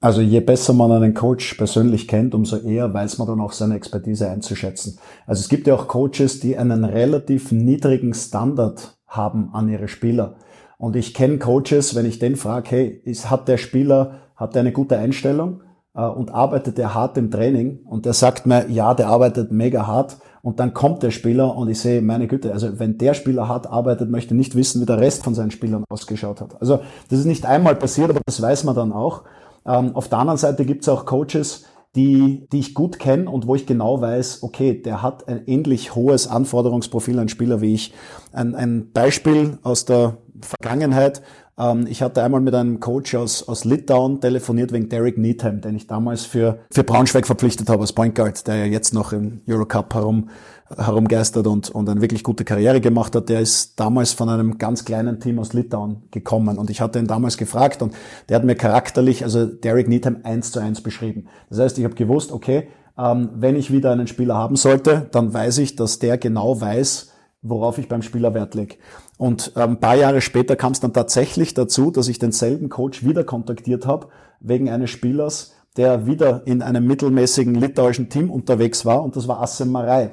Also 0.00 0.20
je 0.20 0.38
besser 0.40 0.74
man 0.74 0.92
einen 0.92 1.14
Coach 1.14 1.54
persönlich 1.54 2.06
kennt, 2.06 2.32
umso 2.32 2.56
eher 2.58 2.94
weiß 2.94 3.18
man 3.18 3.26
dann 3.26 3.40
auch 3.40 3.52
seine 3.52 3.74
Expertise 3.74 4.30
einzuschätzen. 4.30 4.98
Also 5.26 5.40
es 5.40 5.48
gibt 5.48 5.66
ja 5.66 5.74
auch 5.74 5.88
Coaches, 5.88 6.38
die 6.38 6.56
einen 6.56 6.84
relativ 6.84 7.50
niedrigen 7.50 8.14
Standard 8.14 8.96
haben 9.08 9.50
an 9.54 9.68
ihre 9.68 9.88
Spieler. 9.88 10.36
Und 10.78 10.94
ich 10.96 11.12
kenne 11.12 11.38
Coaches, 11.38 11.94
wenn 11.94 12.06
ich 12.06 12.20
den 12.20 12.36
frage, 12.36 12.70
hey, 12.70 13.00
ist, 13.04 13.30
hat 13.30 13.48
der 13.48 13.58
Spieler, 13.58 14.20
hat 14.36 14.54
der 14.54 14.60
eine 14.60 14.72
gute 14.72 14.96
Einstellung 14.96 15.62
äh, 15.94 16.02
und 16.02 16.32
arbeitet 16.32 16.78
er 16.78 16.94
hart 16.94 17.18
im 17.18 17.30
Training? 17.30 17.80
Und 17.84 18.06
der 18.06 18.12
sagt 18.12 18.46
mir, 18.46 18.68
ja, 18.70 18.94
der 18.94 19.08
arbeitet 19.08 19.50
mega 19.50 19.86
hart. 19.86 20.18
Und 20.40 20.60
dann 20.60 20.72
kommt 20.72 21.02
der 21.02 21.10
Spieler 21.10 21.56
und 21.56 21.68
ich 21.68 21.80
sehe, 21.80 22.00
meine 22.00 22.28
Güte, 22.28 22.52
also 22.52 22.78
wenn 22.78 22.96
der 22.96 23.14
Spieler 23.14 23.48
hart 23.48 23.66
arbeitet, 23.66 24.08
möchte 24.08 24.36
nicht 24.36 24.54
wissen, 24.54 24.80
wie 24.80 24.86
der 24.86 25.00
Rest 25.00 25.24
von 25.24 25.34
seinen 25.34 25.50
Spielern 25.50 25.84
ausgeschaut 25.90 26.40
hat. 26.40 26.60
Also 26.60 26.78
das 27.10 27.18
ist 27.18 27.26
nicht 27.26 27.44
einmal 27.44 27.74
passiert, 27.74 28.10
aber 28.10 28.20
das 28.24 28.40
weiß 28.40 28.62
man 28.62 28.76
dann 28.76 28.92
auch. 28.92 29.24
Ähm, 29.66 29.96
auf 29.96 30.08
der 30.08 30.18
anderen 30.18 30.38
Seite 30.38 30.64
gibt 30.64 30.82
es 30.82 30.88
auch 30.88 31.06
Coaches, 31.06 31.64
die, 31.96 32.46
die 32.52 32.60
ich 32.60 32.74
gut 32.74 32.98
kenne 33.00 33.28
und 33.28 33.46
wo 33.46 33.56
ich 33.56 33.66
genau 33.66 34.00
weiß, 34.00 34.42
okay, 34.42 34.80
der 34.80 35.02
hat 35.02 35.26
ein 35.26 35.42
ähnlich 35.46 35.96
hohes 35.96 36.28
Anforderungsprofil 36.28 37.18
an 37.18 37.28
Spieler 37.28 37.60
wie 37.60 37.74
ich. 37.74 37.92
Ein, 38.32 38.54
ein 38.54 38.92
Beispiel 38.92 39.58
aus 39.62 39.84
der 39.84 40.18
Vergangenheit. 40.42 41.22
Ähm, 41.58 41.86
ich 41.88 42.02
hatte 42.02 42.22
einmal 42.22 42.40
mit 42.40 42.54
einem 42.54 42.80
Coach 42.80 43.14
aus, 43.14 43.46
aus 43.48 43.64
Litauen 43.64 44.20
telefoniert 44.20 44.72
wegen 44.72 44.88
Derek 44.88 45.18
Needham, 45.18 45.60
den 45.60 45.76
ich 45.76 45.86
damals 45.86 46.24
für, 46.24 46.60
für 46.70 46.84
Braunschweig 46.84 47.26
verpflichtet 47.26 47.68
habe 47.68 47.82
als 47.82 47.92
Point 47.92 48.14
Guard, 48.14 48.46
der 48.46 48.56
ja 48.56 48.64
jetzt 48.64 48.94
noch 48.94 49.12
im 49.12 49.40
Eurocup 49.48 49.94
herum, 49.94 50.30
herumgeistert 50.76 51.46
und, 51.46 51.70
und 51.70 51.88
eine 51.88 52.00
wirklich 52.00 52.22
gute 52.22 52.44
Karriere 52.44 52.80
gemacht 52.80 53.14
hat. 53.16 53.28
Der 53.28 53.40
ist 53.40 53.80
damals 53.80 54.12
von 54.12 54.28
einem 54.28 54.58
ganz 54.58 54.84
kleinen 54.84 55.20
Team 55.20 55.38
aus 55.38 55.52
Litauen 55.52 56.02
gekommen 56.10 56.58
und 56.58 56.70
ich 56.70 56.80
hatte 56.80 56.98
ihn 56.98 57.06
damals 57.06 57.36
gefragt 57.36 57.82
und 57.82 57.94
der 58.28 58.36
hat 58.36 58.44
mir 58.44 58.54
charakterlich, 58.54 59.24
also 59.24 59.46
Derek 59.46 59.88
Needham 59.88 60.18
eins 60.22 60.52
zu 60.52 60.60
eins 60.60 60.80
beschrieben. 60.80 61.26
Das 61.50 61.58
heißt, 61.58 61.78
ich 61.78 61.84
habe 61.84 61.94
gewusst, 61.94 62.32
okay, 62.32 62.68
ähm, 62.98 63.30
wenn 63.34 63.56
ich 63.56 63.72
wieder 63.72 63.92
einen 63.92 64.06
Spieler 64.06 64.34
haben 64.34 64.56
sollte, 64.56 65.08
dann 65.12 65.32
weiß 65.32 65.58
ich, 65.58 65.76
dass 65.76 65.98
der 65.98 66.18
genau 66.18 66.60
weiß, 66.60 67.12
worauf 67.48 67.78
ich 67.78 67.88
beim 67.88 68.02
Spieler 68.02 68.34
Wert 68.34 68.54
lege. 68.54 68.76
Und 69.16 69.52
ähm, 69.56 69.70
ein 69.70 69.80
paar 69.80 69.96
Jahre 69.96 70.20
später 70.20 70.56
kam 70.56 70.72
es 70.72 70.80
dann 70.80 70.92
tatsächlich 70.92 71.54
dazu, 71.54 71.90
dass 71.90 72.08
ich 72.08 72.18
denselben 72.18 72.68
Coach 72.68 73.04
wieder 73.04 73.24
kontaktiert 73.24 73.86
habe, 73.86 74.08
wegen 74.40 74.68
eines 74.68 74.90
Spielers, 74.90 75.54
der 75.76 76.06
wieder 76.06 76.46
in 76.46 76.62
einem 76.62 76.86
mittelmäßigen 76.86 77.54
litauischen 77.54 78.08
Team 78.08 78.30
unterwegs 78.30 78.84
war 78.84 79.02
und 79.02 79.16
das 79.16 79.28
war 79.28 79.40
Assem 79.40 79.70
Marei. 79.70 80.10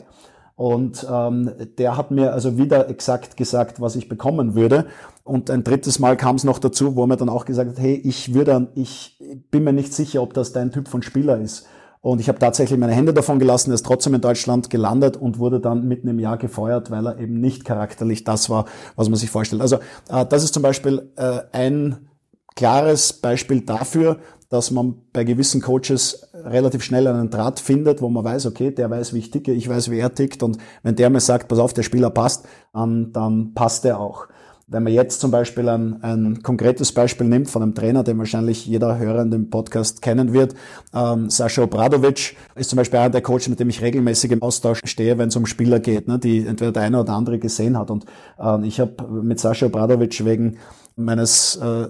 Und 0.56 1.06
ähm, 1.12 1.52
der 1.78 1.98
hat 1.98 2.12
mir 2.12 2.32
also 2.32 2.58
wieder 2.58 2.90
exakt 2.90 3.36
gesagt, 3.36 3.82
was 3.82 3.98
ich 3.98 4.08
bekommen 4.08 4.56
würde. 4.56 4.86
Und 5.24 5.50
ein 5.50 5.64
drittes 5.64 6.00
Mal 6.00 6.16
kam 6.16 6.38
es 6.38 6.46
noch 6.46 6.60
dazu, 6.60 6.96
wo 6.96 7.04
er 7.04 7.08
mir 7.08 7.18
dann 7.18 7.30
auch 7.30 7.46
gesagt 7.46 7.72
hat, 7.72 7.80
hey, 7.80 7.96
ich 7.96 8.34
würde, 8.34 8.70
ich 8.76 9.20
bin 9.52 9.66
mir 9.66 9.74
nicht 9.74 9.94
sicher, 9.94 10.22
ob 10.22 10.34
das 10.34 10.54
dein 10.54 10.72
Typ 10.72 10.88
von 10.88 11.02
Spieler 11.02 11.40
ist. 11.40 11.68
Und 12.06 12.22
ich 12.22 12.30
habe 12.30 12.38
tatsächlich 12.38 12.80
meine 12.80 12.94
Hände 12.94 13.16
davon 13.16 13.40
gelassen, 13.40 13.72
er 13.72 13.74
ist 13.74 13.86
trotzdem 13.88 14.14
in 14.14 14.22
Deutschland 14.22 14.70
gelandet 14.70 15.18
und 15.18 15.40
wurde 15.40 15.60
dann 15.60 15.88
mitten 15.88 16.08
im 16.08 16.20
Jahr 16.20 16.38
gefeuert, 16.38 16.92
weil 16.92 17.08
er 17.08 17.18
eben 17.18 17.42
nicht 17.42 17.66
charakterlich 17.66 18.24
das 18.24 18.48
war, 18.48 18.66
was 18.96 19.10
man 19.10 19.18
sich 19.18 19.32
vorstellt. 19.32 19.64
Also 19.64 19.78
äh, 20.10 20.24
das 20.24 20.44
ist 20.44 20.54
zum 20.54 20.62
Beispiel 20.62 21.12
äh, 21.16 21.40
ein 21.52 22.08
klares 22.56 23.12
Beispiel 23.12 23.62
dafür, 23.62 24.20
dass 24.50 24.70
man 24.70 25.02
bei 25.14 25.24
gewissen 25.24 25.62
Coaches 25.64 26.30
relativ 26.36 26.84
schnell 26.84 27.08
einen 27.08 27.32
Draht 27.32 27.60
findet, 27.60 28.04
wo 28.04 28.10
man 28.10 28.24
weiß, 28.24 28.46
okay, 28.46 28.70
der 28.70 28.92
weiß, 28.92 29.16
wie 29.16 29.18
ich 29.18 29.32
ticke, 29.32 29.52
ich 29.52 29.68
weiß, 29.68 29.90
wie 29.90 29.98
er 29.98 30.14
tickt 30.14 30.44
und 30.44 30.60
wenn 30.84 30.96
der 30.96 31.10
mir 31.10 31.22
sagt, 31.22 31.48
pass 31.48 31.58
auf, 31.58 31.74
der 31.74 31.82
Spieler 31.82 32.12
passt, 32.12 32.46
ähm, 32.76 33.14
dann 33.14 33.56
passt 33.56 33.84
er 33.84 34.00
auch. 34.00 34.28
Wenn 34.68 34.82
man 34.82 34.94
jetzt 34.94 35.22
zum 35.22 35.30
Beispiel 35.30 35.70
ein, 35.70 36.02
ein 36.02 36.42
konkretes 36.42 36.92
Beispiel 36.92 37.28
nimmt 37.28 37.52
von 37.52 37.62
einem 37.62 37.76
Trainer, 37.76 38.04
den 38.04 38.18
wahrscheinlich 38.18 38.66
jeder 38.66 38.98
Hörer 38.98 39.22
in 39.22 39.30
dem 39.30 39.50
Podcast 39.52 40.02
kennen 40.02 40.34
wird, 40.34 40.56
ähm, 40.92 41.30
Sascha 41.30 41.62
Obradovic 41.62 42.36
ist 42.56 42.72
zum 42.72 42.78
Beispiel 42.78 43.00
einer 43.00 43.12
der 43.12 43.22
Coaches, 43.22 43.50
mit 43.50 43.60
dem 43.60 43.70
ich 43.70 43.84
regelmäßig 43.84 44.32
im 44.32 44.42
Austausch 44.42 44.82
stehe, 44.86 45.20
wenn 45.20 45.28
es 45.30 45.36
um 45.36 45.46
Spieler 45.46 45.80
geht, 45.80 46.08
ne, 46.08 46.18
die 46.18 46.48
entweder 46.48 46.72
der 46.72 46.82
eine 46.82 47.00
oder 47.00 47.14
andere 47.14 47.38
gesehen 47.38 47.78
hat. 47.78 47.92
Und 47.92 48.06
äh, 48.40 48.66
ich 48.66 48.80
habe 48.80 49.08
mit 49.22 49.40
Sascha 49.40 49.68
Obradovic 49.68 50.26
wegen 50.26 50.58
meines 50.96 51.58
äh, 51.58 51.88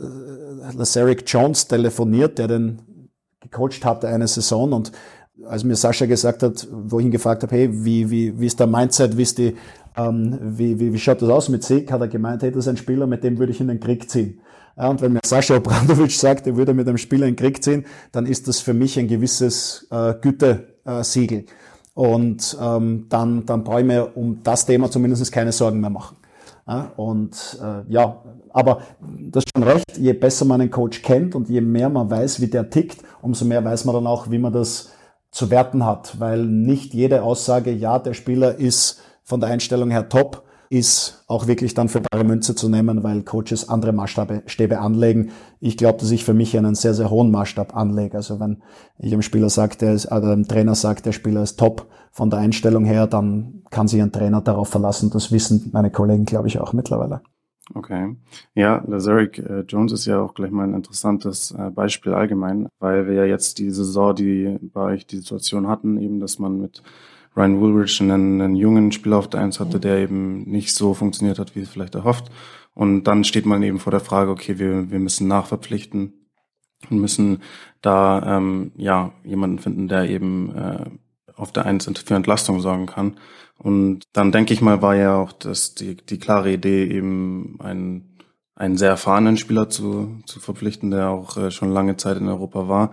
Lazaric 0.75 1.23
Jones 1.27 1.67
telefoniert, 1.67 2.37
der 2.39 2.47
den 2.47 2.81
gecoacht 3.39 3.85
hatte 3.85 4.09
eine 4.09 4.27
Saison 4.27 4.73
und 4.73 4.91
als 5.47 5.63
mir 5.63 5.75
Sascha 5.75 6.05
gesagt 6.05 6.43
hat, 6.43 6.67
wo 6.71 6.99
ich 6.99 7.05
ihn 7.05 7.11
gefragt 7.11 7.43
habe, 7.43 7.55
hey, 7.55 7.69
wie, 7.71 8.09
wie, 8.09 8.39
wie 8.39 8.45
ist 8.45 8.59
der 8.59 8.67
Mindset, 8.67 9.17
wie 9.17 9.21
ist 9.21 9.37
die 9.37 9.55
ähm, 9.97 10.37
wie, 10.41 10.79
wie, 10.79 10.93
wie 10.93 10.99
schaut 10.99 11.21
das 11.21 11.29
aus 11.29 11.49
mit 11.49 11.63
Sieg, 11.63 11.91
hat 11.91 12.01
er 12.01 12.07
gemeint, 12.07 12.43
hey, 12.43 12.51
das 12.51 12.65
ist 12.65 12.67
ein 12.67 12.77
Spieler, 12.77 13.07
mit 13.07 13.23
dem 13.23 13.37
würde 13.37 13.51
ich 13.51 13.61
in 13.61 13.67
den 13.67 13.79
Krieg 13.79 14.09
ziehen. 14.09 14.41
Ja, 14.77 14.89
und 14.89 15.01
wenn 15.01 15.13
mir 15.13 15.21
Sascha 15.25 15.55
Obradovic 15.55 16.11
sagt, 16.17 16.47
er 16.47 16.57
würde 16.57 16.73
mit 16.73 16.87
einem 16.87 16.97
Spieler 16.97 17.27
in 17.27 17.35
den 17.35 17.39
Krieg 17.39 17.63
ziehen, 17.63 17.85
dann 18.11 18.25
ist 18.25 18.47
das 18.47 18.59
für 18.59 18.73
mich 18.73 18.99
ein 18.99 19.07
gewisses 19.07 19.87
äh, 19.89 20.13
Gütesiegel. 20.19 21.45
Und 21.93 22.57
ähm, 22.61 23.05
dann, 23.07 23.45
dann 23.45 23.63
brauche 23.63 23.79
ich 23.79 23.85
mir 23.85 24.17
um 24.17 24.43
das 24.43 24.65
Thema 24.65 24.91
zumindest 24.91 25.31
keine 25.31 25.53
Sorgen 25.53 25.79
mehr 25.79 25.89
machen. 25.89 26.17
Ja, 26.67 26.91
und 26.97 27.59
äh, 27.61 27.89
ja, 27.91 28.21
aber 28.49 28.81
das 28.99 29.43
ist 29.45 29.51
schon 29.55 29.63
recht, 29.63 29.97
je 29.97 30.13
besser 30.13 30.45
man 30.45 30.61
einen 30.61 30.71
Coach 30.71 31.03
kennt 31.03 31.35
und 31.35 31.47
je 31.47 31.61
mehr 31.61 31.89
man 31.89 32.09
weiß, 32.09 32.41
wie 32.41 32.47
der 32.47 32.69
tickt, 32.69 32.97
umso 33.21 33.45
mehr 33.45 33.63
weiß 33.63 33.85
man 33.85 33.95
dann 33.95 34.07
auch, 34.07 34.31
wie 34.31 34.39
man 34.39 34.51
das 34.51 34.91
zu 35.31 35.51
werten 35.51 35.85
hat. 35.85 36.19
Weil 36.19 36.45
nicht 36.45 36.93
jede 36.93 37.21
Aussage, 37.21 37.71
ja, 37.71 37.99
der 37.99 38.13
Spieler 38.13 38.55
ist 38.55 39.01
von 39.25 39.41
der 39.41 39.49
Einstellung 39.49 39.91
her 39.91 40.07
top, 40.07 40.43
ist 40.69 41.23
auch 41.27 41.47
wirklich 41.47 41.73
dann 41.73 41.89
für 41.89 42.01
bare 42.01 42.23
Münze 42.23 42.55
zu 42.55 42.69
nehmen, 42.69 43.03
weil 43.03 43.23
Coaches 43.23 43.69
andere 43.69 43.91
Maßstäbe 43.91 44.79
anlegen. 44.79 45.31
Ich 45.59 45.77
glaube, 45.77 45.99
dass 45.99 46.11
ich 46.11 46.23
für 46.23 46.33
mich 46.33 46.57
einen 46.57 46.75
sehr, 46.75 46.93
sehr 46.93 47.09
hohen 47.09 47.31
Maßstab 47.31 47.75
anlege. 47.75 48.17
Also 48.17 48.39
wenn 48.39 48.61
ich 48.97 49.13
einem 49.13 49.21
Spieler 49.21 49.49
sage, 49.49 49.77
der 49.77 49.93
ist, 49.93 50.11
oder 50.11 50.35
dem 50.35 50.47
Trainer 50.47 50.75
sagt, 50.75 51.05
der 51.05 51.11
Spieler 51.11 51.43
ist 51.43 51.57
top 51.57 51.87
von 52.11 52.29
der 52.29 52.39
Einstellung 52.39 52.85
her, 52.85 53.07
dann 53.07 53.63
kann 53.69 53.87
sich 53.87 54.01
ein 54.01 54.11
Trainer 54.11 54.41
darauf 54.41 54.69
verlassen. 54.69 55.09
Das 55.11 55.31
wissen 55.31 55.69
meine 55.73 55.91
Kollegen, 55.91 56.25
glaube 56.25 56.47
ich, 56.47 56.59
auch 56.59 56.73
mittlerweile. 56.73 57.21
Okay. 57.73 58.15
Ja, 58.53 58.83
Lazaric 58.87 59.39
äh, 59.39 59.61
Jones 59.61 59.91
ist 59.91 60.05
ja 60.05 60.21
auch 60.21 60.35
gleich 60.35 60.51
mal 60.51 60.67
ein 60.67 60.75
interessantes 60.75 61.51
äh, 61.51 61.71
Beispiel 61.71 62.13
allgemein, 62.13 62.67
weil 62.79 63.07
wir 63.07 63.15
ja 63.15 63.25
jetzt 63.25 63.57
die 63.57 63.71
Saison, 63.71 64.13
die 64.13 64.59
bei 64.61 64.81
euch 64.81 65.07
die 65.07 65.17
Situation 65.17 65.67
hatten, 65.67 65.97
eben, 65.97 66.19
dass 66.19 66.37
man 66.37 66.59
mit 66.59 66.83
Ryan 67.35 67.59
Woolrich 67.59 68.01
einen, 68.01 68.41
einen 68.41 68.55
jungen 68.55 68.91
Spieler 68.91 69.17
auf 69.17 69.29
der 69.29 69.41
Eins 69.41 69.59
hatte, 69.59 69.79
der 69.79 69.97
eben 69.97 70.43
nicht 70.43 70.73
so 70.73 70.93
funktioniert 70.93 71.39
hat, 71.39 71.55
wie 71.55 71.61
es 71.61 71.69
vielleicht 71.69 71.95
erhofft. 71.95 72.31
Und 72.73 73.05
dann 73.05 73.23
steht 73.23 73.45
man 73.45 73.63
eben 73.63 73.79
vor 73.79 73.91
der 73.91 73.99
Frage, 73.99 74.31
okay, 74.31 74.59
wir, 74.59 74.91
wir 74.91 74.99
müssen 74.99 75.27
nachverpflichten 75.27 76.13
und 76.89 76.99
müssen 76.99 77.41
da 77.81 78.37
ähm, 78.37 78.71
ja 78.77 79.13
jemanden 79.23 79.59
finden, 79.59 79.87
der 79.87 80.09
eben 80.09 80.55
äh, 80.55 80.85
auf 81.35 81.51
der 81.51 81.65
Eins 81.65 81.85
für 81.85 82.15
Entlastung 82.15 82.59
sorgen 82.59 82.85
kann. 82.85 83.17
Und 83.57 84.03
dann 84.13 84.31
denke 84.31 84.53
ich 84.53 84.61
mal, 84.61 84.81
war 84.81 84.95
ja 84.95 85.15
auch 85.15 85.31
das 85.31 85.75
die, 85.75 85.95
die 85.95 86.19
klare 86.19 86.51
Idee, 86.51 86.85
eben 86.85 87.57
einen, 87.59 88.17
einen 88.55 88.77
sehr 88.77 88.89
erfahrenen 88.89 89.37
Spieler 89.37 89.69
zu, 89.69 90.19
zu 90.25 90.39
verpflichten, 90.39 90.91
der 90.91 91.09
auch 91.09 91.37
äh, 91.37 91.51
schon 91.51 91.71
lange 91.71 91.97
Zeit 91.97 92.17
in 92.17 92.27
Europa 92.27 92.67
war, 92.67 92.91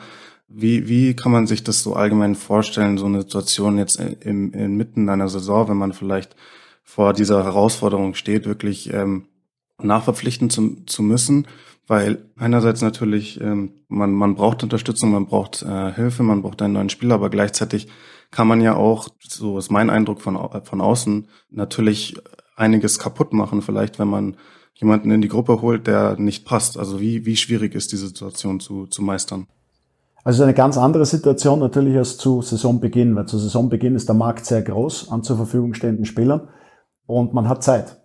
wie, 0.55 0.88
wie 0.88 1.15
kann 1.15 1.33
man 1.33 1.47
sich 1.47 1.65
das 1.65 1.83
so 1.83 1.95
allgemein 1.95 2.35
vorstellen, 2.35 2.99
so 2.99 3.07
eine 3.07 3.23
Situation 3.23 3.79
jetzt 3.79 3.97
im, 3.97 4.53
inmitten 4.53 5.09
einer 5.09 5.29
Saison, 5.29 5.69
wenn 5.69 5.77
man 5.77 5.93
vielleicht 5.93 6.37
vor 6.83 7.12
dieser 7.12 7.45
Herausforderung 7.45 8.15
steht, 8.15 8.47
wirklich 8.47 8.93
ähm, 8.93 9.27
nachverpflichten 9.81 10.51
zu, 10.51 10.85
zu 10.87 11.03
müssen? 11.03 11.47
Weil 11.87 12.31
einerseits 12.37 12.83
natürlich, 12.83 13.41
ähm, 13.41 13.73
man, 13.88 14.12
man 14.12 14.35
braucht 14.35 14.62
Unterstützung, 14.62 15.11
man 15.11 15.27
braucht 15.27 15.62
äh, 15.62 15.93
Hilfe, 15.93 16.23
man 16.23 16.43
braucht 16.43 16.62
einen 16.62 16.75
neuen 16.75 16.91
Spieler, 16.91 17.17
aber 17.17 17.31
gleichzeitig 17.31 17.88
kann 18.31 18.49
man 18.49 18.61
ja 18.61 18.75
auch, 18.75 19.09
so 19.21 19.59
ist 19.59 19.71
mein 19.71 19.91
Eindruck 19.91 20.21
von, 20.21 20.38
von 20.65 20.81
außen, 20.81 21.29
natürlich 21.51 22.17
einiges 22.57 22.99
kaputt 22.99 23.33
machen, 23.33 23.62
vielleicht 23.62 23.99
wenn 23.99 24.09
man 24.09 24.37
jemanden 24.75 25.11
in 25.11 25.21
die 25.21 25.29
Gruppe 25.29 25.61
holt, 25.61 25.87
der 25.87 26.17
nicht 26.19 26.45
passt. 26.45 26.79
Also 26.79 27.01
wie, 27.01 27.27
wie 27.27 27.37
schwierig 27.37 27.75
ist 27.75 27.93
die 27.93 27.97
Situation 27.97 28.61
zu, 28.61 28.87
zu 28.87 29.03
meistern? 29.03 29.47
Also 30.25 30.45
eine 30.45 30.55
ganz 30.55 30.79
andere 30.79 31.05
Situation 31.05 31.59
natürlich 31.59 31.97
als 31.97 32.17
zu 32.17 32.43
Saisonbeginn, 32.43 33.17
weil 33.17 33.27
zu 33.27 33.39
Saisonbeginn 33.39 33.97
ist 33.97 34.09
der 34.09 34.15
Markt 34.15 34.47
sehr 34.47 34.63
groß 34.63 35.11
an 35.11 35.25
zur 35.25 35.37
Verfügung 35.37 35.75
stehenden 35.75 36.05
Spielern 36.05 36.49
und 37.07 37.35
man 37.35 37.49
hat 37.49 37.65
Zeit. 37.65 38.01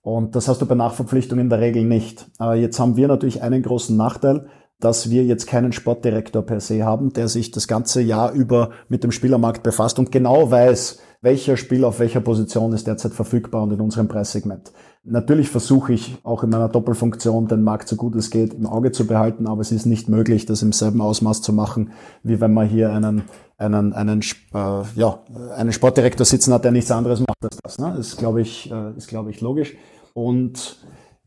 Und 0.00 0.34
das 0.34 0.48
hast 0.48 0.62
du 0.62 0.66
bei 0.66 0.74
Nachverpflichtungen 0.74 1.44
in 1.44 1.50
der 1.50 1.60
Regel 1.60 1.84
nicht. 1.84 2.30
Jetzt 2.54 2.80
haben 2.80 2.96
wir 2.96 3.08
natürlich 3.08 3.42
einen 3.42 3.62
großen 3.62 3.94
Nachteil, 3.94 4.46
dass 4.78 5.10
wir 5.10 5.24
jetzt 5.24 5.46
keinen 5.46 5.72
Sportdirektor 5.72 6.40
per 6.40 6.60
se 6.60 6.84
haben, 6.84 7.12
der 7.12 7.28
sich 7.28 7.50
das 7.50 7.68
ganze 7.68 8.00
Jahr 8.00 8.32
über 8.32 8.70
mit 8.88 9.04
dem 9.04 9.12
Spielermarkt 9.12 9.62
befasst 9.62 9.98
und 9.98 10.10
genau 10.10 10.50
weiß, 10.50 11.00
welcher 11.20 11.58
Spieler 11.58 11.88
auf 11.88 12.00
welcher 12.00 12.22
Position 12.22 12.72
ist 12.72 12.86
derzeit 12.86 13.12
verfügbar 13.12 13.62
und 13.62 13.72
in 13.72 13.82
unserem 13.82 14.08
Preissegment. 14.08 14.72
Natürlich 15.10 15.48
versuche 15.48 15.92
ich 15.92 16.18
auch 16.22 16.44
in 16.44 16.50
meiner 16.50 16.68
Doppelfunktion 16.68 17.48
den 17.48 17.64
Markt 17.64 17.88
so 17.88 17.96
gut 17.96 18.14
es 18.14 18.30
geht 18.30 18.54
im 18.54 18.66
Auge 18.66 18.92
zu 18.92 19.08
behalten, 19.08 19.48
aber 19.48 19.60
es 19.60 19.72
ist 19.72 19.84
nicht 19.84 20.08
möglich, 20.08 20.46
das 20.46 20.62
im 20.62 20.72
selben 20.72 21.00
Ausmaß 21.00 21.42
zu 21.42 21.52
machen, 21.52 21.90
wie 22.22 22.40
wenn 22.40 22.54
man 22.54 22.68
hier 22.68 22.92
einen 22.92 23.24
einen 23.58 23.92
einen 23.92 24.20
äh, 24.54 24.82
ja 24.94 25.18
einen 25.56 25.72
Sportdirektor 25.72 26.24
sitzen 26.24 26.54
hat, 26.54 26.64
der 26.64 26.70
nichts 26.70 26.92
anderes 26.92 27.18
macht 27.18 27.42
als 27.42 27.58
das. 27.60 27.78
Ne? 27.78 27.92
Das 27.96 28.06
ist 28.06 28.18
glaube 28.18 28.40
ich 28.40 28.70
äh, 28.70 28.96
ist 28.96 29.08
glaube 29.08 29.30
ich 29.30 29.40
logisch 29.40 29.74
und 30.14 30.78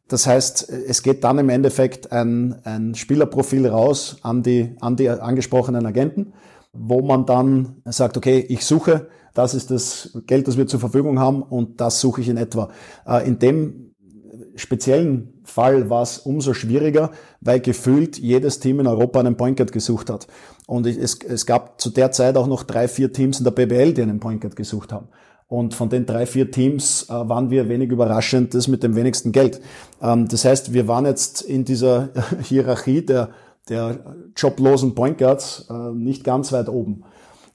das 0.08 0.28
heißt, 0.28 0.70
es 0.70 1.02
geht 1.02 1.24
dann 1.24 1.40
im 1.40 1.50
Endeffekt 1.50 2.12
ein, 2.12 2.56
ein 2.66 2.94
Spielerprofil 2.94 3.68
raus 3.68 4.18
an 4.22 4.44
die, 4.44 4.76
an 4.80 4.96
die 4.96 5.10
angesprochenen 5.10 5.86
Agenten, 5.86 6.34
wo 6.72 7.02
man 7.02 7.26
dann 7.26 7.78
sagt, 7.86 8.18
okay, 8.18 8.46
ich 8.48 8.66
suche 8.66 9.08
das 9.34 9.54
ist 9.54 9.72
das 9.72 10.18
Geld, 10.28 10.48
das 10.48 10.58
wir 10.58 10.68
zur 10.68 10.80
Verfügung 10.80 11.20
haben 11.20 11.42
und 11.42 11.82
das 11.82 12.00
suche 12.00 12.22
ich 12.22 12.30
in 12.30 12.38
etwa. 12.38 12.70
Äh, 13.06 13.28
in 13.28 13.40
dem 13.40 13.94
speziellen 14.56 15.42
Fall 15.44 15.90
war 15.90 16.04
es 16.04 16.20
umso 16.20 16.54
schwieriger, 16.54 17.12
weil 17.42 17.60
gefühlt 17.60 18.18
jedes 18.18 18.60
Team 18.60 18.80
in 18.80 18.88
Europa 18.88 19.20
einen 19.20 19.38
Point 19.38 19.58
Guard 19.58 19.72
gesucht 19.72 20.10
hat. 20.10 20.28
Und 20.68 20.86
es, 20.86 21.20
es 21.22 21.46
gab 21.46 21.82
zu 21.82 21.90
der 21.90 22.12
Zeit 22.12 22.38
auch 22.38 22.48
noch 22.48 22.64
drei, 22.64 22.88
vier 22.88 23.12
Teams 23.12 23.40
in 23.40 23.44
der 23.44 23.52
BBL, 23.52 23.94
die 23.94 24.02
einen 24.02 24.20
Point 24.20 24.42
Guard 24.42 24.56
gesucht 24.56 24.94
haben. 24.94 25.08
Und 25.48 25.74
von 25.74 25.90
den 25.90 26.06
drei, 26.06 26.26
vier 26.26 26.50
Teams 26.52 27.10
äh, 27.10 27.14
waren 27.14 27.50
wir 27.50 27.70
wenig 27.70 27.92
überraschend 27.92 28.54
das 28.54 28.68
mit 28.68 28.82
dem 28.82 28.96
wenigsten 28.96 29.32
Geld. 29.32 29.62
Ähm, 30.02 30.28
das 30.28 30.46
heißt, 30.46 30.74
wir 30.74 30.88
waren 30.88 31.06
jetzt 31.06 31.42
in 31.42 31.66
dieser 31.66 32.10
Hierarchie 32.42 33.06
der, 33.06 33.30
der 33.70 34.16
joblosen 34.36 34.96
Point 34.96 35.18
Guards 35.18 35.68
äh, 35.70 35.92
nicht 35.94 36.24
ganz 36.24 36.52
weit 36.52 36.70
oben. 36.70 37.04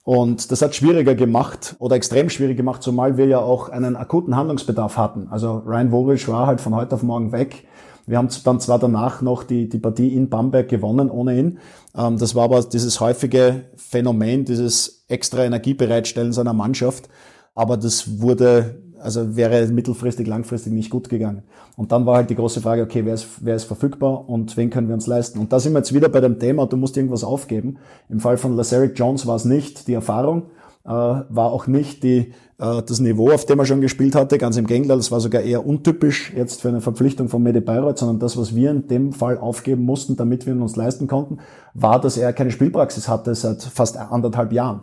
Und 0.09 0.51
das 0.51 0.63
hat 0.63 0.75
schwieriger 0.75 1.15
gemacht 1.15 1.77
oder 1.81 1.95
extrem 1.95 2.31
schwierig 2.31 2.57
gemacht, 2.57 2.83
zumal 2.83 3.19
wir 3.19 3.27
ja 3.27 3.41
auch 3.41 3.69
einen 3.69 3.95
akuten 3.95 4.37
Handlungsbedarf 4.37 4.97
hatten. 4.97 5.29
Also 5.29 5.59
Ryan 5.67 5.91
Vogel 5.91 6.29
war 6.29 6.47
halt 6.47 6.63
von 6.63 6.75
heute 6.75 6.95
auf 6.95 7.03
morgen 7.03 7.31
weg. 7.31 7.67
Wir 8.07 8.17
haben 8.17 8.31
dann 8.43 8.59
zwar 8.59 8.79
danach 8.79 9.21
noch 9.21 9.45
die, 9.45 9.69
die 9.69 9.77
Partie 9.77 10.15
in 10.15 10.31
Bamberg 10.31 10.71
gewonnen 10.71 11.11
ohne 11.11 11.39
ihn. 11.39 11.59
Ähm, 11.95 12.17
das 12.17 12.35
war 12.35 12.45
aber 12.45 12.63
dieses 12.63 13.01
häufige 13.01 13.67
Phänomen, 13.77 14.47
dieses 14.47 15.05
extra 15.09 15.45
Energiebereitstellen 15.45 16.33
seiner 16.33 16.55
Mannschaft. 16.55 17.11
Aber 17.55 17.77
das 17.77 18.23
wurde 18.23 18.81
also 19.01 19.37
wäre 19.37 19.67
mittelfristig, 19.69 20.27
langfristig 20.27 20.73
nicht 20.73 20.91
gut 20.91 21.09
gegangen. 21.09 21.43
Und 21.77 21.93
dann 21.93 22.07
war 22.07 22.17
halt 22.17 22.31
die 22.31 22.35
große 22.35 22.61
Frage, 22.61 22.83
okay, 22.83 23.05
wer 23.05 23.15
ist, 23.15 23.27
wer 23.41 23.57
ist 23.57 23.65
verfügbar 23.65 24.29
und 24.29 24.57
wen 24.57 24.71
können 24.71 24.89
wir 24.89 24.95
uns 24.95 25.07
leisten? 25.07 25.39
Und 25.39 25.53
da 25.53 25.61
sind 25.61 25.73
wir 25.73 25.79
jetzt 25.79 25.95
wieder 25.95 26.09
bei 26.09 26.21
dem 26.21 26.39
Thema, 26.39 26.67
du 26.67 26.77
musst 26.77 26.97
irgendwas 26.97 27.25
aufgeben. 27.25 27.77
Im 28.09 28.21
Fall 28.21 28.37
von 28.37 28.57
Lazaric 28.57 28.99
Jones 28.99 29.27
war 29.27 29.37
es 29.37 29.45
nicht 29.45 29.89
die 29.89 29.95
Erfahrung, 29.95 30.45
äh, 30.85 30.91
war 30.91 31.53
auch 31.53 31.67
nicht 31.67 32.03
die, 32.03 32.33
äh, 32.59 32.83
das 32.83 33.01
Niveau, 33.01 33.31
auf 33.31 33.47
dem 33.47 33.59
er 33.59 33.67
schon 33.67 33.81
gespielt 33.81 34.15
hatte, 34.15 34.39
ganz 34.39 34.57
im 34.57 34.67
Gegenteil, 34.67 34.97
das 34.97 35.13
war 35.13 35.21
sogar 35.21 35.43
eher 35.43 35.67
untypisch 35.67 36.33
jetzt 36.35 36.63
für 36.63 36.69
eine 36.69 36.81
Verpflichtung 36.81 37.29
von 37.29 37.43
Medi 37.43 37.61
Bayreuth, 37.61 37.99
sondern 37.99 38.19
das, 38.19 38.37
was 38.37 38.55
wir 38.55 38.71
in 38.71 38.89
dem 38.89 39.13
Fall 39.13 39.39
aufgeben 39.39 39.85
mussten, 39.85 40.17
damit 40.17 40.47
wir 40.47 40.55
ihn 40.55 40.63
uns 40.63 40.77
leisten 40.77 41.07
konnten, 41.07 41.39
war, 41.75 42.01
dass 42.01 42.17
er 42.17 42.33
keine 42.33 42.51
Spielpraxis 42.51 43.09
hatte 43.09 43.35
seit 43.35 43.63
fast 43.63 43.97
anderthalb 43.97 44.53
Jahren. 44.53 44.83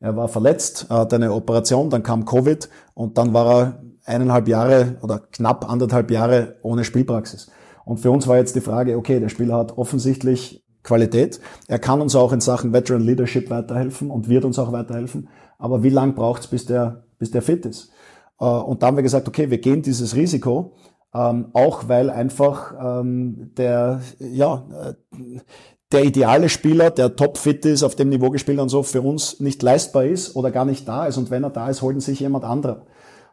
Er 0.00 0.16
war 0.16 0.28
verletzt, 0.28 0.86
hatte 0.90 1.16
eine 1.16 1.32
Operation, 1.32 1.90
dann 1.90 2.02
kam 2.02 2.24
Covid 2.24 2.68
und 2.94 3.18
dann 3.18 3.32
war 3.32 3.60
er 3.60 3.82
eineinhalb 4.04 4.48
Jahre 4.48 4.96
oder 5.02 5.18
knapp 5.18 5.68
anderthalb 5.68 6.10
Jahre 6.10 6.56
ohne 6.62 6.84
Spielpraxis. 6.84 7.50
Und 7.84 7.98
für 7.98 8.10
uns 8.10 8.26
war 8.26 8.36
jetzt 8.36 8.56
die 8.56 8.60
Frage, 8.60 8.96
okay, 8.96 9.20
der 9.20 9.28
Spieler 9.28 9.56
hat 9.56 9.78
offensichtlich 9.78 10.64
Qualität. 10.82 11.40
Er 11.66 11.78
kann 11.78 12.00
uns 12.00 12.14
auch 12.14 12.32
in 12.32 12.40
Sachen 12.40 12.72
Veteran 12.72 13.02
Leadership 13.02 13.50
weiterhelfen 13.50 14.10
und 14.10 14.28
wird 14.28 14.44
uns 14.44 14.58
auch 14.58 14.72
weiterhelfen. 14.72 15.28
Aber 15.58 15.82
wie 15.82 15.90
lang 15.90 16.14
braucht 16.14 16.42
es, 16.42 16.46
bis 16.46 16.66
der, 16.66 17.04
bis 17.18 17.30
der 17.30 17.42
fit 17.42 17.66
ist? 17.66 17.90
Äh, 18.40 18.44
und 18.44 18.82
da 18.82 18.86
haben 18.86 18.96
wir 18.96 19.02
gesagt, 19.02 19.28
okay, 19.28 19.50
wir 19.50 19.58
gehen 19.58 19.82
dieses 19.82 20.14
Risiko, 20.14 20.74
ähm, 21.14 21.48
auch 21.52 21.88
weil 21.88 22.10
einfach 22.10 22.74
ähm, 22.80 23.52
der, 23.56 24.00
ja, 24.18 24.66
äh, 24.82 25.40
der 25.92 26.04
ideale 26.04 26.48
Spieler, 26.48 26.90
der 26.90 27.14
topfit 27.14 27.64
ist, 27.64 27.82
auf 27.82 27.94
dem 27.94 28.08
Niveau 28.08 28.30
gespielt 28.30 28.58
und 28.58 28.68
so, 28.68 28.82
für 28.82 29.02
uns 29.02 29.40
nicht 29.40 29.62
leistbar 29.62 30.04
ist 30.04 30.34
oder 30.34 30.50
gar 30.50 30.64
nicht 30.64 30.88
da 30.88 31.06
ist. 31.06 31.16
Und 31.16 31.30
wenn 31.30 31.44
er 31.44 31.50
da 31.50 31.68
ist, 31.68 31.82
holen 31.82 32.00
sich 32.00 32.20
jemand 32.20 32.44
anderer. 32.44 32.86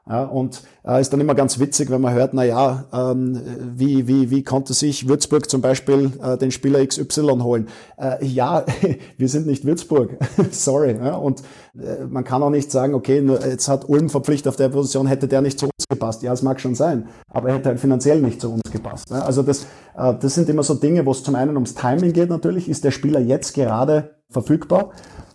Ja, 0.10 0.26
und 0.26 0.64
äh, 0.86 1.00
ist 1.00 1.14
dann 1.14 1.22
immer 1.22 1.34
ganz 1.34 1.60
witzig, 1.60 1.90
wenn 1.90 2.02
man 2.02 2.14
hört, 2.14 2.34
na 2.34 2.44
ja, 2.44 2.84
ähm, 2.92 3.40
wie, 3.76 4.06
wie, 4.06 4.30
wie 4.32 4.44
konnte 4.44 4.74
sich 4.74 5.08
Würzburg 5.08 5.50
zum 5.50 5.62
Beispiel 5.62 6.12
äh, 6.22 6.38
den 6.38 6.52
Spieler 6.52 6.86
XY 6.86 7.40
holen? 7.42 7.70
Äh, 7.98 8.26
ja, 8.26 8.66
wir 9.18 9.30
sind 9.30 9.48
nicht 9.48 9.64
Würzburg, 9.64 10.18
sorry. 10.52 10.98
Ja, 10.98 11.16
und 11.16 11.42
äh, 11.80 12.04
man 12.06 12.26
kann 12.26 12.44
auch 12.44 12.50
nicht 12.50 12.70
sagen, 12.70 12.96
okay, 12.96 13.26
jetzt 13.46 13.70
hat 13.70 13.88
Ulm 13.88 14.10
verpflichtet 14.10 14.50
auf 14.50 14.58
der 14.58 14.68
Position, 14.68 15.08
hätte 15.08 15.30
der 15.30 15.42
nicht 15.42 15.58
zu 15.58 15.68
uns 15.68 15.86
gepasst. 15.90 16.22
Ja, 16.22 16.34
es 16.34 16.42
mag 16.42 16.60
schon 16.60 16.76
sein, 16.76 17.08
aber 17.30 17.50
er 17.50 17.56
hätte 17.56 17.70
halt 17.70 17.80
finanziell 17.80 18.20
nicht 18.20 18.42
zu 18.42 18.52
uns 18.52 18.70
gepasst. 18.74 19.10
Ja, 19.10 19.20
also 19.20 19.42
das, 19.42 19.68
äh, 19.96 20.14
das 20.20 20.36
sind 20.36 20.50
immer 20.50 20.64
so 20.64 20.74
Dinge, 20.74 21.06
wo 21.06 21.12
es 21.12 21.24
zum 21.24 21.36
einen 21.36 21.56
ums 21.56 21.76
Timing 21.76 22.12
geht 22.12 22.30
natürlich. 22.30 22.68
Ist 22.68 22.84
der 22.84 22.92
Spieler 22.92 23.22
jetzt 23.22 23.54
gerade 23.54 24.16
verfügbar? 24.30 24.92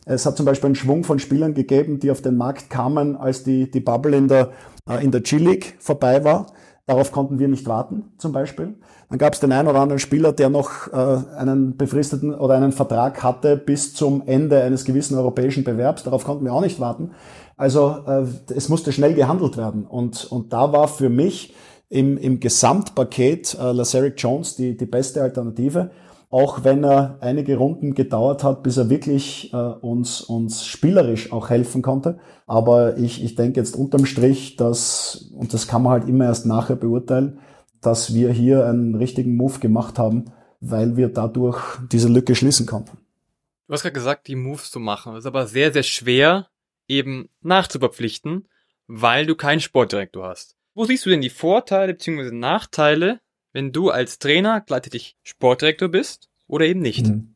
Es 0.08 0.24
hat 0.24 0.36
zum 0.36 0.46
Beispiel 0.46 0.68
einen 0.68 0.74
Schwung 0.74 1.04
von 1.04 1.18
Spielern 1.18 1.52
gegeben, 1.52 2.00
die 2.00 2.10
auf 2.10 2.22
den 2.22 2.36
Markt 2.36 2.70
kamen, 2.70 3.16
als 3.16 3.44
die, 3.44 3.70
die 3.70 3.80
Bubble 3.80 4.16
in 4.16 4.28
der, 4.28 4.50
äh, 4.88 5.04
in 5.04 5.10
der 5.10 5.20
G-League 5.20 5.74
vorbei 5.78 6.24
war. 6.24 6.46
Darauf 6.86 7.12
konnten 7.12 7.38
wir 7.38 7.48
nicht 7.48 7.66
warten, 7.68 8.12
zum 8.16 8.32
Beispiel. 8.32 8.74
Dann 9.10 9.18
gab 9.18 9.34
es 9.34 9.40
den 9.40 9.52
einen 9.52 9.68
oder 9.68 9.80
anderen 9.80 9.98
Spieler, 9.98 10.32
der 10.32 10.48
noch 10.48 10.90
äh, 10.90 10.96
einen 11.36 11.76
befristeten 11.76 12.34
oder 12.34 12.54
einen 12.54 12.72
Vertrag 12.72 13.22
hatte 13.22 13.58
bis 13.58 13.92
zum 13.92 14.22
Ende 14.26 14.62
eines 14.62 14.86
gewissen 14.86 15.16
europäischen 15.18 15.64
Bewerbs. 15.64 16.04
Darauf 16.04 16.24
konnten 16.24 16.46
wir 16.46 16.54
auch 16.54 16.62
nicht 16.62 16.80
warten. 16.80 17.10
Also 17.58 17.98
äh, 18.06 18.24
es 18.54 18.70
musste 18.70 18.92
schnell 18.92 19.12
gehandelt 19.12 19.58
werden. 19.58 19.84
Und, 19.84 20.24
und 20.32 20.54
da 20.54 20.72
war 20.72 20.88
für 20.88 21.10
mich 21.10 21.54
im, 21.90 22.16
im 22.16 22.40
Gesamtpaket 22.40 23.58
äh, 23.60 23.72
Laseric 23.72 24.14
Jones 24.16 24.56
die, 24.56 24.74
die 24.74 24.86
beste 24.86 25.22
Alternative 25.22 25.90
auch 26.30 26.62
wenn 26.64 26.84
er 26.84 27.18
einige 27.20 27.56
Runden 27.56 27.94
gedauert 27.94 28.44
hat, 28.44 28.62
bis 28.62 28.76
er 28.76 28.90
wirklich 28.90 29.52
äh, 29.52 29.56
uns, 29.56 30.20
uns 30.20 30.66
spielerisch 30.66 31.32
auch 31.32 31.48
helfen 31.48 31.80
konnte. 31.80 32.18
Aber 32.46 32.98
ich, 32.98 33.24
ich 33.24 33.34
denke 33.34 33.60
jetzt 33.60 33.76
unterm 33.76 34.04
Strich, 34.04 34.56
dass, 34.56 35.30
und 35.34 35.54
das 35.54 35.66
kann 35.66 35.82
man 35.82 35.92
halt 35.92 36.08
immer 36.08 36.26
erst 36.26 36.44
nachher 36.44 36.76
beurteilen, 36.76 37.38
dass 37.80 38.14
wir 38.14 38.30
hier 38.30 38.66
einen 38.66 38.94
richtigen 38.94 39.36
Move 39.36 39.58
gemacht 39.58 39.98
haben, 39.98 40.26
weil 40.60 40.96
wir 40.96 41.08
dadurch 41.08 41.62
diese 41.90 42.08
Lücke 42.08 42.34
schließen 42.34 42.66
konnten. 42.66 42.98
Du 43.66 43.74
hast 43.74 43.82
gerade 43.82 43.92
gesagt, 43.92 44.28
die 44.28 44.36
Moves 44.36 44.70
zu 44.70 44.80
machen. 44.80 45.14
Das 45.14 45.24
ist 45.24 45.26
aber 45.26 45.46
sehr, 45.46 45.72
sehr 45.72 45.82
schwer, 45.82 46.48
eben 46.88 47.28
nachzuverpflichten, 47.42 48.48
weil 48.86 49.26
du 49.26 49.34
keinen 49.34 49.60
Sportdirektor 49.60 50.26
hast. 50.26 50.56
Wo 50.74 50.84
siehst 50.84 51.06
du 51.06 51.10
denn 51.10 51.20
die 51.20 51.30
Vorteile 51.30 51.94
bzw. 51.94 52.32
Nachteile 52.32 53.20
wenn 53.52 53.72
du 53.72 53.90
als 53.90 54.18
Trainer 54.18 54.60
gleichzeitig 54.60 55.16
Sportdirektor 55.22 55.88
bist 55.88 56.28
oder 56.46 56.66
eben 56.66 56.80
nicht? 56.80 57.06
Mhm. 57.06 57.34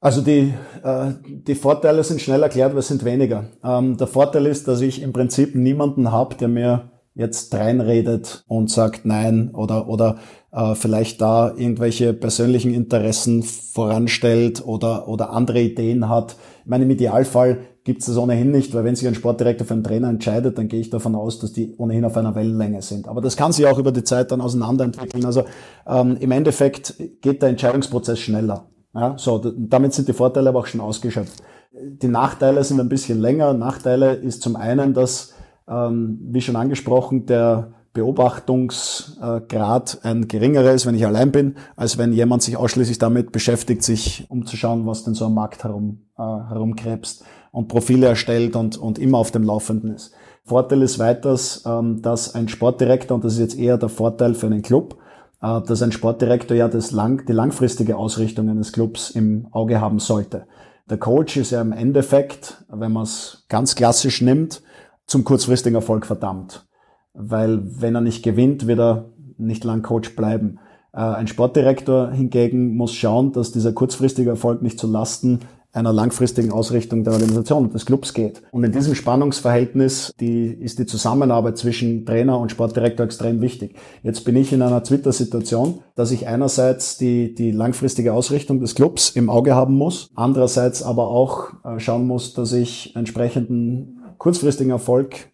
Also 0.00 0.20
die, 0.20 0.52
äh, 0.82 1.12
die 1.24 1.54
Vorteile 1.54 2.02
sind 2.02 2.20
schnell 2.20 2.42
erklärt, 2.42 2.74
was 2.74 2.88
sind 2.88 3.04
weniger. 3.04 3.44
Ähm, 3.62 3.96
der 3.96 4.08
Vorteil 4.08 4.46
ist, 4.46 4.66
dass 4.66 4.80
ich 4.80 5.00
im 5.00 5.12
Prinzip 5.12 5.54
niemanden 5.54 6.10
habe, 6.10 6.34
der 6.34 6.48
mir 6.48 6.90
jetzt 7.14 7.54
reinredet 7.54 8.42
und 8.48 8.70
sagt 8.70 9.04
nein 9.04 9.50
oder 9.54 9.86
oder 9.88 10.18
äh, 10.50 10.74
vielleicht 10.74 11.20
da 11.20 11.54
irgendwelche 11.54 12.14
persönlichen 12.14 12.72
Interessen 12.74 13.42
voranstellt 13.42 14.66
oder 14.66 15.06
oder 15.08 15.30
andere 15.30 15.60
Ideen 15.60 16.08
hat. 16.08 16.36
Ich 16.64 16.70
meine, 16.70 16.84
im 16.84 16.90
Idealfall 16.90 17.60
gibt 17.84 18.00
es 18.00 18.06
das 18.06 18.16
ohnehin 18.16 18.50
nicht, 18.50 18.74
weil 18.74 18.84
wenn 18.84 18.94
sich 18.94 19.08
ein 19.08 19.14
Sportdirektor 19.14 19.66
für 19.66 19.74
einen 19.74 19.84
Trainer 19.84 20.08
entscheidet, 20.08 20.56
dann 20.56 20.68
gehe 20.68 20.80
ich 20.80 20.90
davon 20.90 21.14
aus, 21.14 21.40
dass 21.40 21.52
die 21.52 21.74
ohnehin 21.78 22.04
auf 22.04 22.16
einer 22.16 22.34
Wellenlänge 22.34 22.82
sind. 22.82 23.08
Aber 23.08 23.20
das 23.20 23.36
kann 23.36 23.52
sich 23.52 23.66
auch 23.66 23.78
über 23.78 23.92
die 23.92 24.04
Zeit 24.04 24.30
dann 24.30 24.40
auseinanderentwickeln. 24.40 25.24
Also 25.24 25.44
ähm, 25.86 26.16
im 26.20 26.30
Endeffekt 26.30 26.94
geht 27.20 27.42
der 27.42 27.48
Entscheidungsprozess 27.48 28.20
schneller. 28.20 28.66
Ja, 28.94 29.14
so, 29.16 29.38
damit 29.38 29.94
sind 29.94 30.08
die 30.08 30.12
Vorteile 30.12 30.50
aber 30.50 30.60
auch 30.60 30.66
schon 30.66 30.80
ausgeschöpft. 30.80 31.42
Die 31.72 32.08
Nachteile 32.08 32.62
sind 32.62 32.78
ein 32.78 32.88
bisschen 32.88 33.20
länger. 33.20 33.54
Nachteile 33.54 34.12
ist 34.12 34.42
zum 34.42 34.54
einen, 34.54 34.94
dass, 34.94 35.32
ähm, 35.66 36.20
wie 36.30 36.42
schon 36.42 36.56
angesprochen, 36.56 37.26
der 37.26 37.72
Beobachtungsgrad 37.94 39.98
ein 40.02 40.28
geringerer 40.28 40.72
ist, 40.72 40.86
wenn 40.86 40.94
ich 40.94 41.06
allein 41.06 41.32
bin, 41.32 41.56
als 41.76 41.98
wenn 41.98 42.12
jemand 42.12 42.42
sich 42.42 42.56
ausschließlich 42.56 42.98
damit 42.98 43.32
beschäftigt, 43.32 43.82
sich 43.82 44.26
umzuschauen, 44.28 44.86
was 44.86 45.04
denn 45.04 45.14
so 45.14 45.26
am 45.26 45.34
Markt 45.34 45.64
herum, 45.64 46.02
äh, 46.16 46.22
herumkrebst 46.22 47.24
und 47.52 47.68
Profile 47.68 48.08
erstellt 48.08 48.56
und, 48.56 48.76
und 48.76 48.98
immer 48.98 49.18
auf 49.18 49.30
dem 49.30 49.44
Laufenden 49.44 49.94
ist. 49.94 50.12
Vorteil 50.44 50.82
ist 50.82 50.98
weiters, 50.98 51.62
ähm, 51.64 52.02
dass 52.02 52.34
ein 52.34 52.48
Sportdirektor, 52.48 53.14
und 53.14 53.24
das 53.24 53.34
ist 53.34 53.38
jetzt 53.38 53.58
eher 53.58 53.78
der 53.78 53.88
Vorteil 53.88 54.34
für 54.34 54.46
einen 54.46 54.62
Club, 54.62 54.96
äh, 55.40 55.60
dass 55.60 55.82
ein 55.82 55.92
Sportdirektor 55.92 56.56
ja 56.56 56.66
das 56.66 56.90
lang, 56.90 57.24
die 57.26 57.32
langfristige 57.32 57.96
Ausrichtung 57.96 58.48
eines 58.48 58.72
Clubs 58.72 59.10
im 59.10 59.46
Auge 59.52 59.80
haben 59.80 60.00
sollte. 60.00 60.46
Der 60.90 60.98
Coach 60.98 61.36
ist 61.36 61.52
ja 61.52 61.60
im 61.60 61.72
Endeffekt, 61.72 62.64
wenn 62.68 62.92
man 62.92 63.04
es 63.04 63.44
ganz 63.48 63.76
klassisch 63.76 64.20
nimmt, 64.20 64.62
zum 65.06 65.22
kurzfristigen 65.22 65.76
Erfolg 65.76 66.06
verdammt. 66.06 66.66
Weil 67.14 67.60
wenn 67.80 67.94
er 67.94 68.00
nicht 68.00 68.24
gewinnt, 68.24 68.66
wird 68.66 68.80
er 68.80 69.10
nicht 69.36 69.62
lang 69.62 69.82
Coach 69.82 70.16
bleiben. 70.16 70.58
Äh, 70.92 71.00
ein 71.00 71.28
Sportdirektor 71.28 72.10
hingegen 72.10 72.76
muss 72.76 72.94
schauen, 72.94 73.32
dass 73.32 73.52
dieser 73.52 73.72
kurzfristige 73.72 74.30
Erfolg 74.30 74.62
nicht 74.62 74.78
zu 74.78 74.86
Lasten 74.86 75.40
einer 75.72 75.92
langfristigen 75.92 76.52
Ausrichtung 76.52 77.02
der 77.02 77.14
Organisation 77.14 77.70
des 77.70 77.86
Clubs 77.86 78.12
geht. 78.12 78.42
Und 78.50 78.62
in 78.62 78.72
diesem 78.72 78.94
Spannungsverhältnis 78.94 80.12
die, 80.20 80.46
ist 80.48 80.78
die 80.78 80.86
Zusammenarbeit 80.86 81.56
zwischen 81.56 82.04
Trainer 82.04 82.38
und 82.38 82.50
Sportdirektor 82.50 83.06
extrem 83.06 83.40
wichtig. 83.40 83.76
Jetzt 84.02 84.24
bin 84.24 84.36
ich 84.36 84.52
in 84.52 84.60
einer 84.60 84.84
Twitter-Situation, 84.84 85.80
dass 85.94 86.10
ich 86.10 86.28
einerseits 86.28 86.98
die, 86.98 87.34
die 87.34 87.52
langfristige 87.52 88.12
Ausrichtung 88.12 88.60
des 88.60 88.74
Clubs 88.74 89.10
im 89.10 89.30
Auge 89.30 89.54
haben 89.54 89.74
muss, 89.74 90.10
andererseits 90.14 90.82
aber 90.82 91.08
auch 91.08 91.52
äh, 91.64 91.80
schauen 91.80 92.06
muss, 92.06 92.34
dass 92.34 92.52
ich 92.52 92.94
entsprechenden 92.94 94.00
kurzfristigen 94.18 94.72
Erfolg 94.72 95.32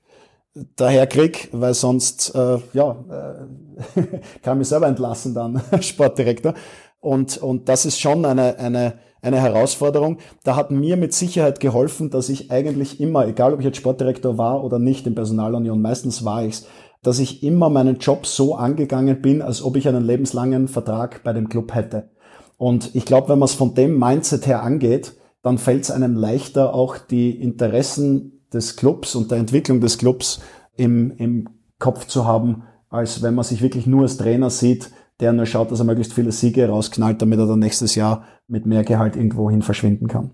daher 0.77 1.07
krieg, 1.07 1.49
weil 1.53 1.75
sonst 1.75 2.35
äh, 2.35 2.59
ja 2.73 2.97
äh, 3.97 4.03
kann 4.43 4.59
mich 4.59 4.69
selber 4.69 4.87
entlassen 4.87 5.35
dann 5.35 5.61
Sportdirektor. 5.81 6.55
Und, 7.01 7.39
und 7.39 7.69
das 7.69 7.87
ist 7.87 8.01
schon 8.01 8.25
eine, 8.25 8.59
eine 8.59 8.95
eine 9.23 9.41
Herausforderung. 9.41 10.19
Da 10.45 10.57
hat 10.57 10.71
mir 10.71 10.97
mit 10.97 11.13
Sicherheit 11.13 11.61
geholfen, 11.61 12.11
dass 12.11 12.29
ich 12.29 12.51
eigentlich 12.51 13.01
immer, 13.01 13.27
egal 13.27 13.53
ob 13.53 13.61
ich 13.61 13.67
jetzt 13.67 13.79
Sportdirektor 13.79 14.39
war 14.39 14.65
oder 14.65 14.79
nicht 14.79 15.07
in 15.07 15.15
Personalunion, 15.15 15.81
meistens 15.81 16.25
war 16.25 16.45
ich's, 16.45 16.67
dass 17.03 17.19
ich 17.19 17.43
immer 17.43 17.71
meinen 17.71 17.99
Job 17.99 18.27
so 18.27 18.55
angegangen 18.55 19.23
bin, 19.23 19.43
als 19.43 19.63
ob 19.63 19.77
ich 19.77 19.89
einen 19.89 20.05
lebenslangen 20.05 20.69
Vertrag 20.69 21.23
bei 21.23 21.33
dem 21.33 21.49
Club 21.49 21.75
hätte. 21.75 22.11
Und 22.57 22.95
ich 22.95 23.05
glaube, 23.05 23.29
wenn 23.29 23.39
man 23.39 23.47
es 23.47 23.55
von 23.55 23.75
dem 23.75 23.99
Mindset 23.99 24.47
her 24.47 24.63
angeht, 24.63 25.15
dann 25.43 25.59
fällt 25.59 25.85
es 25.85 25.91
einem 25.91 26.17
leichter, 26.17 26.75
auch 26.75 26.99
die 26.99 27.31
Interessen 27.31 28.43
des 28.53 28.77
Clubs 28.77 29.15
und 29.15 29.31
der 29.31 29.39
Entwicklung 29.39 29.81
des 29.81 29.99
Clubs 29.99 30.41
im, 30.77 31.13
im 31.17 31.49
Kopf 31.79 32.07
zu 32.07 32.27
haben, 32.27 32.65
als 32.91 33.23
wenn 33.23 33.35
man 33.35 33.45
sich 33.45 33.63
wirklich 33.63 33.87
nur 33.87 34.03
als 34.03 34.17
Trainer 34.17 34.51
sieht, 34.51 34.91
der 35.21 35.33
nur 35.33 35.47
schaut, 35.47 35.71
dass 35.71 35.81
er 35.81 35.85
möglichst 35.85 36.13
viele 36.13 36.33
Siege 36.33 36.69
rausknallt, 36.69 37.21
damit 37.21 37.39
er 37.39 37.47
dann 37.47 37.59
nächstes 37.59 37.95
Jahr 37.95 38.25
mit 38.47 38.67
mehr 38.67 38.85
Gehalt 38.85 39.17
irgendwo 39.17 39.51
hin 39.51 39.63
verschwinden 39.63 40.09
kann. 40.09 40.31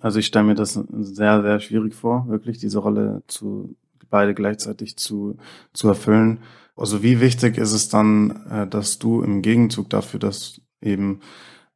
Also 0.00 0.18
ich 0.18 0.26
stelle 0.26 0.44
mir 0.44 0.54
das 0.54 0.74
sehr, 0.74 1.42
sehr 1.42 1.60
schwierig 1.60 1.94
vor, 1.94 2.26
wirklich 2.28 2.58
diese 2.58 2.78
Rolle 2.78 3.22
zu 3.28 3.76
beide 4.10 4.34
gleichzeitig 4.34 4.96
zu, 4.96 5.36
zu 5.72 5.88
erfüllen. 5.88 6.40
Also 6.76 7.02
wie 7.02 7.20
wichtig 7.20 7.58
ist 7.58 7.72
es 7.72 7.88
dann, 7.88 8.46
äh, 8.50 8.66
dass 8.66 8.98
du 8.98 9.22
im 9.22 9.42
Gegenzug 9.42 9.90
dafür, 9.90 10.20
dass 10.20 10.60
eben 10.80 11.20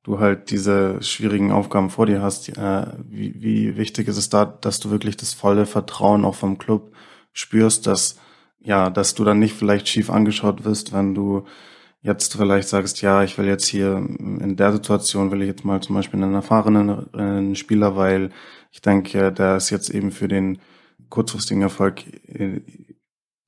du 0.02 0.18
halt 0.18 0.50
diese 0.50 1.02
schwierigen 1.02 1.52
Aufgaben 1.52 1.90
vor 1.90 2.06
dir 2.06 2.22
hast, 2.22 2.56
äh, 2.56 2.86
wie, 3.08 3.42
wie 3.42 3.76
wichtig 3.76 4.08
ist 4.08 4.16
es 4.16 4.28
da, 4.28 4.44
dass 4.44 4.80
du 4.80 4.90
wirklich 4.90 5.16
das 5.16 5.34
volle 5.34 5.66
Vertrauen 5.66 6.24
auch 6.24 6.34
vom 6.34 6.58
Club 6.58 6.92
spürst, 7.32 7.86
dass 7.86 8.16
ja, 8.62 8.90
dass 8.90 9.14
du 9.14 9.24
dann 9.24 9.38
nicht 9.38 9.54
vielleicht 9.54 9.88
schief 9.88 10.10
angeschaut 10.10 10.64
wirst, 10.64 10.92
wenn 10.92 11.14
du 11.14 11.44
jetzt 12.02 12.34
vielleicht 12.34 12.68
sagst, 12.68 13.02
ja, 13.02 13.22
ich 13.22 13.36
will 13.38 13.46
jetzt 13.46 13.66
hier 13.66 13.96
in 13.96 14.56
der 14.56 14.72
Situation 14.72 15.30
will 15.30 15.42
ich 15.42 15.48
jetzt 15.48 15.64
mal 15.64 15.80
zum 15.80 15.96
Beispiel 15.96 16.22
einen 16.22 16.34
erfahrenen 16.34 17.54
Spieler, 17.56 17.96
weil 17.96 18.30
ich 18.70 18.80
denke, 18.80 19.32
der 19.32 19.56
ist 19.56 19.70
jetzt 19.70 19.90
eben 19.90 20.10
für 20.10 20.28
den 20.28 20.58
kurzfristigen 21.08 21.62
Erfolg 21.62 22.02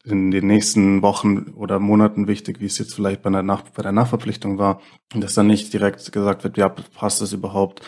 in 0.05 0.31
den 0.31 0.47
nächsten 0.47 1.01
Wochen 1.03 1.53
oder 1.55 1.79
Monaten 1.79 2.27
wichtig, 2.27 2.61
wie 2.61 2.67
es 2.67 2.79
jetzt 2.79 2.95
vielleicht 2.95 3.23
bei 3.23 3.31
der, 3.31 3.43
Nach 3.43 3.63
bei 3.63 3.83
der 3.83 3.93
Nachverpflichtung 3.93 4.59
war, 4.59 4.81
dass 5.15 5.35
dann 5.35 5.47
nicht 5.47 5.73
direkt 5.73 6.11
gesagt 6.13 6.45
wird, 6.45 6.57
ja, 6.57 6.69
passt 6.69 7.21
das 7.21 7.33
überhaupt 7.33 7.83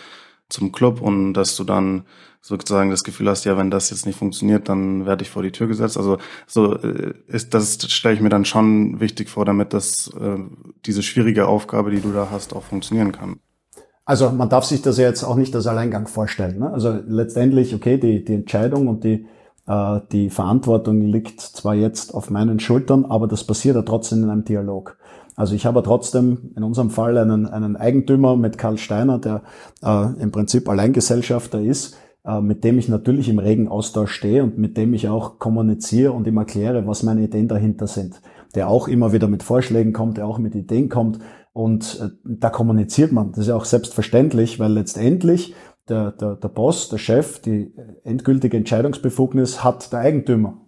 zum 0.49 0.71
Club 0.71 1.01
und 1.01 1.35
dass 1.35 1.57
du 1.57 1.65
dann 1.65 2.05
sozusagen 2.47 2.91
das 2.91 3.05
Gefühl 3.05 3.31
hast, 3.31 3.47
ja, 3.47 3.57
wenn 3.57 3.71
das 3.71 3.89
jetzt 3.89 4.05
nicht 4.05 4.19
funktioniert, 4.19 4.69
dann 4.69 5.07
werde 5.07 5.23
ich 5.23 5.31
vor 5.31 5.43
die 5.43 5.51
Tür 5.51 5.67
gesetzt. 5.67 5.97
Also 5.97 6.19
so 6.47 6.75
äh, 6.75 7.15
ist 7.27 7.55
das 7.55 7.91
stelle 7.91 8.15
ich 8.15 8.21
mir 8.21 8.29
dann 8.29 8.45
schon 8.45 9.01
wichtig 9.01 9.31
vor, 9.31 9.47
damit 9.47 9.73
das 9.73 10.11
äh, 10.21 10.37
diese 10.85 11.03
schwierige 11.03 11.49
Aufgabe, 11.49 11.91
die 11.91 12.01
du 12.01 12.13
da 12.13 12.29
hast, 12.31 12.55
auch 12.55 12.63
funktionieren 12.63 13.13
kann. 13.13 13.37
Also 14.05 14.31
man 14.31 14.51
darf 14.51 14.65
sich 14.65 14.83
das 14.83 14.99
ja 14.99 15.07
jetzt 15.07 15.25
auch 15.25 15.37
nicht 15.37 15.57
als 15.57 15.67
Alleingang 15.67 16.07
vorstellen. 16.07 16.59
Ne? 16.59 16.71
Also 16.71 16.99
letztendlich, 17.07 17.75
okay, 17.75 17.97
die, 17.97 18.23
die 18.23 18.35
Entscheidung 18.35 18.89
und 18.89 19.05
die, 19.05 19.25
äh, 19.67 20.01
die 20.13 20.29
Verantwortung 20.29 21.01
liegt 21.01 21.41
zwar 21.41 21.75
jetzt 21.75 22.13
auf 22.13 22.29
meinen 22.29 22.61
Schultern, 22.61 23.07
aber 23.07 23.27
das 23.27 23.45
passiert 23.45 23.77
ja 23.77 23.83
trotzdem 23.83 24.23
in 24.23 24.29
einem 24.29 24.45
Dialog. 24.45 24.99
Also 25.35 25.55
ich 25.55 25.65
habe 25.65 25.83
trotzdem 25.83 26.53
in 26.55 26.63
unserem 26.63 26.91
Fall 26.91 27.17
einen, 27.17 27.47
einen 27.47 27.77
Eigentümer 27.77 28.37
mit 28.37 28.59
Karl 28.59 28.77
Steiner, 28.77 29.19
der 29.19 29.43
äh, 29.83 30.21
im 30.21 30.31
Prinzip 30.31 30.69
Alleingesellschafter 30.69 31.63
ist, 31.63 31.97
mit 32.41 32.65
dem 32.65 32.79
ich 32.79 32.89
natürlich 32.89 33.29
im 33.29 33.39
regen 33.39 33.69
Austausch 33.69 34.13
stehe 34.13 34.43
und 34.43 34.57
mit 34.57 34.79
dem 34.79 34.95
ich 34.95 35.09
auch 35.09 35.39
kommuniziere 35.39 36.13
und 36.13 36.27
ihm 36.27 36.39
erkläre, 36.39 36.87
was 36.87 37.03
meine 37.03 37.23
Ideen 37.23 37.49
dahinter 37.49 37.87
sind. 37.87 38.23
Der 38.55 38.69
auch 38.69 38.89
immer 38.89 39.13
wieder 39.13 39.29
mit 39.29 39.43
Vorschlägen 39.43 39.93
kommt, 39.93 40.17
der 40.17 40.27
auch 40.27 40.39
mit 40.39 40.55
Ideen 40.55 40.89
kommt 40.89 41.19
und 41.53 42.01
äh, 42.01 42.09
da 42.25 42.49
kommuniziert 42.49 43.13
man. 43.13 43.33
Das 43.33 43.41
ist 43.41 43.49
ja 43.49 43.57
auch 43.57 43.67
selbstverständlich, 43.67 44.59
weil 44.59 44.73
letztendlich 44.73 45.55
der, 45.89 46.13
der, 46.13 46.37
der 46.37 46.49
Boss, 46.49 46.89
der 46.89 46.99
Chef, 46.99 47.41
die 47.41 47.75
endgültige 48.05 48.57
Entscheidungsbefugnis 48.57 49.63
hat 49.63 49.93
der 49.93 50.01
Eigentümer. 50.01 50.63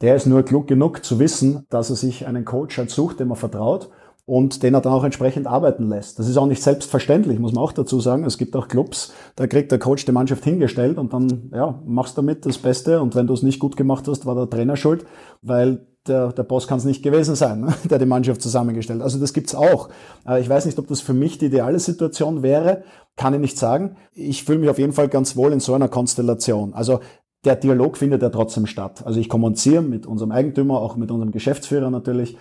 Der 0.00 0.16
ist 0.16 0.26
nur 0.26 0.42
klug 0.44 0.66
genug 0.66 1.04
zu 1.04 1.18
wissen, 1.18 1.66
dass 1.68 1.90
er 1.90 1.96
sich 1.96 2.26
einen 2.26 2.46
Coach 2.46 2.78
halt 2.78 2.90
sucht, 2.90 3.20
dem 3.20 3.30
er 3.30 3.36
vertraut 3.36 3.90
und 4.30 4.62
den 4.62 4.74
er 4.74 4.80
dann 4.80 4.92
auch 4.92 5.02
entsprechend 5.02 5.48
arbeiten 5.48 5.88
lässt. 5.88 6.20
Das 6.20 6.28
ist 6.28 6.36
auch 6.36 6.46
nicht 6.46 6.62
selbstverständlich, 6.62 7.40
muss 7.40 7.52
man 7.52 7.64
auch 7.64 7.72
dazu 7.72 7.98
sagen. 7.98 8.24
Es 8.24 8.38
gibt 8.38 8.54
auch 8.54 8.68
Clubs, 8.68 9.12
da 9.34 9.48
kriegt 9.48 9.72
der 9.72 9.80
Coach 9.80 10.04
die 10.04 10.12
Mannschaft 10.12 10.44
hingestellt 10.44 10.98
und 10.98 11.12
dann 11.12 11.50
ja, 11.52 11.82
machst 11.84 12.16
damit 12.16 12.46
das 12.46 12.56
Beste 12.56 13.00
und 13.00 13.16
wenn 13.16 13.26
du 13.26 13.34
es 13.34 13.42
nicht 13.42 13.58
gut 13.58 13.76
gemacht 13.76 14.06
hast, 14.06 14.26
war 14.26 14.36
der 14.36 14.48
Trainer 14.48 14.76
schuld, 14.76 15.04
weil 15.42 15.84
der, 16.06 16.32
der 16.32 16.44
Boss 16.44 16.68
kann 16.68 16.78
es 16.78 16.84
nicht 16.84 17.02
gewesen 17.02 17.34
sein, 17.34 17.62
ne? 17.62 17.74
der 17.90 17.98
die 17.98 18.06
Mannschaft 18.06 18.40
zusammengestellt. 18.40 19.02
Also 19.02 19.18
das 19.18 19.32
gibt's 19.32 19.56
auch. 19.56 19.88
Äh, 20.24 20.40
ich 20.40 20.48
weiß 20.48 20.64
nicht, 20.64 20.78
ob 20.78 20.86
das 20.86 21.00
für 21.00 21.12
mich 21.12 21.38
die 21.38 21.46
ideale 21.46 21.80
Situation 21.80 22.44
wäre, 22.44 22.84
kann 23.16 23.34
ich 23.34 23.40
nicht 23.40 23.58
sagen. 23.58 23.96
Ich 24.12 24.44
fühle 24.44 24.60
mich 24.60 24.70
auf 24.70 24.78
jeden 24.78 24.92
Fall 24.92 25.08
ganz 25.08 25.34
wohl 25.34 25.52
in 25.52 25.58
so 25.58 25.74
einer 25.74 25.88
Konstellation. 25.88 26.72
Also 26.72 27.00
der 27.44 27.56
Dialog 27.56 27.96
findet 27.96 28.22
ja 28.22 28.28
trotzdem 28.28 28.66
statt. 28.66 29.02
Also 29.04 29.18
ich 29.18 29.28
kommuniziere 29.28 29.82
mit 29.82 30.06
unserem 30.06 30.30
Eigentümer, 30.30 30.78
auch 30.80 30.94
mit 30.94 31.10
unserem 31.10 31.32
Geschäftsführer 31.32 31.90
natürlich. 31.90 32.36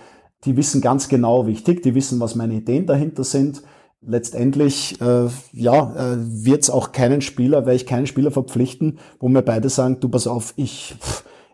Die 0.45 0.55
wissen 0.55 0.81
ganz 0.81 1.09
genau, 1.09 1.47
wie 1.47 1.51
ich 1.51 1.63
tick, 1.63 1.83
die 1.83 1.95
wissen, 1.95 2.19
was 2.19 2.35
meine 2.35 2.53
Ideen 2.53 2.85
dahinter 2.85 3.23
sind. 3.23 3.61
Letztendlich 4.01 4.99
äh, 5.01 5.27
ja, 5.51 6.13
äh, 6.13 6.17
wird 6.17 6.63
es 6.63 6.69
auch 6.69 6.93
keinen 6.93 7.21
Spieler, 7.21 7.65
werde 7.65 7.75
ich 7.75 7.85
keinen 7.85 8.07
Spieler 8.07 8.31
verpflichten, 8.31 8.99
wo 9.19 9.27
mir 9.27 9.41
beide 9.41 9.67
sagen, 9.67 9.99
du 9.99 10.07
pass 10.07 10.25
auf, 10.25 10.53
ich, 10.55 10.95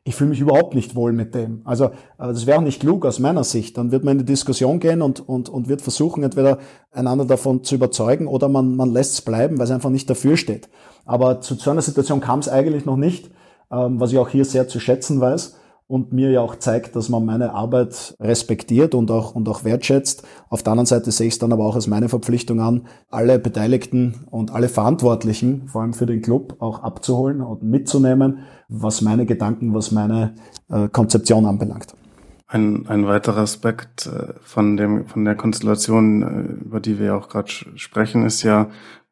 ich 0.03 0.13
fühle 0.13 0.29
mich 0.29 0.41
überhaupt 0.41 0.75
nicht 0.75 0.95
wohl 0.95 1.11
mit 1.11 1.33
dem. 1.33 1.61
Also 1.65 1.86
äh, 1.86 1.89
das 2.19 2.45
wäre 2.45 2.59
auch 2.59 2.63
nicht 2.63 2.79
klug 2.79 3.07
aus 3.07 3.17
meiner 3.17 3.43
Sicht. 3.43 3.79
Dann 3.79 3.91
wird 3.91 4.03
man 4.03 4.11
in 4.11 4.19
die 4.19 4.31
Diskussion 4.31 4.79
gehen 4.79 5.01
und, 5.01 5.27
und, 5.27 5.49
und 5.49 5.67
wird 5.67 5.81
versuchen, 5.81 6.21
entweder 6.21 6.59
einander 6.91 7.25
davon 7.25 7.63
zu 7.63 7.73
überzeugen 7.73 8.27
oder 8.27 8.47
man, 8.47 8.75
man 8.75 8.91
lässt 8.91 9.13
es 9.13 9.21
bleiben, 9.21 9.57
weil 9.57 9.65
es 9.65 9.71
einfach 9.71 9.89
nicht 9.89 10.07
dafür 10.07 10.38
steht. 10.38 10.69
Aber 11.05 11.41
zu 11.41 11.55
so 11.55 11.71
einer 11.71 11.81
Situation 11.81 12.21
kam 12.21 12.38
es 12.38 12.49
eigentlich 12.49 12.86
noch 12.86 12.97
nicht, 12.97 13.31
ähm, 13.71 13.99
was 13.99 14.11
ich 14.11 14.19
auch 14.19 14.29
hier 14.29 14.45
sehr 14.45 14.67
zu 14.67 14.79
schätzen 14.79 15.19
weiß 15.19 15.55
und 15.88 16.11
mir 16.11 16.31
ja 16.31 16.41
auch 16.41 16.55
zeigt, 16.55 16.95
dass 16.95 17.09
man 17.09 17.25
meine 17.25 17.53
Arbeit 17.53 18.15
respektiert 18.19 18.95
und 18.95 19.11
auch, 19.11 19.36
und 19.36 19.47
auch 19.47 19.63
wertschätzt. 19.63 20.25
Auf 20.49 20.63
der 20.63 20.71
anderen 20.71 20.88
Seite 20.88 21.11
sehe 21.11 21.27
ich 21.27 21.33
es 21.33 21.39
dann 21.39 21.53
aber 21.53 21.65
auch 21.65 21.75
als 21.75 21.88
meine 21.88 22.09
Verpflichtung 22.09 22.59
an, 22.59 22.88
alle 23.09 23.38
Beteiligten 23.38 24.25
und 24.31 24.51
alle 24.51 24.67
Verantwortlichen, 24.67 25.67
vor 25.67 25.83
allem 25.83 25.93
für 25.93 26.07
den 26.07 26.21
Club, 26.21 26.55
auch 26.59 26.81
abzuholen 26.81 27.41
und 27.41 27.61
mitzunehmen, 27.61 28.39
was 28.67 29.01
meine 29.01 29.25
Gedanken, 29.25 29.73
was 29.73 29.91
meine 29.91 30.36
äh, 30.69 30.88
Konzeption 30.88 31.45
anbelangt. 31.45 31.93
Ein, 32.47 32.88
ein 32.88 33.05
weiterer 33.05 33.41
Aspekt 33.41 34.07
äh, 34.07 34.33
von 34.41 34.77
dem 34.77 35.07
von 35.07 35.25
der 35.25 35.36
Konstellation, 35.36 36.21
äh, 36.23 36.65
über 36.65 36.79
die 36.79 36.99
wir 36.99 37.15
auch 37.15 37.29
gerade 37.29 37.49
sprechen, 37.49 38.25
ist 38.25 38.43
ja, 38.43 38.69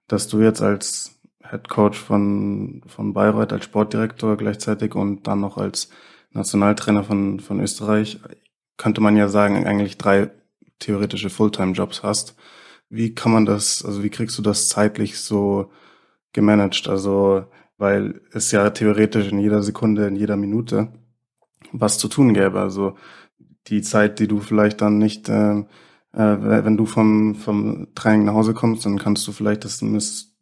dass 0.08 0.28
du 0.28 0.40
jetzt 0.40 0.62
als 0.62 1.20
Head 1.48 1.70
Coach 1.70 2.00
von, 2.00 2.82
von 2.88 3.14
Bayreuth 3.14 3.54
als 3.54 3.66
Sportdirektor 3.66 4.38
gleichzeitig 4.38 4.96
und 4.96 5.28
dann 5.28 5.42
noch 5.42 5.58
als 5.58 5.90
Nationaltrainer 6.34 7.04
von, 7.04 7.40
von 7.40 7.60
Österreich, 7.60 8.20
könnte 8.78 9.02
man 9.02 9.16
ja 9.16 9.28
sagen, 9.28 9.66
eigentlich 9.66 9.98
drei 9.98 10.32
theoretische 10.80 11.30
Fulltime-Jobs 11.30 12.04
hast. 12.04 12.36
Wie 12.90 13.16
kann 13.16 13.32
man 13.32 13.46
das, 13.46 13.84
also 13.86 14.04
wie 14.04 14.10
kriegst 14.10 14.38
du 14.38 14.42
das 14.42 14.70
zeitlich 14.70 15.20
so 15.20 15.72
gemanagt? 16.34 16.88
Also, 16.88 17.46
weil 17.78 18.22
es 18.32 18.52
ja 18.52 18.70
theoretisch 18.70 19.32
in 19.32 19.40
jeder 19.40 19.64
Sekunde, 19.64 20.08
in 20.08 20.16
jeder 20.16 20.36
Minute 20.36 20.92
was 21.74 21.98
zu 21.98 22.08
tun 22.08 22.34
gäbe. 22.34 22.60
Also 22.60 22.96
die 23.68 23.82
Zeit, 23.82 24.20
die 24.20 24.28
du 24.28 24.40
vielleicht 24.40 24.82
dann 24.82 24.98
nicht, 24.98 25.30
äh, 25.30 25.60
äh, 25.60 25.66
wenn 26.14 26.78
du 26.78 26.86
vom, 26.86 27.36
vom 27.36 27.88
Training 27.96 28.26
nach 28.26 28.34
Hause 28.34 28.54
kommst, 28.54 28.86
dann 28.86 29.00
kannst 29.00 29.28
du 29.28 29.32
vielleicht 29.32 29.66
das 29.66 29.82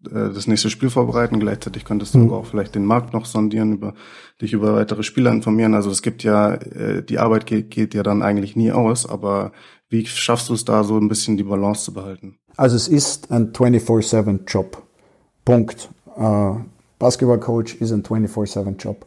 äh, 0.07 0.33
das 0.33 0.47
nächste 0.47 0.69
Spiel 0.69 0.89
vorbereiten. 0.89 1.39
Gleichzeitig 1.39 1.85
könntest 1.85 2.13
du 2.13 2.19
mhm. 2.19 2.27
aber 2.27 2.37
auch 2.37 2.45
vielleicht 2.45 2.75
den 2.75 2.85
Markt 2.85 3.13
noch 3.13 3.25
sondieren, 3.25 3.73
über 3.73 3.93
dich 4.41 4.53
über 4.53 4.75
weitere 4.75 5.03
Spieler 5.03 5.31
informieren. 5.31 5.73
Also 5.73 5.89
es 5.91 6.01
gibt 6.01 6.23
ja, 6.23 6.53
äh, 6.53 7.03
die 7.03 7.19
Arbeit 7.19 7.45
geht, 7.45 7.71
geht 7.71 7.93
ja 7.93 8.03
dann 8.03 8.21
eigentlich 8.21 8.55
nie 8.55 8.71
aus, 8.71 9.07
aber 9.07 9.51
wie 9.89 10.05
schaffst 10.05 10.49
du 10.49 10.53
es 10.53 10.65
da 10.65 10.83
so 10.83 10.97
ein 10.97 11.09
bisschen 11.09 11.37
die 11.37 11.43
Balance 11.43 11.83
zu 11.85 11.93
behalten? 11.93 12.37
Also 12.57 12.75
es 12.75 12.87
ist 12.87 13.31
ein 13.31 13.51
24-7-Job. 13.53 14.81
Punkt. 15.45 15.89
Äh, 16.17 16.53
Basketballcoach 16.99 17.75
ist 17.79 17.91
ein 17.91 18.03
24-7-Job. 18.03 19.05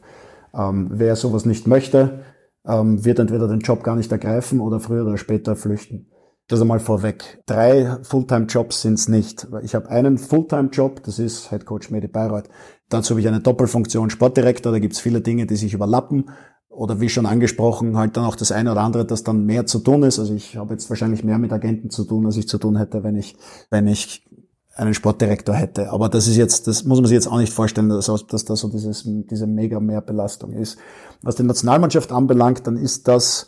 Ähm, 0.54 0.88
wer 0.90 1.16
sowas 1.16 1.44
nicht 1.44 1.66
möchte, 1.66 2.24
ähm, 2.66 3.04
wird 3.04 3.18
entweder 3.18 3.48
den 3.48 3.60
Job 3.60 3.82
gar 3.82 3.96
nicht 3.96 4.10
ergreifen 4.12 4.60
oder 4.60 4.80
früher 4.80 5.06
oder 5.06 5.18
später 5.18 5.56
flüchten. 5.56 6.06
Das 6.48 6.60
einmal 6.60 6.80
vorweg. 6.80 7.42
Drei 7.46 7.96
Fulltime-Jobs 8.02 8.82
sind's 8.82 9.08
nicht. 9.08 9.46
Ich 9.62 9.74
habe 9.74 9.88
einen 9.88 10.18
Fulltime-Job, 10.18 11.02
das 11.02 11.18
ist 11.18 11.48
Head 11.48 11.64
Coach 11.64 11.90
Medi 11.90 12.06
Bayreuth. 12.06 12.50
Dazu 12.90 13.10
habe 13.10 13.20
ich 13.20 13.28
eine 13.28 13.40
Doppelfunktion 13.40 14.10
Sportdirektor, 14.10 14.70
da 14.70 14.78
gibt's 14.78 15.00
viele 15.00 15.22
Dinge, 15.22 15.46
die 15.46 15.56
sich 15.56 15.72
überlappen. 15.72 16.30
Oder 16.68 17.00
wie 17.00 17.08
schon 17.08 17.24
angesprochen, 17.24 17.96
halt 17.96 18.16
dann 18.16 18.24
auch 18.24 18.36
das 18.36 18.52
eine 18.52 18.72
oder 18.72 18.82
andere, 18.82 19.06
das 19.06 19.22
dann 19.22 19.46
mehr 19.46 19.64
zu 19.64 19.78
tun 19.78 20.02
ist. 20.02 20.18
Also 20.18 20.34
ich 20.34 20.56
habe 20.56 20.74
jetzt 20.74 20.90
wahrscheinlich 20.90 21.24
mehr 21.24 21.38
mit 21.38 21.52
Agenten 21.52 21.88
zu 21.88 22.04
tun, 22.04 22.26
als 22.26 22.36
ich 22.36 22.48
zu 22.48 22.58
tun 22.58 22.76
hätte, 22.76 23.04
wenn 23.04 23.16
ich, 23.16 23.36
wenn 23.70 23.86
ich 23.86 24.26
einen 24.74 24.92
Sportdirektor 24.92 25.54
hätte. 25.54 25.92
Aber 25.92 26.08
das 26.08 26.26
ist 26.26 26.36
jetzt, 26.36 26.66
das 26.66 26.84
muss 26.84 26.98
man 26.98 27.06
sich 27.06 27.14
jetzt 27.14 27.28
auch 27.28 27.38
nicht 27.38 27.52
vorstellen, 27.52 27.88
dass, 27.88 28.06
dass 28.06 28.44
das 28.44 28.60
so 28.60 28.68
dieses, 28.68 29.04
diese 29.06 29.46
mega 29.46 29.80
Mehrbelastung 29.80 30.52
ist. 30.52 30.76
Was 31.22 31.36
die 31.36 31.44
Nationalmannschaft 31.44 32.12
anbelangt, 32.12 32.66
dann 32.66 32.76
ist 32.76 33.08
das 33.08 33.46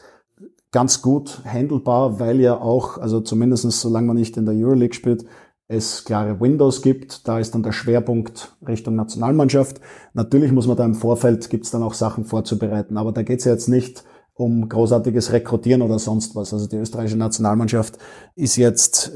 ganz 0.77 1.01
gut 1.01 1.41
handelbar, 1.47 2.20
weil 2.20 2.39
ja 2.39 2.61
auch, 2.61 2.99
also 2.99 3.22
zumindestens 3.22 3.81
solange 3.81 4.09
man 4.09 4.16
nicht 4.16 4.37
in 4.37 4.45
der 4.45 4.55
Euroleague 4.55 4.93
spielt, 4.93 5.24
es 5.68 6.05
klare 6.05 6.39
Windows 6.39 6.83
gibt. 6.83 7.27
Da 7.27 7.39
ist 7.39 7.55
dann 7.55 7.62
der 7.62 7.72
Schwerpunkt 7.72 8.55
Richtung 8.68 8.95
Nationalmannschaft. 8.95 9.81
Natürlich 10.12 10.53
muss 10.53 10.66
man 10.66 10.77
da 10.77 10.85
im 10.85 10.95
Vorfeld, 10.95 11.49
gibt 11.49 11.64
es 11.64 11.70
dann 11.70 11.83
auch 11.83 11.95
Sachen 11.95 12.27
vorzubereiten. 12.27 12.99
Aber 12.99 13.12
da 13.12 13.22
geht 13.22 13.39
es 13.39 13.47
ja 13.47 13.53
jetzt 13.53 13.68
nicht 13.68 14.05
um 14.35 14.68
großartiges 14.68 15.33
Rekrutieren 15.33 15.81
oder 15.81 15.99
sonst 15.99 16.37
was. 16.37 16.53
Also 16.53 16.66
die 16.66 16.77
österreichische 16.77 17.16
Nationalmannschaft 17.16 17.97
ist 18.35 18.57
jetzt, 18.57 19.12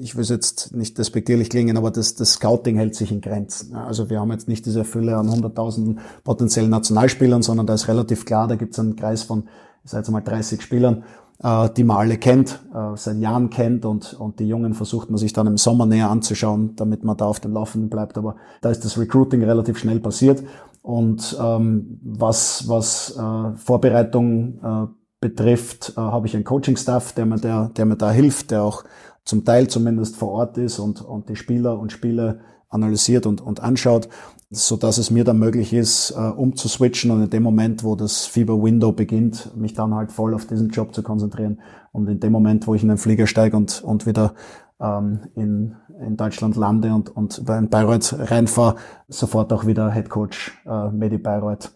ich 0.00 0.16
will 0.16 0.22
es 0.22 0.30
jetzt 0.30 0.74
nicht 0.74 0.96
despektierlich 0.96 1.50
klingen, 1.50 1.76
aber 1.76 1.90
das, 1.90 2.14
das 2.14 2.32
Scouting 2.32 2.76
hält 2.76 2.94
sich 2.94 3.12
in 3.12 3.20
Grenzen. 3.20 3.76
Also 3.76 4.08
wir 4.08 4.18
haben 4.18 4.32
jetzt 4.32 4.48
nicht 4.48 4.64
diese 4.64 4.84
Fülle 4.84 5.18
an 5.18 5.30
hunderttausenden 5.30 6.00
potenziellen 6.24 6.70
Nationalspielern, 6.70 7.42
sondern 7.42 7.66
da 7.66 7.74
ist 7.74 7.86
relativ 7.86 8.24
klar, 8.24 8.48
da 8.48 8.54
gibt 8.54 8.72
es 8.72 8.78
einen 8.78 8.96
Kreis 8.96 9.24
von 9.24 9.46
ich 9.84 9.90
sage 9.90 10.02
jetzt 10.02 10.10
mal 10.10 10.20
30 10.20 10.62
Spielern, 10.62 11.04
äh, 11.42 11.68
die 11.70 11.84
man 11.84 11.98
alle 11.98 12.18
kennt, 12.18 12.60
äh, 12.74 12.96
seit 12.96 13.18
Jahren 13.18 13.50
kennt 13.50 13.84
und, 13.84 14.14
und 14.14 14.38
die 14.38 14.48
Jungen 14.48 14.74
versucht 14.74 15.10
man 15.10 15.18
sich 15.18 15.32
dann 15.32 15.46
im 15.46 15.56
Sommer 15.56 15.86
näher 15.86 16.10
anzuschauen, 16.10 16.76
damit 16.76 17.04
man 17.04 17.16
da 17.16 17.26
auf 17.26 17.40
dem 17.40 17.52
Laufenden 17.52 17.90
bleibt. 17.90 18.16
Aber 18.18 18.36
da 18.60 18.70
ist 18.70 18.84
das 18.84 18.98
Recruiting 18.98 19.42
relativ 19.42 19.78
schnell 19.78 20.00
passiert. 20.00 20.42
Und 20.82 21.36
ähm, 21.40 22.00
was, 22.02 22.68
was 22.68 23.16
äh, 23.16 23.56
Vorbereitung 23.56 24.58
äh, 24.62 24.86
betrifft, 25.20 25.94
äh, 25.96 26.00
habe 26.00 26.26
ich 26.26 26.34
einen 26.34 26.44
Coaching-Staff, 26.44 27.12
der 27.12 27.26
mir, 27.26 27.38
der, 27.38 27.70
der 27.76 27.84
mir 27.86 27.96
da 27.96 28.10
hilft, 28.10 28.50
der 28.50 28.64
auch 28.64 28.84
zum 29.24 29.44
Teil 29.44 29.68
zumindest 29.68 30.16
vor 30.16 30.32
Ort 30.32 30.58
ist 30.58 30.80
und, 30.80 31.00
und 31.00 31.28
die 31.28 31.36
Spieler 31.36 31.78
und 31.78 31.92
Spiele 31.92 32.40
analysiert 32.72 33.26
und, 33.26 33.40
und 33.40 33.60
anschaut 33.60 34.08
so 34.54 34.76
dass 34.76 34.98
es 34.98 35.10
mir 35.10 35.24
dann 35.24 35.38
möglich 35.38 35.72
ist, 35.72 36.10
äh, 36.10 36.20
umzuswitchen 36.20 37.10
und 37.10 37.22
in 37.22 37.30
dem 37.30 37.42
Moment, 37.42 37.84
wo 37.84 37.96
das 37.96 38.26
Fieber-Window 38.26 38.92
beginnt, 38.92 39.56
mich 39.56 39.72
dann 39.72 39.94
halt 39.94 40.12
voll 40.12 40.34
auf 40.34 40.46
diesen 40.46 40.68
Job 40.68 40.94
zu 40.94 41.02
konzentrieren 41.02 41.60
und 41.90 42.06
in 42.06 42.20
dem 42.20 42.32
Moment, 42.32 42.66
wo 42.66 42.74
ich 42.74 42.82
in 42.82 42.90
den 42.90 42.98
Flieger 42.98 43.26
steige 43.26 43.56
und, 43.56 43.82
und 43.82 44.04
wieder 44.04 44.34
ähm, 44.78 45.20
in, 45.34 45.76
in 46.06 46.18
Deutschland 46.18 46.56
lande 46.56 46.94
und, 46.94 47.08
und 47.16 47.38
in 47.38 47.70
Bayreuth 47.70 48.14
reinfahre, 48.18 48.76
sofort 49.08 49.50
auch 49.54 49.66
wieder 49.66 49.90
Head 49.90 50.10
Coach 50.10 50.52
äh, 50.66 50.90
Medi 50.90 51.16
Bayreuth 51.16 51.72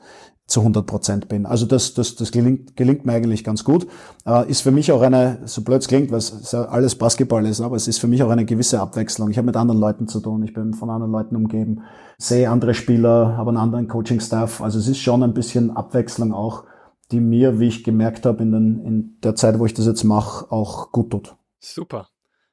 zu 0.47 0.61
100 0.61 0.87
Prozent 0.87 1.29
bin. 1.29 1.45
Also 1.45 1.67
das, 1.67 1.95
das, 1.95 2.15
das 2.15 2.31
gelingt, 2.31 2.77
gelingt 2.77 3.05
mir 3.05 3.13
eigentlich 3.13 3.43
ganz 3.43 3.65
gut. 3.65 3.89
Äh, 4.25 4.49
ist 4.49 4.61
für 4.61 4.71
mich 4.71 4.93
auch 4.93 5.03
eine, 5.03 5.41
so 5.45 5.63
blöd 5.63 5.83
es 5.83 5.89
klingt, 5.89 6.13
weil 6.13 6.19
es 6.19 6.55
alles 6.55 6.95
Basketball 6.95 7.45
ist, 7.47 7.61
aber 7.61 7.75
es 7.75 7.89
ist 7.89 7.99
für 7.99 8.07
mich 8.07 8.23
auch 8.23 8.31
eine 8.31 8.45
gewisse 8.45 8.81
Abwechslung. 8.81 9.31
Ich 9.31 9.39
habe 9.39 9.47
mit 9.47 9.57
anderen 9.57 9.81
Leuten 9.81 10.07
zu 10.07 10.21
tun, 10.21 10.45
ich 10.45 10.55
bin 10.55 10.73
von 10.73 10.89
anderen 10.89 11.11
Leuten 11.11 11.35
umgeben, 11.35 11.83
sehe 12.17 12.49
andere 12.49 12.75
Spieler, 12.75 13.37
habe 13.37 13.51
einen 13.51 13.59
anderen 13.59 13.89
Coaching-Staff. 13.89 14.61
Also 14.61 14.79
es 14.79 14.87
ist 14.87 15.01
schon 15.01 15.25
ein 15.25 15.35
bisschen 15.35 15.77
Abwechslung 15.77 16.33
auch, 16.33 16.65
die 17.11 17.21
mir, 17.21 17.59
wie 17.59 17.67
ich 17.67 17.83
gemerkt 17.83 18.25
habe, 18.25 18.43
in, 18.43 18.53
den, 18.53 18.85
in 18.85 19.21
der 19.25 19.35
Zeit, 19.35 19.59
wo 19.59 19.67
ich 19.67 19.75
das 19.75 19.87
jetzt 19.87 20.05
mache, 20.05 20.51
auch 20.53 20.93
gut 20.93 21.11
tut. 21.11 21.35
Super. 21.59 22.09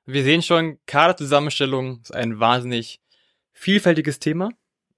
Wir 0.06 0.24
sehen 0.24 0.42
schon, 0.42 0.80
Kaderzusammenstellung 0.88 2.00
ist 2.02 2.14
ein 2.14 2.40
wahnsinnig 2.40 3.02
vielfältiges 3.52 4.18
Thema. 4.18 4.50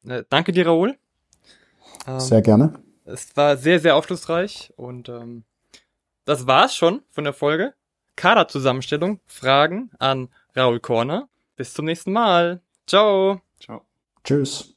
Äh, 0.07 0.23
danke 0.29 0.53
dir, 0.53 0.65
Raoul. 0.65 0.95
Sehr 2.17 2.41
gerne. 2.41 2.84
Es 3.06 3.38
war 3.38 3.56
sehr, 3.56 3.80
sehr 3.80 3.95
aufschlussreich 3.95 4.74
und 4.76 5.10
ähm, 5.10 5.43
das 6.26 6.47
war's 6.47 6.76
schon 6.76 7.03
von 7.12 7.24
der 7.24 7.34
Folge. 7.34 7.74
Kaderzusammenstellung, 8.16 9.20
Fragen 9.26 9.91
an 9.99 10.30
Raul 10.56 10.80
Korner. 10.80 11.30
Bis 11.56 11.74
zum 11.74 11.86
nächsten 11.86 12.12
Mal. 12.12 12.62
Ciao. 12.88 13.41
Ciao. 13.60 13.86
Tschüss. 14.24 14.76